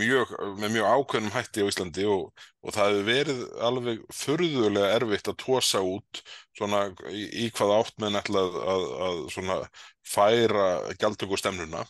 mjög, 0.00 0.32
með 0.60 0.74
mjög 0.76 0.88
ákveðnum 0.94 1.34
hætti 1.34 1.64
á 1.66 1.70
Íslandi 1.70 2.06
og, 2.08 2.44
og 2.62 2.74
það 2.76 2.90
hefur 2.90 3.08
verið 3.10 3.40
alveg 3.68 4.02
furðulega 4.14 4.92
erfitt 4.96 5.30
að 5.32 5.38
tósa 5.42 5.82
út 5.82 6.22
svona 6.58 6.84
í, 7.10 7.24
í 7.44 7.50
hvað 7.56 7.76
átt 7.80 8.02
með 8.02 8.14
nættilega 8.16 8.46
að, 8.46 8.60
að, 8.74 8.86
að 9.08 9.22
svona 9.34 9.58
færa 10.06 10.68
gjaldtöku 11.00 11.40
stemnuna. 11.40 11.84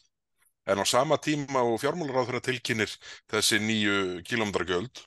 En 0.70 0.80
á 0.80 0.84
sama 0.88 1.16
tíma 1.20 1.64
og 1.66 1.80
fjármálaráðurra 1.82 2.42
tilkynir 2.44 2.92
þessi 3.32 3.60
nýju 3.62 3.96
kílómetragjöld 4.28 5.04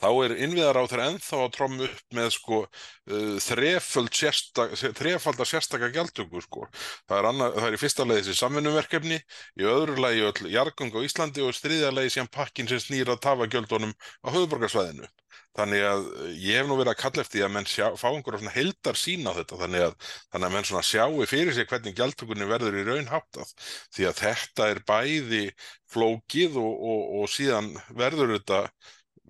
þá 0.00 0.08
er 0.24 0.34
innviðaráþur 0.46 1.02
ennþá 1.06 1.40
að 1.44 1.52
trommu 1.56 1.86
upp 1.86 2.16
með 2.18 2.28
sko 2.36 2.60
uh, 2.64 3.38
þreföld 3.46 4.12
sérstak, 4.16 4.74
þrefaldar 4.98 5.48
sérstaka 5.48 5.90
gjaldtöku 5.94 6.42
sko. 6.44 6.68
Það 7.06 7.18
er, 7.18 7.30
annað, 7.32 7.56
það 7.58 7.68
er 7.68 7.78
í 7.78 7.82
fyrsta 7.82 8.08
lagi 8.08 8.26
þessi 8.26 8.38
samvinnumverkefni, 8.42 9.22
í 9.60 9.70
öðru 9.72 9.98
lagi 10.02 10.28
öll 10.28 10.52
jargung 10.52 10.94
á 10.94 11.00
Íslandi 11.06 11.44
og 11.44 11.54
í 11.54 11.58
þriðja 11.60 11.94
lagi 11.94 12.14
síðan 12.16 12.32
pakkin 12.38 12.70
sem 12.70 12.82
snýr 12.82 13.12
að 13.12 13.24
tafa 13.28 13.50
gjöldunum 13.50 13.96
á 13.96 14.28
höfuborgarsvæðinu. 14.30 15.10
Þannig 15.56 15.82
að 15.84 16.06
uh, 16.08 16.28
ég 16.40 16.58
hef 16.60 16.68
nú 16.68 16.78
verið 16.78 16.94
að 16.94 17.00
kalla 17.02 17.24
eftir 17.24 17.38
því 17.38 17.44
að 17.44 17.52
menn 17.56 17.68
sjá, 17.68 17.84
fá 18.00 18.06
einhverja 18.08 18.40
svona 18.40 18.54
heldar 18.54 18.98
sín 18.98 19.28
á 19.28 19.32
þetta 19.36 19.58
þannig 19.60 19.84
að, 19.84 19.96
þannig 20.32 20.48
að 20.48 20.54
menn 20.54 20.68
svona 20.68 20.86
sjáu 20.88 21.26
fyrir 21.28 21.56
sig 21.56 21.68
hvernig 21.68 21.96
gjaldtökunni 21.98 22.48
verður 22.48 22.78
í 22.80 22.84
raun 22.86 23.10
háttað 23.10 23.52
því 23.92 24.08
að 24.08 24.22
þetta 24.22 24.68
er 24.72 24.80
bæði 24.88 25.42
flókið 25.92 26.56
og, 26.62 26.72
og, 26.92 27.02
og 27.20 27.30
síðan 27.34 27.68
verður 27.98 28.32
þetta 28.38 28.62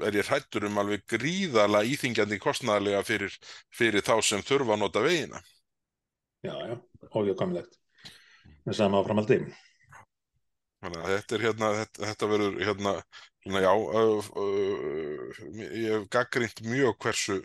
er 0.01 0.17
ég 0.17 0.29
hrættur 0.29 0.65
um 0.69 0.81
alveg 0.81 1.05
gríðarlega 1.11 1.91
íþingjandi 1.93 2.39
kostnæðarlega 2.43 3.03
fyrir, 3.05 3.37
fyrir 3.75 4.05
þá 4.05 4.17
sem 4.25 4.45
þurfa 4.47 4.77
að 4.77 4.83
nota 4.85 5.05
vegina. 5.05 5.43
Já, 6.43 6.55
já, 6.67 6.77
með 8.67 8.79
sama 8.79 9.03
áframaldi 9.03 9.43
Þannig 10.83 10.99
að 10.99 11.13
þetta 11.13 11.37
er 11.37 11.45
hérna, 11.47 11.69
þetta, 11.79 12.07
þetta 12.09 12.29
verður 12.33 12.57
hérna, 12.67 12.93
svona 13.45 13.61
já, 13.63 13.71
uh, 14.01 14.31
uh, 14.43 15.37
ég 15.63 15.93
hef 15.93 16.09
gaggrínt 16.11 16.63
mjög 16.67 16.97
hversu, 17.05 17.37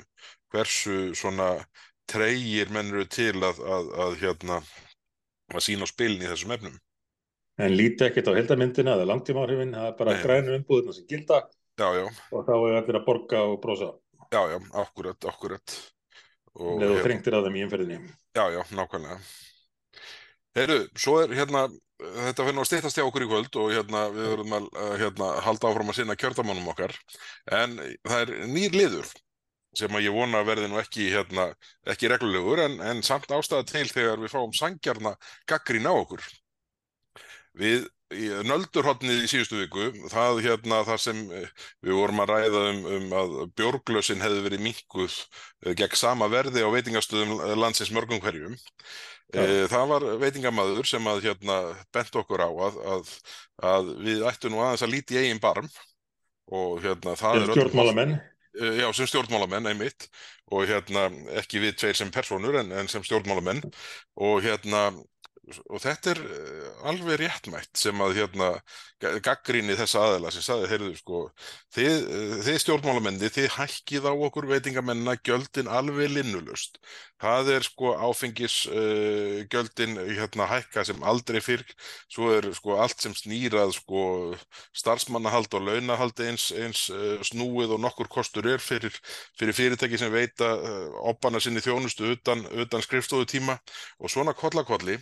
hversu 0.53 0.95
svona 1.19 1.51
treyir 2.09 2.71
menn 2.73 2.89
eru 2.89 3.05
til 3.13 3.35
að, 3.35 3.61
að, 3.61 3.91
að 4.07 4.17
hérna, 4.23 4.57
að 5.53 5.65
sína 5.67 5.85
á 5.85 5.91
spilin 5.91 6.25
í 6.25 6.31
þessum 6.31 6.55
efnum. 6.57 6.79
en 7.61 7.77
líti 7.77 8.07
ekkert 8.07 8.31
á 8.33 8.37
heldamyndina 8.37 8.97
eða 8.97 9.05
langtímaáhrifin, 9.11 9.77
það 9.77 9.91
er 9.91 9.95
bara 10.01 10.17
Nei. 10.17 10.23
grænu 10.25 10.57
umbúðina 10.57 10.97
sem 10.97 11.05
gilda 11.09 11.39
Já, 11.77 11.87
já, 11.93 12.05
og 12.33 12.45
þá 12.47 12.53
er 12.57 12.75
allir 12.79 12.97
að 12.97 13.03
borga 13.05 13.43
og 13.45 13.59
brosa 13.61 13.91
já, 14.33 14.39
já, 14.49 14.57
akkurat, 14.81 15.27
akkurat. 15.29 15.75
Og, 16.57 16.79
leðu 16.81 16.95
hérna- 16.95 17.03
þrengtir 17.05 17.37
að 17.37 17.45
þeim 17.47 17.59
í 17.59 17.65
umferðinni 17.67 17.99
Já, 18.37 18.45
já, 18.53 18.61
nákvæmlega. 18.73 19.19
Heyrðu, 20.57 20.79
svo 20.97 21.19
er 21.21 21.35
hérna, 21.37 21.67
þetta 22.01 22.47
fyrir 22.47 22.61
að 22.63 22.67
stýttast 22.69 22.97
hjá 22.97 23.05
okkur 23.05 23.25
í 23.25 23.29
kvöld 23.29 23.59
og 23.61 23.71
hérna 23.75 24.01
við 24.13 24.27
verðum 24.31 24.55
að 24.57 24.67
hérna, 25.03 25.29
halda 25.45 25.69
áfram 25.69 25.93
að 25.93 25.99
sinna 25.99 26.17
kjördamannum 26.17 26.71
okkar, 26.73 26.95
en 27.59 27.77
það 28.05 28.23
er 28.23 28.33
nýr 28.49 28.77
liður 28.77 29.13
sem 29.77 29.93
að 29.93 30.07
ég 30.07 30.15
vona 30.15 30.41
að 30.41 30.49
verði 30.49 30.69
nú 30.71 30.79
ekki, 30.81 31.11
hérna, 31.13 31.51
ekki 31.85 32.09
reglulegur 32.09 32.63
en, 32.63 32.79
en 32.81 33.03
samt 33.05 33.29
ástæða 33.29 33.67
til 33.69 33.85
þegar 33.91 34.21
við 34.23 34.33
fáum 34.33 34.55
sangjarna 34.57 35.13
gaggrín 35.49 35.85
á 35.85 35.93
okkur. 35.93 36.23
Við 37.57 37.85
í 38.15 38.27
nöldurhotnið 38.47 39.25
í 39.25 39.29
síðustu 39.31 39.59
viku, 39.59 39.89
það 40.11 40.41
hérna 40.45 40.79
það 40.87 41.01
sem 41.03 41.19
eh, 41.35 41.49
við 41.83 41.97
vorum 41.99 42.23
að 42.23 42.31
ræða 42.33 42.63
um, 42.69 42.79
um 42.97 43.15
að 43.19 43.35
bjórglösin 43.59 44.23
hefði 44.23 44.45
verið 44.45 44.63
minkuð 44.67 45.17
eh, 45.17 45.73
gegn 45.77 45.99
sama 45.99 46.29
verði 46.31 46.63
á 46.63 46.69
veitingastöðum 46.71 47.35
landsins 47.59 47.91
mörgum 47.95 48.21
hverjum. 48.23 48.55
Já. 49.35 49.41
E, 49.43 49.65
það 49.67 49.89
var 49.91 50.03
veitingamaður 50.21 50.87
sem 50.87 51.07
að 51.11 51.25
hérna 51.25 51.57
bent 51.91 52.15
okkur 52.15 52.45
á 52.47 52.47
að, 52.47 52.77
að, 52.93 53.09
að 53.73 53.89
við 54.05 54.23
ættum 54.29 54.53
nú 54.53 54.61
aðeins 54.63 54.85
að 54.87 54.93
líti 54.93 55.19
eigin 55.19 55.41
barm 55.43 55.67
og 56.47 56.77
hérna 56.79 57.17
það 57.19 57.41
er 57.41 57.51
stjórnmálamenn 57.51 58.15
Eh, 58.61 58.79
Já, 58.81 58.89
sem 58.93 59.07
stjórnmálamenn 59.07 59.69
einmitt 59.69 60.07
og 60.49 60.65
hérna 60.69 61.07
ekki 61.37 61.61
við 61.61 61.75
tveir 61.77 61.97
sem 61.99 62.11
personur 62.13 62.57
en, 62.61 62.71
en 62.73 62.89
sem 62.89 63.03
stjórnmálamenn 63.05 63.61
og 64.15 64.41
hérna 64.45 64.89
og 65.47 65.79
þetta 65.79 66.11
er 66.11 66.19
eh, 66.25 66.69
alveg 66.89 67.21
réttmætt 67.21 67.79
sem 67.79 68.01
að 68.03 68.17
hérna 68.19 68.49
gaggrinni 69.23 69.77
þessa 69.77 70.01
aðila 70.03 70.31
sem 70.33 70.43
sagði, 70.43 70.69
heyrðu 70.71 70.93
sko 70.99 71.21
þið, 71.75 71.91
eh, 72.17 72.33
þið 72.47 72.59
stjórnmálamenni, 72.63 73.29
þið 73.33 73.49
hækkið 73.55 74.09
á 74.09 74.13
okkur 74.27 74.49
veitingamennina 74.51 75.15
gjöldin 75.23 75.69
alveg 75.71 76.11
linnulust. 76.15 76.81
Það 77.21 77.51
er 77.55 77.63
sko 77.65 77.95
áfengis 77.97 78.55
uh, 78.69 79.39
gjöldin 79.49 79.95
hérna 79.97 80.45
hækka 80.51 80.83
sem 80.85 80.99
aldrei 81.01 81.39
fyrr, 81.41 81.63
svo 82.13 82.29
er 82.35 82.45
sko 82.53 82.75
allt 82.77 83.01
sem 83.01 83.15
snýrað 83.17 83.73
sko 83.73 84.03
starfsmannahald 84.77 85.49
og 85.57 85.65
launahald 85.65 86.21
eins, 86.27 86.51
eins 86.53 86.83
uh, 86.93 87.17
snúið 87.25 87.73
og 87.73 87.81
nokkur 87.81 88.11
kostur 88.13 88.45
er 88.51 88.61
fyrir, 88.61 88.93
fyrir 89.39 89.57
fyrirtæki 89.57 89.97
sem 89.97 90.13
veita 90.13 90.51
uh, 90.61 90.99
oppana 91.09 91.41
sinni 91.41 91.63
þjónustu 91.65 92.13
utan, 92.13 92.45
utan 92.53 92.85
skrifstofutíma 92.85 93.57
og 93.97 94.13
svona 94.13 94.37
kollakolli. 94.37 94.99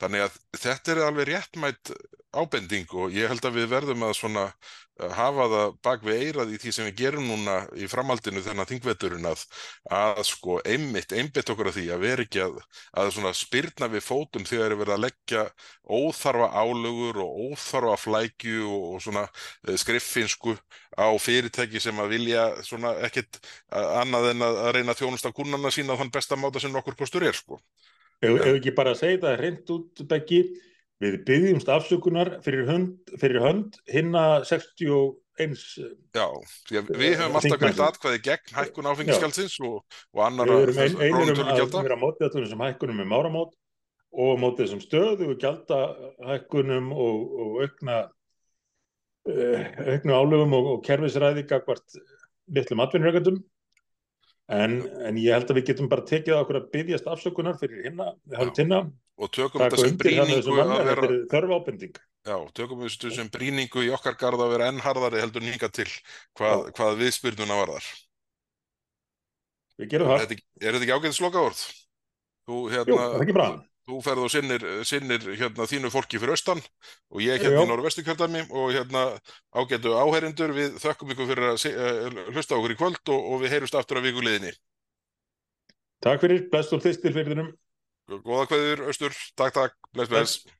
Þannig 0.00 0.26
að 0.26 0.38
þetta 0.64 0.94
er 0.94 1.04
alveg 1.06 1.30
réttmætt 1.30 1.94
ábending 2.30 2.86
og 2.94 3.14
ég 3.14 3.30
held 3.30 3.42
að 3.46 3.56
við 3.58 3.66
verðum 3.72 4.04
að 4.06 4.12
svona 4.14 4.42
uh, 4.46 5.08
hafa 5.16 5.46
það 5.50 5.72
bak 5.82 6.04
við 6.06 6.20
eirað 6.26 6.52
í 6.54 6.58
því 6.62 6.72
sem 6.76 6.86
við 6.86 7.00
gerum 7.00 7.26
núna 7.26 7.56
í 7.74 7.88
framhaldinu 7.90 8.42
þennan 8.44 8.68
þingveturinn 8.70 9.26
að, 9.30 9.42
að 9.96 10.20
sko 10.28 10.60
einmitt, 10.62 11.10
einmitt 11.10 11.50
okkur 11.50 11.72
að 11.72 11.80
því 11.80 11.86
að 11.94 12.04
vera 12.04 12.26
ekki 12.26 12.44
að, 12.44 12.60
að 13.02 13.12
svona 13.16 13.34
spyrna 13.34 13.90
við 13.90 14.06
fótum 14.06 14.46
þegar 14.46 14.68
er 14.68 14.80
verið 14.82 14.96
að 14.96 15.04
leggja 15.08 15.44
óþarfa 15.90 16.50
álugur 16.62 17.22
og 17.24 17.42
óþarfa 17.48 17.98
flækju 18.04 18.62
og, 18.68 18.88
og 18.94 19.04
svona 19.08 19.26
uh, 19.26 19.76
skriffinsku 19.82 20.54
á 20.94 21.10
fyrirtæki 21.18 21.82
sem 21.82 21.98
að 21.98 22.14
vilja 22.14 22.46
svona 22.66 22.94
ekkit 23.08 23.42
uh, 23.42 23.98
annað 24.04 24.36
en 24.36 24.46
að, 24.46 24.62
að 24.68 24.74
reyna 24.78 24.94
að 24.94 25.02
þjónusta 25.02 25.34
kúnnana 25.34 25.74
sína 25.74 25.98
þann 25.98 26.14
besta 26.14 26.38
máta 26.38 26.62
sem 26.62 26.70
nokkur 26.70 26.98
kostur 27.02 27.26
er 27.26 27.34
sko. 27.34 27.58
Ef 28.20 28.50
ekki 28.56 28.74
bara 28.76 28.94
að 28.94 29.00
segja 29.02 29.22
það 29.24 29.40
reynd 29.40 29.72
út 29.76 30.02
Beggi, 30.10 30.40
við 31.00 31.16
byggjumst 31.28 31.72
afsökunar 31.72 32.36
fyrir 32.44 32.68
hönd, 32.68 33.12
hönd 33.20 33.80
hinna 33.90 34.24
61 34.48 35.18
Já, 35.40 36.26
að 36.26 36.90
við 37.00 37.14
höfum 37.16 37.38
alltaf 37.38 37.60
greitt 37.62 37.82
atkvæði 37.86 38.20
gegn 38.26 38.54
hækkun 38.58 38.90
áfengisgjaldsins 38.90 39.56
og, 39.64 39.80
og 40.12 40.22
annara 40.26 40.58
við 40.58 40.66
erum 40.66 40.80
ein, 40.84 40.98
einir 41.00 41.32
um 41.32 41.52
að 41.80 41.96
móti 42.02 42.26
allum 42.26 42.44
þessum 42.44 42.64
hækkunum 42.66 43.04
um 43.06 43.14
áramót 43.16 43.54
og 44.10 44.34
á 44.34 44.40
móti 44.42 44.64
þessum 44.64 44.82
stöðu 44.84 45.30
gjaldahækkunum 45.40 46.90
og, 46.92 47.22
og 47.44 47.60
aukna 47.64 47.96
uh, 49.30 49.64
auknu 49.94 50.18
álöfum 50.18 50.58
og, 50.58 50.70
og 50.74 50.84
kerfisræði 50.84 51.46
gagvart 51.48 51.96
litlum 52.50 52.84
atvinnureikandum 52.84 53.40
En, 54.50 54.72
en 55.06 55.18
ég 55.20 55.30
held 55.30 55.50
að 55.52 55.60
við 55.60 55.66
getum 55.68 55.88
bara 55.90 56.02
tekið 56.08 56.34
okkur 56.40 56.56
að 56.58 56.64
byggjast 56.74 57.06
afsökunar 57.12 57.58
fyrir 57.60 57.84
hinna, 57.86 58.08
hinna, 58.58 58.80
og 59.20 59.30
tökum 59.30 59.62
þetta 59.62 59.78
sem 59.78 59.94
að 59.94 60.32
þetta 60.32 60.86
vera, 60.88 61.04
er 61.06 61.26
þörf 61.30 61.52
ábending. 61.54 62.00
já, 62.26 62.36
tökum 62.58 62.82
þetta 62.82 63.12
sem 63.14 63.30
brýningu 63.30 63.84
í 63.86 63.92
okkar 63.94 64.16
garð 64.18 64.42
að 64.42 64.54
vera 64.56 64.70
enn 64.72 64.82
harðari 64.82 65.22
heldur 65.22 65.46
hingað 65.46 65.76
til 65.78 65.86
hvað, 66.40 66.64
hvað 66.74 66.98
viðspyrnuna 67.04 67.60
varðar. 67.62 67.86
Við 69.80 69.92
gerum 69.94 70.10
Er 70.10 70.24
það. 70.26 70.42
er 70.60 70.74
þetta 70.74 70.84
ekki 70.88 70.98
ágæðis 70.98 71.22
lokaorð? 71.24 71.62
Þú, 72.50 72.56
Jú, 72.56 72.70
hérna, 72.74 72.96
það 72.98 73.14
er 73.14 73.24
ekki 73.28 73.36
bra. 73.38 73.48
Þú 73.88 74.00
ferð 74.04 74.26
og 74.26 74.32
sinnir, 74.32 74.64
sinnir 74.86 75.24
hérna, 75.40 75.66
þínu 75.70 75.90
fólki 75.92 76.20
fyrir 76.20 76.34
austan 76.36 76.60
og 77.10 77.22
ég 77.24 77.40
hérna 77.40 77.60
jú. 77.60 77.64
í 77.64 77.70
norðvestu 77.70 78.04
kjördæmi 78.06 78.44
og 78.48 78.74
hérna 78.76 79.04
ágætu 79.56 79.94
áherindur 79.96 80.54
við 80.56 80.76
þökkum 80.82 81.14
ykkur 81.14 81.30
fyrir 81.32 81.48
að 81.50 81.66
eh, 81.70 82.20
hlusta 82.34 82.58
okkur 82.58 82.74
í 82.74 82.78
kvöld 82.78 83.14
og, 83.14 83.32
og 83.32 83.42
við 83.44 83.56
heyrust 83.56 83.78
aftur 83.78 84.02
á 84.02 84.06
vikuliðinni. 84.06 84.52
Takk 86.04 86.22
fyrir, 86.24 86.46
bless 86.52 86.72
úr 86.72 86.84
þistilfyrðinum. 86.84 87.50
Góða 88.24 88.46
kveður, 88.50 88.86
austur, 88.90 89.16
takk, 89.38 89.54
takk, 89.54 89.76
bless, 89.94 90.10
bless. 90.10 90.59